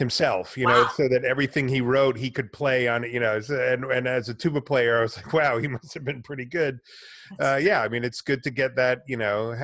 himself 0.00 0.56
you 0.56 0.66
know 0.66 0.88
so 0.96 1.06
that 1.08 1.26
everything 1.26 1.68
he 1.68 1.82
wrote 1.82 2.16
he 2.16 2.30
could 2.30 2.50
play 2.52 2.88
on 2.88 3.02
you 3.02 3.20
know 3.20 3.38
and, 3.50 3.84
and 3.84 4.08
as 4.08 4.30
a 4.30 4.34
tuba 4.34 4.60
player 4.60 4.98
i 4.98 5.02
was 5.02 5.14
like 5.18 5.32
wow 5.34 5.58
he 5.58 5.68
must 5.68 5.92
have 5.92 6.04
been 6.04 6.22
pretty 6.22 6.46
good 6.46 6.78
uh, 7.38 7.60
yeah 7.60 7.82
i 7.82 7.88
mean 7.88 8.02
it's 8.02 8.22
good 8.22 8.42
to 8.42 8.50
get 8.50 8.74
that 8.74 9.02
you 9.06 9.16
know 9.16 9.54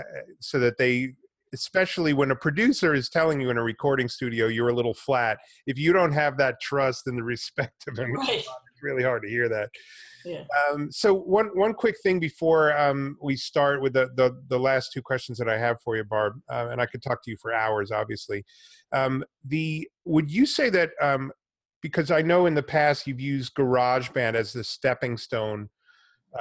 so 0.41 0.59
that 0.59 0.77
they 0.77 1.15
especially 1.55 2.13
when 2.13 2.31
a 2.31 2.37
producer 2.37 2.93
is 2.93 3.09
telling 3.09 3.41
you 3.41 3.49
in 3.49 3.57
a 3.57 3.63
recording 3.63 4.09
studio 4.11 4.47
you're 4.47 4.69
a 4.69 4.75
little 4.75 4.93
flat 4.93 5.39
if 5.67 5.79
you 5.79 5.91
don't 5.91 6.13
have 6.13 6.37
that 6.37 6.61
trust 6.61 7.07
and 7.07 7.17
the 7.17 7.23
respect 7.35 7.89
of 7.89 7.99
him 7.99 8.13
Right. 8.13 8.45
Really 8.87 9.03
hard 9.03 9.23
to 9.23 9.29
hear 9.29 9.49
that 9.49 9.69
Yeah. 10.25 10.45
um, 10.61 10.91
so 10.91 11.15
one 11.15 11.49
one 11.55 11.75
quick 11.75 11.97
thing 12.03 12.19
before 12.21 12.65
um, 12.85 13.17
we 13.29 13.37
start 13.37 13.77
with 13.83 13.93
the, 13.93 14.07
the 14.17 14.29
the 14.49 14.59
last 14.59 14.87
two 14.93 15.03
questions 15.03 15.39
that 15.39 15.49
I 15.49 15.59
have 15.59 15.77
for 15.85 15.97
you, 15.97 16.05
Barb, 16.05 16.35
uh, 16.55 16.69
and 16.71 16.81
I 16.81 16.87
could 16.87 17.03
talk 17.03 17.23
to 17.23 17.31
you 17.31 17.37
for 17.41 17.53
hours, 17.53 17.91
obviously. 17.91 18.45
Um, 18.93 19.25
the 19.45 19.89
would 20.05 20.31
you 20.31 20.47
say 20.47 20.71
that 20.71 20.91
um, 21.01 21.33
because 21.83 22.11
I 22.11 22.23
know 22.23 22.47
in 22.47 22.55
the 22.55 22.63
past 22.79 23.07
you've 23.07 23.21
used 23.21 23.55
GarageBand 23.55 24.35
as 24.35 24.53
the 24.53 24.65
stepping 24.65 25.17
stone 25.17 25.69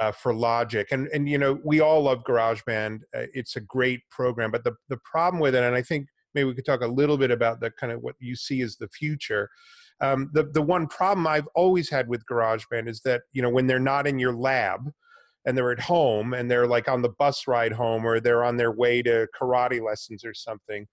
uh, 0.00 0.12
for 0.12 0.32
Logic, 0.34 0.86
and 0.90 1.08
and 1.14 1.28
you 1.28 1.38
know 1.38 1.58
we 1.64 1.80
all 1.80 2.02
love 2.02 2.24
GarageBand. 2.24 3.00
Uh, 3.16 3.26
it's 3.34 3.56
a 3.56 3.60
great 3.60 4.00
program, 4.10 4.50
but 4.50 4.64
the 4.64 4.74
the 4.88 5.00
problem 5.12 5.40
with 5.40 5.54
it, 5.54 5.62
and 5.62 5.76
I 5.76 5.82
think 5.82 6.08
maybe 6.34 6.48
we 6.48 6.54
could 6.54 6.66
talk 6.66 6.82
a 6.82 6.86
little 7.00 7.16
bit 7.16 7.30
about 7.30 7.60
the 7.60 7.70
kind 7.70 7.92
of 7.92 8.02
what 8.02 8.14
you 8.18 8.34
see 8.36 8.60
as 8.62 8.76
the 8.76 8.88
future. 8.88 9.48
Um, 10.00 10.30
the 10.32 10.44
the 10.44 10.62
one 10.62 10.86
problem 10.86 11.26
I've 11.26 11.48
always 11.54 11.88
had 11.88 12.08
with 12.08 12.24
GarageBand 12.30 12.88
is 12.88 13.00
that 13.04 13.22
you 13.32 13.40
know 13.42 13.50
when 13.50 13.66
they're 13.66 13.78
not 13.78 14.06
in 14.06 14.18
your 14.18 14.34
lab 14.34 14.90
and 15.46 15.56
they're 15.56 15.72
at 15.72 15.80
home 15.80 16.34
and 16.34 16.50
they're 16.50 16.66
like 16.66 16.88
on 16.88 17.02
the 17.02 17.12
bus 17.18 17.46
ride 17.46 17.72
home 17.72 18.04
or 18.04 18.20
they're 18.20 18.44
on 18.44 18.56
their 18.56 18.72
way 18.72 19.00
to 19.02 19.26
karate 19.40 19.80
lessons 19.80 20.24
or 20.24 20.34
something 20.34 20.86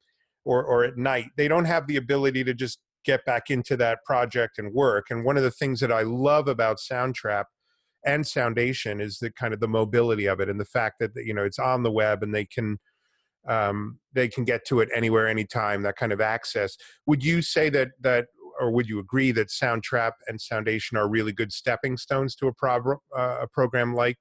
or 0.45 0.64
or 0.64 0.84
at 0.86 0.97
night 0.97 1.26
they 1.36 1.47
don't 1.47 1.66
have 1.66 1.88
the 1.88 1.97
ability 1.97 2.43
to 2.45 2.54
just 2.54 2.80
get 3.04 3.26
back 3.26 3.49
into 3.49 3.78
that 3.78 3.99
project 4.06 4.58
and 4.58 4.74
work. 4.74 5.08
And 5.10 5.24
one 5.24 5.38
of 5.38 5.43
the 5.43 5.51
things 5.51 5.80
that 5.82 5.91
I 5.91 6.01
love 6.01 6.47
about 6.47 6.78
Soundtrap 6.78 7.45
and 8.06 8.26
Soundation 8.26 9.01
is 9.01 9.20
the 9.20 9.32
kind 9.32 9.54
of 9.54 9.60
the 9.60 9.68
mobility 9.68 10.26
of 10.26 10.39
it 10.39 10.49
and 10.49 10.60
the 10.60 10.66
fact 10.66 10.99
that 10.99 11.12
you 11.16 11.34
know 11.34 11.43
it's 11.43 11.60
on 11.60 11.84
the 11.84 11.91
web 11.91 12.24
and 12.24 12.34
they 12.34 12.45
can 12.45 12.80
um, 13.47 13.99
they 14.14 14.28
can 14.28 14.45
get 14.45 14.66
to 14.68 14.80
it 14.80 14.89
anywhere, 14.95 15.28
anytime. 15.28 15.84
That 15.84 15.97
kind 15.97 16.14
of 16.14 16.22
access. 16.22 16.78
Would 17.06 17.24
you 17.24 17.41
say 17.41 17.70
that 17.70 17.89
that 18.01 18.28
or 18.60 18.72
would 18.72 18.88
you 18.88 18.99
agree 18.99 19.32
that 19.32 19.49
Soundtrap 19.49 20.14
and 20.28 20.39
Soundation 20.39 20.97
are 20.97 21.08
really 21.08 21.32
good 21.32 21.51
stepping 21.51 21.97
stones 21.97 22.36
to 22.36 22.47
a, 22.47 22.54
uh, 23.16 23.38
a 23.41 23.47
program 23.47 23.93
like 23.93 24.20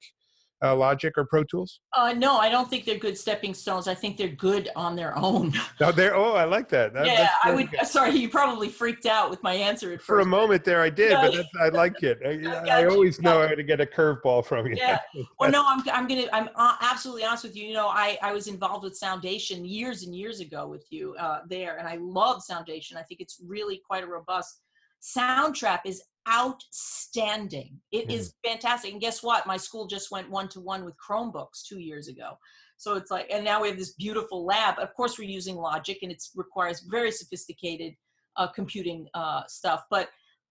uh, 0.62 0.74
Logic 0.76 1.12
or 1.16 1.24
Pro 1.24 1.44
Tools? 1.44 1.80
Uh, 1.96 2.12
no, 2.12 2.36
I 2.36 2.48
don't 2.48 2.68
think 2.68 2.84
they're 2.84 2.98
good 2.98 3.18
stepping 3.18 3.54
stones. 3.54 3.88
I 3.88 3.94
think 3.94 4.16
they're 4.16 4.28
good 4.28 4.68
on 4.76 4.96
their 4.96 5.16
own. 5.18 5.52
oh, 5.80 5.92
they're 5.92 6.14
oh, 6.14 6.32
I 6.34 6.44
like 6.44 6.68
that. 6.70 6.92
that 6.94 7.06
yeah, 7.06 7.30
I 7.44 7.52
would. 7.52 7.70
Good. 7.70 7.86
Sorry, 7.86 8.16
you 8.16 8.28
probably 8.28 8.68
freaked 8.68 9.06
out 9.06 9.30
with 9.30 9.42
my 9.42 9.54
answer 9.54 9.92
at 9.92 10.02
For 10.02 10.20
a 10.20 10.24
moment 10.24 10.64
there, 10.64 10.80
I 10.80 10.90
did, 10.90 11.12
but 11.12 11.44
I 11.60 11.68
like 11.68 12.02
it. 12.02 12.18
I, 12.24 12.80
I 12.82 12.86
always 12.86 13.20
know 13.20 13.46
how 13.46 13.54
to 13.54 13.62
get 13.62 13.80
a 13.80 13.86
curveball 13.86 14.44
from 14.44 14.66
you. 14.66 14.74
Yeah. 14.76 14.98
well, 15.38 15.50
no, 15.50 15.64
I'm. 15.66 15.82
I'm 15.92 16.06
gonna. 16.06 16.26
I'm 16.32 16.48
uh, 16.54 16.76
absolutely 16.80 17.24
honest 17.24 17.44
with 17.44 17.56
you. 17.56 17.66
You 17.66 17.74
know, 17.74 17.88
I 17.88 18.18
I 18.22 18.32
was 18.32 18.46
involved 18.46 18.84
with 18.84 18.96
Soundation 18.96 19.64
years 19.64 20.04
and 20.04 20.14
years 20.14 20.40
ago 20.40 20.66
with 20.66 20.86
you 20.90 21.14
uh, 21.18 21.40
there, 21.48 21.78
and 21.78 21.88
I 21.88 21.96
love 22.00 22.42
Soundation. 22.42 22.96
I 22.96 23.02
think 23.02 23.20
it's 23.20 23.40
really 23.44 23.80
quite 23.86 24.04
a 24.04 24.06
robust. 24.06 24.60
Soundtrap 25.02 25.80
is 25.84 26.02
outstanding. 26.29 27.81
It 27.91 28.09
mm. 28.09 28.14
is 28.14 28.35
fantastic. 28.45 28.93
And 28.93 29.01
guess 29.01 29.23
what? 29.23 29.47
My 29.47 29.57
school 29.57 29.87
just 29.87 30.11
went 30.11 30.31
one 30.31 30.49
to 30.49 30.61
one 30.61 30.85
with 30.85 30.95
Chromebooks 30.97 31.64
two 31.66 31.79
years 31.79 32.09
ago. 32.09 32.39
So 32.77 32.97
it's 32.97 33.11
like, 33.11 33.31
and 33.31 33.45
now 33.45 33.62
we 33.62 33.68
have 33.68 33.79
this 33.79 33.93
beautiful 33.93 34.45
lab. 34.45 34.79
Of 34.79 34.93
course, 34.95 35.18
we're 35.18 35.29
using 35.29 35.57
Logic, 35.57 35.99
and 36.03 36.11
it 36.11 36.23
requires 36.35 36.85
very 36.91 37.12
sophisticated 37.12 37.95
uh, 38.37 38.49
computing 38.49 39.07
uh, 39.14 39.43
stuff. 39.47 39.85
But 39.91 40.09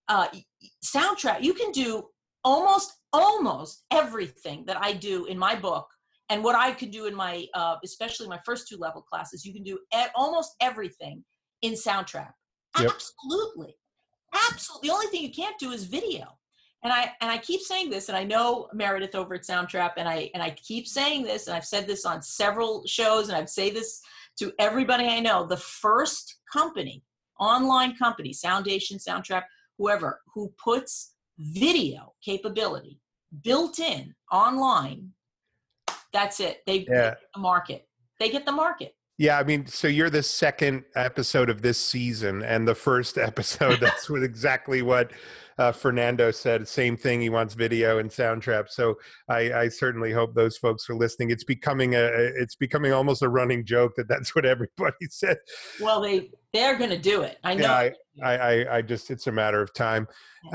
uh, 0.08 0.28
Soundtrap, 0.86 1.42
you 1.42 1.54
can 1.54 1.72
do 1.72 2.04
almost 2.44 2.94
almost 3.14 3.84
everything 3.92 4.64
that 4.66 4.78
I 4.80 4.94
do 4.94 5.26
in 5.26 5.38
my 5.38 5.56
book, 5.56 5.88
and 6.30 6.44
what 6.44 6.56
I 6.56 6.72
could 6.72 6.92
do 6.92 7.06
in 7.06 7.16
my, 7.16 7.46
uh, 7.54 7.76
especially 7.84 8.28
my 8.28 8.40
first 8.46 8.68
two 8.70 8.78
level 8.78 9.02
classes. 9.02 9.44
You 9.46 9.54
can 9.54 9.64
do 9.64 9.78
e- 9.94 10.06
almost 10.16 10.56
everything 10.62 11.24
in 11.62 11.74
Soundtrap. 11.74 12.32
Yep. 12.80 12.92
Absolutely. 12.92 13.76
Absolutely. 14.52 14.88
The 14.88 14.94
only 14.94 15.08
thing 15.08 15.22
you 15.22 15.32
can't 15.32 15.58
do 15.60 15.72
is 15.72 15.84
video. 15.84 16.38
And 16.84 16.92
I 16.92 17.12
and 17.22 17.30
I 17.30 17.38
keep 17.38 17.62
saying 17.62 17.92
this, 17.92 18.10
and 18.10 18.18
I 18.18 18.24
know 18.24 18.68
Meredith 18.74 19.14
over 19.14 19.36
at 19.36 19.44
Soundtrap, 19.44 19.92
and 19.98 20.10
I 20.10 20.32
and 20.34 20.42
I 20.42 20.52
keep 20.52 20.88
saying 20.88 21.24
this, 21.24 21.46
and 21.46 21.56
I've 21.56 21.66
said 21.66 21.86
this 21.86 22.06
on 22.06 22.24
several 22.24 22.84
shows, 22.88 23.30
and 23.30 23.38
I've 23.38 23.50
say 23.50 23.70
this 23.70 24.02
to 24.40 24.52
everybody 24.58 25.06
I 25.06 25.20
know. 25.20 25.46
The 25.46 25.58
first 25.58 26.40
company, 26.52 27.04
online 27.40 27.96
company, 27.98 28.34
Soundation, 28.34 28.98
Soundtrap, 28.98 29.44
whoever, 29.78 30.22
who 30.34 30.52
puts 30.64 31.14
video 31.38 32.14
capability 32.24 33.00
built 33.44 33.80
in 33.80 34.14
online, 34.32 35.12
that's 36.14 36.40
it. 36.40 36.62
They, 36.66 36.86
yeah. 36.90 37.12
get 37.12 37.20
the 37.34 37.40
market. 37.40 37.88
They 38.20 38.30
get 38.30 38.46
the 38.46 38.52
market. 38.52 38.96
Yeah, 39.22 39.38
I 39.38 39.44
mean, 39.44 39.68
so 39.68 39.88
you're 39.88 40.10
the 40.10 40.24
second 40.24 40.84
episode 40.96 41.52
of 41.52 41.62
this 41.62 41.78
season, 41.78 42.42
and 42.42 42.68
the 42.68 42.74
first 42.74 43.18
episode, 43.20 43.80
that's 43.80 44.10
exactly 44.10 44.82
what 44.82 45.12
uh, 45.62 45.72
Fernando 45.72 46.32
said. 46.32 46.68
Same 46.68 46.98
thing. 46.98 47.22
He 47.22 47.30
wants 47.30 47.54
video 47.54 48.00
and 48.00 48.10
Soundtrap. 48.10 48.68
So 48.70 48.96
I, 49.30 49.54
I, 49.54 49.68
certainly 49.68 50.12
hope 50.12 50.34
those 50.34 50.58
folks 50.58 50.90
are 50.90 50.96
listening. 50.96 51.30
It's 51.30 51.44
becoming 51.44 51.94
a, 51.94 52.00
it's 52.00 52.56
becoming 52.56 52.92
almost 52.94 53.22
a 53.22 53.30
running 53.30 53.64
joke 53.64 53.94
that 53.98 54.08
that's 54.08 54.36
what 54.36 54.44
everybody 54.44 54.96
said. 55.10 55.38
Well, 55.80 56.02
they 56.02 56.32
they're 56.52 56.78
going 56.78 56.90
to 56.90 56.98
do 56.98 57.22
it. 57.22 57.38
I 57.44 57.54
know. 57.54 57.62
Yeah, 57.62 57.92
I, 58.24 58.34
I, 58.34 58.78
I, 58.78 58.82
just 58.82 59.12
it's 59.12 59.28
a 59.28 59.32
matter 59.32 59.62
of 59.62 59.72
time. 59.74 60.08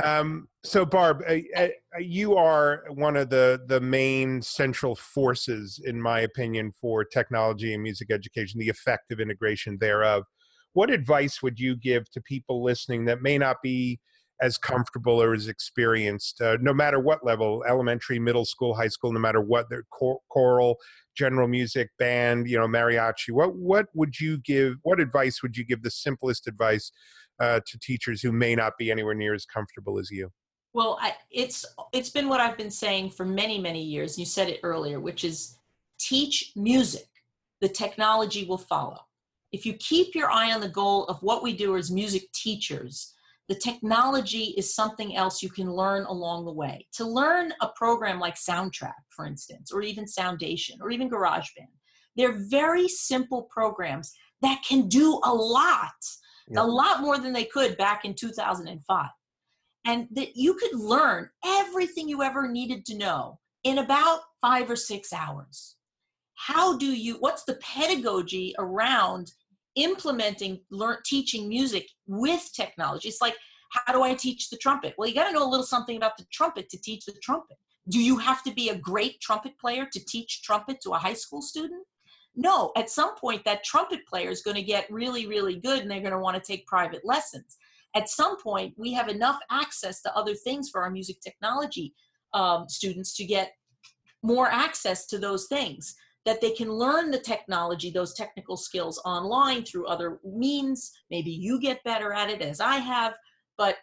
Um, 0.02 0.48
so 0.64 0.84
Barb, 0.84 1.22
uh, 1.26 1.36
uh, 1.56 1.68
you 2.00 2.34
are 2.34 2.84
one 2.90 3.16
of 3.16 3.30
the 3.30 3.60
the 3.68 3.80
main 3.80 4.42
central 4.42 4.96
forces, 4.96 5.80
in 5.84 6.02
my 6.02 6.20
opinion, 6.20 6.72
for 6.80 7.04
technology 7.04 7.72
and 7.74 7.82
music 7.82 8.10
education, 8.10 8.58
the 8.58 8.68
effective 8.68 9.20
integration 9.20 9.78
thereof. 9.80 10.24
What 10.72 10.90
advice 10.90 11.42
would 11.42 11.60
you 11.60 11.76
give 11.76 12.10
to 12.10 12.20
people 12.20 12.62
listening 12.62 13.04
that 13.04 13.22
may 13.22 13.38
not 13.38 13.58
be 13.62 14.00
as 14.40 14.58
comfortable 14.58 15.22
or 15.22 15.34
as 15.34 15.48
experienced, 15.48 16.40
uh, 16.40 16.58
no 16.60 16.74
matter 16.74 17.00
what 17.00 17.24
level, 17.24 17.64
elementary, 17.68 18.18
middle 18.18 18.44
school, 18.44 18.74
high 18.74 18.88
school, 18.88 19.12
no 19.12 19.20
matter 19.20 19.40
what 19.40 19.70
their 19.70 19.84
chor- 19.90 20.20
choral, 20.30 20.76
general 21.16 21.48
music, 21.48 21.90
band, 21.98 22.48
you 22.48 22.58
know, 22.58 22.66
mariachi. 22.66 23.30
What 23.30 23.54
what 23.54 23.86
would 23.94 24.20
you 24.20 24.38
give? 24.38 24.74
What 24.82 25.00
advice 25.00 25.42
would 25.42 25.56
you 25.56 25.64
give? 25.64 25.82
The 25.82 25.90
simplest 25.90 26.46
advice 26.46 26.92
uh, 27.40 27.60
to 27.66 27.78
teachers 27.78 28.20
who 28.20 28.32
may 28.32 28.54
not 28.54 28.74
be 28.78 28.90
anywhere 28.90 29.14
near 29.14 29.34
as 29.34 29.46
comfortable 29.46 29.98
as 29.98 30.10
you. 30.10 30.30
Well, 30.74 30.98
I, 31.00 31.14
it's 31.30 31.64
it's 31.92 32.10
been 32.10 32.28
what 32.28 32.40
I've 32.40 32.58
been 32.58 32.70
saying 32.70 33.10
for 33.10 33.24
many 33.24 33.58
many 33.58 33.82
years. 33.82 34.18
You 34.18 34.26
said 34.26 34.48
it 34.48 34.60
earlier, 34.62 35.00
which 35.00 35.24
is 35.24 35.56
teach 35.98 36.52
music. 36.54 37.08
The 37.62 37.68
technology 37.68 38.44
will 38.44 38.58
follow. 38.58 39.00
If 39.52 39.64
you 39.64 39.72
keep 39.74 40.14
your 40.14 40.30
eye 40.30 40.52
on 40.52 40.60
the 40.60 40.68
goal 40.68 41.04
of 41.04 41.22
what 41.22 41.42
we 41.42 41.56
do 41.56 41.76
as 41.76 41.90
music 41.90 42.30
teachers 42.32 43.14
the 43.48 43.54
technology 43.54 44.54
is 44.56 44.74
something 44.74 45.16
else 45.16 45.42
you 45.42 45.50
can 45.50 45.72
learn 45.72 46.04
along 46.04 46.44
the 46.44 46.52
way. 46.52 46.86
To 46.94 47.06
learn 47.06 47.52
a 47.60 47.68
program 47.76 48.18
like 48.18 48.34
Soundtrap, 48.34 48.94
for 49.10 49.24
instance, 49.24 49.70
or 49.72 49.82
even 49.82 50.04
Soundation, 50.04 50.78
or 50.80 50.90
even 50.90 51.08
GarageBand, 51.08 51.70
they're 52.16 52.38
very 52.48 52.88
simple 52.88 53.42
programs 53.44 54.12
that 54.42 54.62
can 54.68 54.88
do 54.88 55.20
a 55.24 55.32
lot, 55.32 55.92
a 56.56 56.66
lot 56.66 57.00
more 57.00 57.18
than 57.18 57.32
they 57.32 57.44
could 57.44 57.76
back 57.76 58.04
in 58.04 58.14
2005. 58.14 59.08
And 59.84 60.08
that 60.12 60.36
you 60.36 60.54
could 60.54 60.74
learn 60.74 61.28
everything 61.44 62.08
you 62.08 62.22
ever 62.22 62.48
needed 62.48 62.84
to 62.86 62.98
know 62.98 63.38
in 63.62 63.78
about 63.78 64.20
five 64.40 64.68
or 64.68 64.76
six 64.76 65.12
hours. 65.12 65.76
How 66.34 66.76
do 66.76 66.86
you, 66.86 67.16
what's 67.20 67.44
the 67.44 67.54
pedagogy 67.56 68.54
around 68.58 69.32
implementing 69.76 70.60
learn 70.70 70.98
teaching 71.04 71.48
music 71.48 71.88
with 72.06 72.50
technology. 72.54 73.08
It's 73.08 73.20
like 73.20 73.36
how 73.70 73.92
do 73.92 74.02
i 74.02 74.14
teach 74.14 74.48
the 74.48 74.56
trumpet? 74.56 74.94
Well 74.96 75.08
you 75.08 75.14
got 75.14 75.26
to 75.26 75.32
know 75.32 75.46
a 75.46 75.50
little 75.50 75.66
something 75.66 75.96
about 75.96 76.16
the 76.16 76.26
trumpet 76.32 76.68
to 76.70 76.80
teach 76.80 77.04
the 77.04 77.14
trumpet. 77.22 77.56
Do 77.88 78.02
you 78.02 78.16
have 78.18 78.42
to 78.44 78.52
be 78.52 78.70
a 78.70 78.78
great 78.78 79.20
trumpet 79.20 79.58
player 79.58 79.86
to 79.92 80.04
teach 80.04 80.42
trumpet 80.42 80.80
to 80.82 80.90
a 80.90 80.98
high 80.98 81.14
school 81.14 81.42
student? 81.42 81.84
No 82.34 82.72
at 82.76 82.90
some 82.90 83.14
point 83.16 83.44
that 83.44 83.64
trumpet 83.64 84.06
player 84.06 84.30
is 84.30 84.42
going 84.42 84.56
to 84.56 84.62
get 84.62 84.90
really 84.90 85.26
really 85.26 85.56
good 85.56 85.80
and 85.80 85.90
they're 85.90 86.00
going 86.00 86.12
to 86.12 86.18
want 86.18 86.42
to 86.42 86.52
take 86.52 86.66
private 86.66 87.04
lessons. 87.04 87.56
At 87.94 88.08
some 88.08 88.40
point 88.40 88.74
we 88.76 88.92
have 88.94 89.08
enough 89.08 89.38
access 89.50 90.02
to 90.02 90.16
other 90.16 90.34
things 90.34 90.70
for 90.70 90.82
our 90.82 90.90
music 90.90 91.20
technology 91.20 91.94
um, 92.34 92.68
students 92.68 93.14
to 93.16 93.24
get 93.24 93.52
more 94.22 94.48
access 94.48 95.06
to 95.06 95.18
those 95.18 95.46
things 95.46 95.94
that 96.26 96.40
they 96.40 96.50
can 96.50 96.70
learn 96.70 97.10
the 97.10 97.18
technology, 97.18 97.90
those 97.90 98.12
technical 98.12 98.56
skills 98.56 99.00
online 99.06 99.64
through 99.64 99.86
other 99.86 100.18
means. 100.24 100.92
Maybe 101.08 101.30
you 101.30 101.60
get 101.60 101.82
better 101.84 102.12
at 102.12 102.28
it 102.28 102.42
as 102.42 102.60
I 102.60 102.76
have, 102.76 103.14
but 103.56 103.76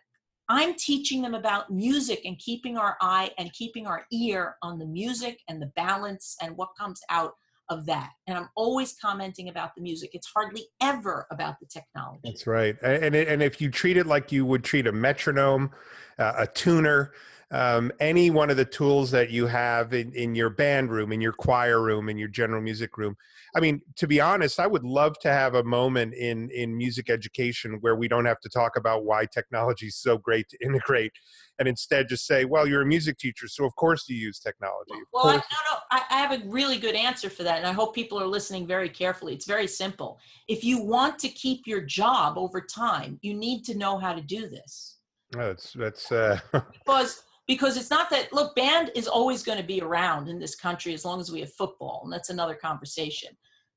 I'm 0.49 0.75
teaching 0.75 1.21
them 1.21 1.33
about 1.33 1.71
music 1.71 2.21
and 2.25 2.37
keeping 2.37 2.77
our 2.77 2.97
eye 3.01 3.31
and 3.37 3.51
keeping 3.53 3.87
our 3.87 4.05
ear 4.11 4.57
on 4.61 4.77
the 4.77 4.85
music 4.85 5.39
and 5.47 5.61
the 5.61 5.71
balance 5.77 6.35
and 6.41 6.55
what 6.57 6.69
comes 6.77 6.99
out 7.09 7.31
of 7.69 7.85
that. 7.85 8.09
And 8.27 8.37
I'm 8.37 8.49
always 8.57 8.97
commenting 9.01 9.47
about 9.47 9.73
the 9.75 9.81
music. 9.81 10.09
It's 10.11 10.27
hardly 10.27 10.65
ever 10.81 11.25
about 11.31 11.61
the 11.61 11.65
technology. 11.65 12.19
That's 12.25 12.45
right. 12.45 12.75
And 12.83 13.15
and 13.15 13.41
if 13.41 13.61
you 13.61 13.71
treat 13.71 13.95
it 13.95 14.05
like 14.05 14.33
you 14.33 14.45
would 14.45 14.65
treat 14.65 14.85
a 14.85 14.91
metronome, 14.91 15.71
uh, 16.19 16.33
a 16.39 16.47
tuner, 16.47 17.13
um, 17.53 17.91
any 17.99 18.31
one 18.31 18.49
of 18.49 18.57
the 18.57 18.65
tools 18.65 19.11
that 19.11 19.29
you 19.29 19.45
have 19.45 19.93
in, 19.93 20.11
in 20.13 20.33
your 20.33 20.49
band 20.49 20.89
room, 20.89 21.11
in 21.11 21.21
your 21.21 21.33
choir 21.33 21.81
room, 21.81 22.09
in 22.09 22.17
your 22.17 22.27
general 22.27 22.61
music 22.61 22.97
room. 22.97 23.15
I 23.55 23.59
mean, 23.59 23.81
to 23.97 24.07
be 24.07 24.19
honest, 24.19 24.59
I 24.59 24.65
would 24.65 24.83
love 24.83 25.19
to 25.19 25.31
have 25.31 25.53
a 25.53 25.63
moment 25.63 26.15
in 26.15 26.49
in 26.49 26.75
music 26.75 27.11
education 27.11 27.77
where 27.81 27.95
we 27.95 28.07
don't 28.07 28.25
have 28.25 28.39
to 28.41 28.49
talk 28.49 28.75
about 28.75 29.05
why 29.05 29.27
technology 29.27 29.87
is 29.87 29.97
so 29.97 30.17
great 30.17 30.49
to 30.49 30.57
integrate, 30.65 31.11
and 31.59 31.67
instead 31.67 32.09
just 32.09 32.25
say, 32.25 32.45
"Well, 32.45 32.67
you're 32.67 32.81
a 32.81 32.85
music 32.87 33.19
teacher, 33.19 33.47
so 33.47 33.65
of 33.65 33.75
course 33.75 34.09
you 34.09 34.15
use 34.15 34.39
technology." 34.39 34.99
Well, 35.13 35.27
I, 35.27 35.35
no, 35.35 35.37
no, 35.37 35.77
I, 35.91 36.01
I 36.09 36.17
have 36.17 36.31
a 36.31 36.43
really 36.47 36.79
good 36.79 36.95
answer 36.95 37.29
for 37.29 37.43
that, 37.43 37.59
and 37.59 37.67
I 37.67 37.71
hope 37.71 37.93
people 37.93 38.19
are 38.19 38.25
listening 38.25 38.65
very 38.65 38.89
carefully. 38.89 39.35
It's 39.35 39.45
very 39.45 39.67
simple. 39.67 40.17
If 40.47 40.63
you 40.63 40.81
want 40.81 41.19
to 41.19 41.29
keep 41.29 41.67
your 41.67 41.81
job 41.81 42.39
over 42.39 42.59
time, 42.59 43.19
you 43.21 43.35
need 43.35 43.63
to 43.65 43.77
know 43.77 43.99
how 43.99 44.13
to 44.13 44.21
do 44.21 44.49
this. 44.49 44.97
Oh, 45.35 45.49
that's 45.49 45.73
that's 45.73 46.11
uh... 46.11 46.39
because 46.73 47.21
because 47.47 47.77
it's 47.77 47.89
not 47.89 48.09
that 48.09 48.31
look 48.31 48.55
band 48.55 48.91
is 48.95 49.07
always 49.07 49.43
going 49.43 49.57
to 49.57 49.63
be 49.63 49.81
around 49.81 50.29
in 50.29 50.39
this 50.39 50.55
country 50.55 50.93
as 50.93 51.05
long 51.05 51.19
as 51.19 51.31
we 51.31 51.41
have 51.41 51.53
football 51.53 52.01
and 52.03 52.13
that's 52.13 52.29
another 52.29 52.55
conversation. 52.55 53.29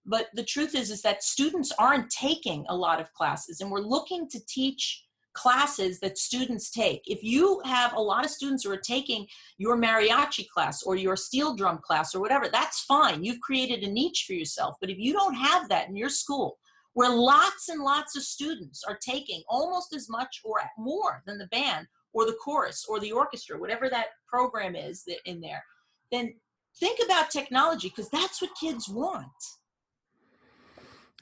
But 0.04 0.28
the 0.34 0.44
truth 0.44 0.74
is 0.74 0.90
is 0.90 1.02
that 1.02 1.22
students 1.22 1.72
aren't 1.78 2.10
taking 2.10 2.64
a 2.68 2.76
lot 2.76 3.00
of 3.00 3.12
classes 3.12 3.60
and 3.60 3.70
we're 3.70 3.80
looking 3.80 4.28
to 4.28 4.40
teach 4.46 5.04
classes 5.34 6.00
that 6.00 6.16
students 6.16 6.70
take. 6.70 7.02
If 7.06 7.22
you 7.22 7.60
have 7.64 7.92
a 7.92 8.00
lot 8.00 8.24
of 8.24 8.30
students 8.30 8.64
who 8.64 8.72
are 8.72 8.78
taking 8.78 9.26
your 9.58 9.76
mariachi 9.76 10.48
class 10.48 10.82
or 10.82 10.96
your 10.96 11.16
steel 11.16 11.54
drum 11.54 11.78
class 11.78 12.14
or 12.14 12.20
whatever 12.20 12.48
that's 12.48 12.84
fine. 12.84 13.22
You've 13.22 13.40
created 13.40 13.82
a 13.82 13.90
niche 13.90 14.24
for 14.26 14.32
yourself. 14.32 14.76
But 14.80 14.90
if 14.90 14.98
you 14.98 15.12
don't 15.12 15.34
have 15.34 15.68
that 15.68 15.88
in 15.88 15.96
your 15.96 16.08
school 16.08 16.58
where 16.94 17.14
lots 17.14 17.68
and 17.68 17.82
lots 17.82 18.16
of 18.16 18.22
students 18.22 18.82
are 18.82 18.96
taking 18.96 19.42
almost 19.50 19.94
as 19.94 20.08
much 20.08 20.40
or 20.42 20.60
more 20.78 21.22
than 21.26 21.36
the 21.36 21.48
band 21.48 21.86
or 22.16 22.24
the 22.24 22.36
chorus 22.42 22.86
or 22.88 22.98
the 22.98 23.12
orchestra, 23.12 23.58
whatever 23.58 23.90
that 23.90 24.06
program 24.26 24.74
is 24.74 25.04
that 25.06 25.18
in 25.26 25.38
there, 25.38 25.62
then 26.10 26.34
think 26.80 26.98
about 27.04 27.30
technology 27.30 27.88
because 27.88 28.08
that's 28.08 28.40
what 28.40 28.50
kids 28.58 28.88
want. 28.88 29.26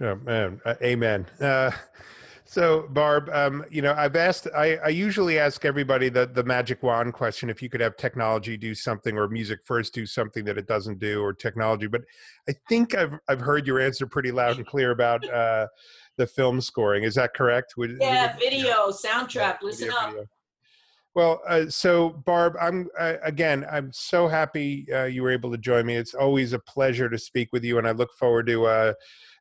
Oh 0.00 0.14
man, 0.14 0.60
uh, 0.64 0.74
amen. 0.80 1.26
Uh, 1.40 1.72
so, 2.44 2.86
Barb, 2.90 3.28
um, 3.32 3.64
you 3.70 3.82
know, 3.82 3.94
I've 3.96 4.14
asked. 4.14 4.46
I, 4.54 4.76
I, 4.76 4.88
usually 4.88 5.38
ask 5.38 5.64
everybody 5.64 6.08
the 6.08 6.26
the 6.26 6.44
magic 6.44 6.82
wand 6.82 7.12
question: 7.12 7.50
if 7.50 7.60
you 7.62 7.68
could 7.68 7.80
have 7.80 7.96
technology 7.96 8.56
do 8.56 8.74
something, 8.74 9.18
or 9.18 9.28
music 9.28 9.60
first 9.64 9.94
do 9.94 10.06
something 10.06 10.44
that 10.44 10.58
it 10.58 10.68
doesn't 10.68 11.00
do, 11.00 11.22
or 11.22 11.32
technology. 11.32 11.86
But 11.88 12.02
I 12.48 12.54
think 12.68 12.94
I've 12.94 13.18
I've 13.28 13.40
heard 13.40 13.66
your 13.66 13.80
answer 13.80 14.06
pretty 14.06 14.30
loud 14.30 14.58
and 14.58 14.66
clear 14.66 14.92
about 14.92 15.28
uh, 15.28 15.66
the 16.16 16.26
film 16.26 16.60
scoring. 16.60 17.02
Is 17.04 17.14
that 17.14 17.34
correct? 17.34 17.74
Would, 17.76 17.96
yeah, 18.00 18.34
would, 18.34 18.40
video, 18.40 18.90
soundtrack. 18.90 19.62
Listen 19.62 19.88
video, 19.88 20.00
up. 20.00 20.10
Video. 20.10 20.26
Well, 21.14 21.40
uh, 21.48 21.66
so 21.68 22.10
Barb, 22.10 22.54
I'm 22.60 22.88
uh, 22.98 23.14
again. 23.22 23.64
I'm 23.70 23.92
so 23.92 24.26
happy 24.26 24.86
uh, 24.92 25.04
you 25.04 25.22
were 25.22 25.30
able 25.30 25.50
to 25.52 25.58
join 25.58 25.86
me. 25.86 25.94
It's 25.94 26.14
always 26.14 26.52
a 26.52 26.58
pleasure 26.58 27.08
to 27.08 27.18
speak 27.18 27.50
with 27.52 27.62
you, 27.62 27.78
and 27.78 27.86
I 27.86 27.92
look 27.92 28.12
forward 28.14 28.48
to 28.48 28.66
uh, 28.66 28.92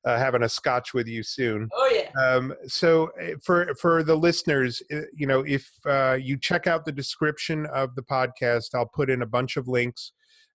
uh, 0.05 0.17
having 0.17 0.43
a 0.43 0.49
scotch 0.49 0.93
with 0.93 1.07
you 1.07 1.23
soon. 1.23 1.69
Oh 1.73 1.91
yeah. 1.93 2.09
Um, 2.21 2.53
so 2.67 3.07
eh, 3.19 3.33
for 3.41 3.73
for 3.75 4.03
the 4.03 4.15
listeners, 4.15 4.81
eh, 4.91 5.01
you 5.15 5.25
know, 5.25 5.41
if 5.41 5.69
uh, 5.85 6.17
you 6.21 6.37
check 6.37 6.67
out 6.67 6.85
the 6.85 6.91
description 6.91 7.65
of 7.67 7.95
the 7.95 8.03
podcast, 8.03 8.75
I'll 8.75 8.85
put 8.85 9.09
in 9.09 9.21
a 9.21 9.27
bunch 9.27 9.57
of 9.57 9.67
links 9.67 10.11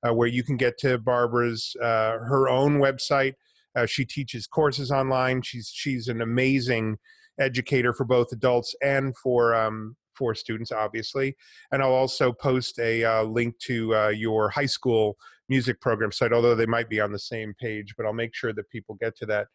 uh, 0.07 0.15
where 0.15 0.29
you 0.29 0.43
can 0.43 0.57
get 0.57 0.79
to 0.79 0.99
Barbara's 0.99 1.75
uh, 1.83 2.19
her 2.19 2.49
own 2.49 2.79
website. 2.79 3.35
Uh, 3.75 3.87
she 3.87 4.05
teaches 4.05 4.47
courses 4.47 4.91
online. 4.91 5.43
She's 5.43 5.71
she's 5.73 6.09
an 6.09 6.21
amazing 6.21 6.99
educator 7.41 7.93
for 7.93 8.05
both 8.05 8.33
adults 8.33 8.75
and 8.83 9.17
for 9.17 9.55
um, 9.55 9.97
for 10.19 10.35
students, 10.35 10.73
obviously. 10.73 11.37
And 11.71 11.83
I'll 11.83 11.93
also 11.93 12.33
post 12.33 12.79
a 12.81 13.05
uh, 13.05 13.23
link 13.23 13.59
to 13.61 13.95
uh, 13.95 14.09
your 14.09 14.51
high 14.51 14.67
school 14.67 15.17
music 15.49 15.81
program 15.81 16.13
site, 16.13 16.33
although 16.33 16.55
they 16.55 16.67
might 16.67 16.91
be 16.91 17.01
on 17.01 17.13
the 17.13 17.19
same 17.19 17.55
page, 17.59 17.95
but 17.97 18.05
I'll 18.05 18.13
make 18.13 18.35
sure 18.35 18.53
that 18.53 18.69
people 18.69 18.97
get 19.01 19.17
to 19.19 19.27
that. 19.27 19.47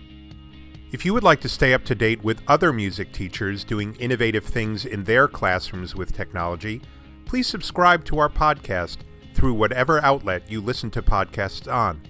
If 0.89 1.03
you 1.03 1.13
would 1.13 1.23
like 1.23 1.41
to 1.41 1.49
stay 1.49 1.73
up 1.73 1.83
to 1.85 1.95
date 1.95 2.23
with 2.23 2.41
other 2.47 2.71
music 2.71 3.11
teachers 3.11 3.65
doing 3.65 3.95
innovative 3.95 4.45
things 4.45 4.85
in 4.85 5.03
their 5.03 5.27
classrooms 5.27 5.95
with 5.95 6.15
technology, 6.15 6.81
please 7.25 7.45
subscribe 7.45 8.05
to 8.05 8.19
our 8.19 8.29
podcast 8.29 8.99
through 9.33 9.53
whatever 9.53 10.01
outlet 10.01 10.49
you 10.49 10.61
listen 10.61 10.89
to 10.91 11.01
podcasts 11.01 11.71
on. 11.71 12.01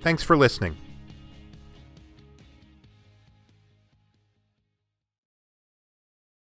Thanks 0.00 0.24
for 0.24 0.36
listening. 0.36 0.76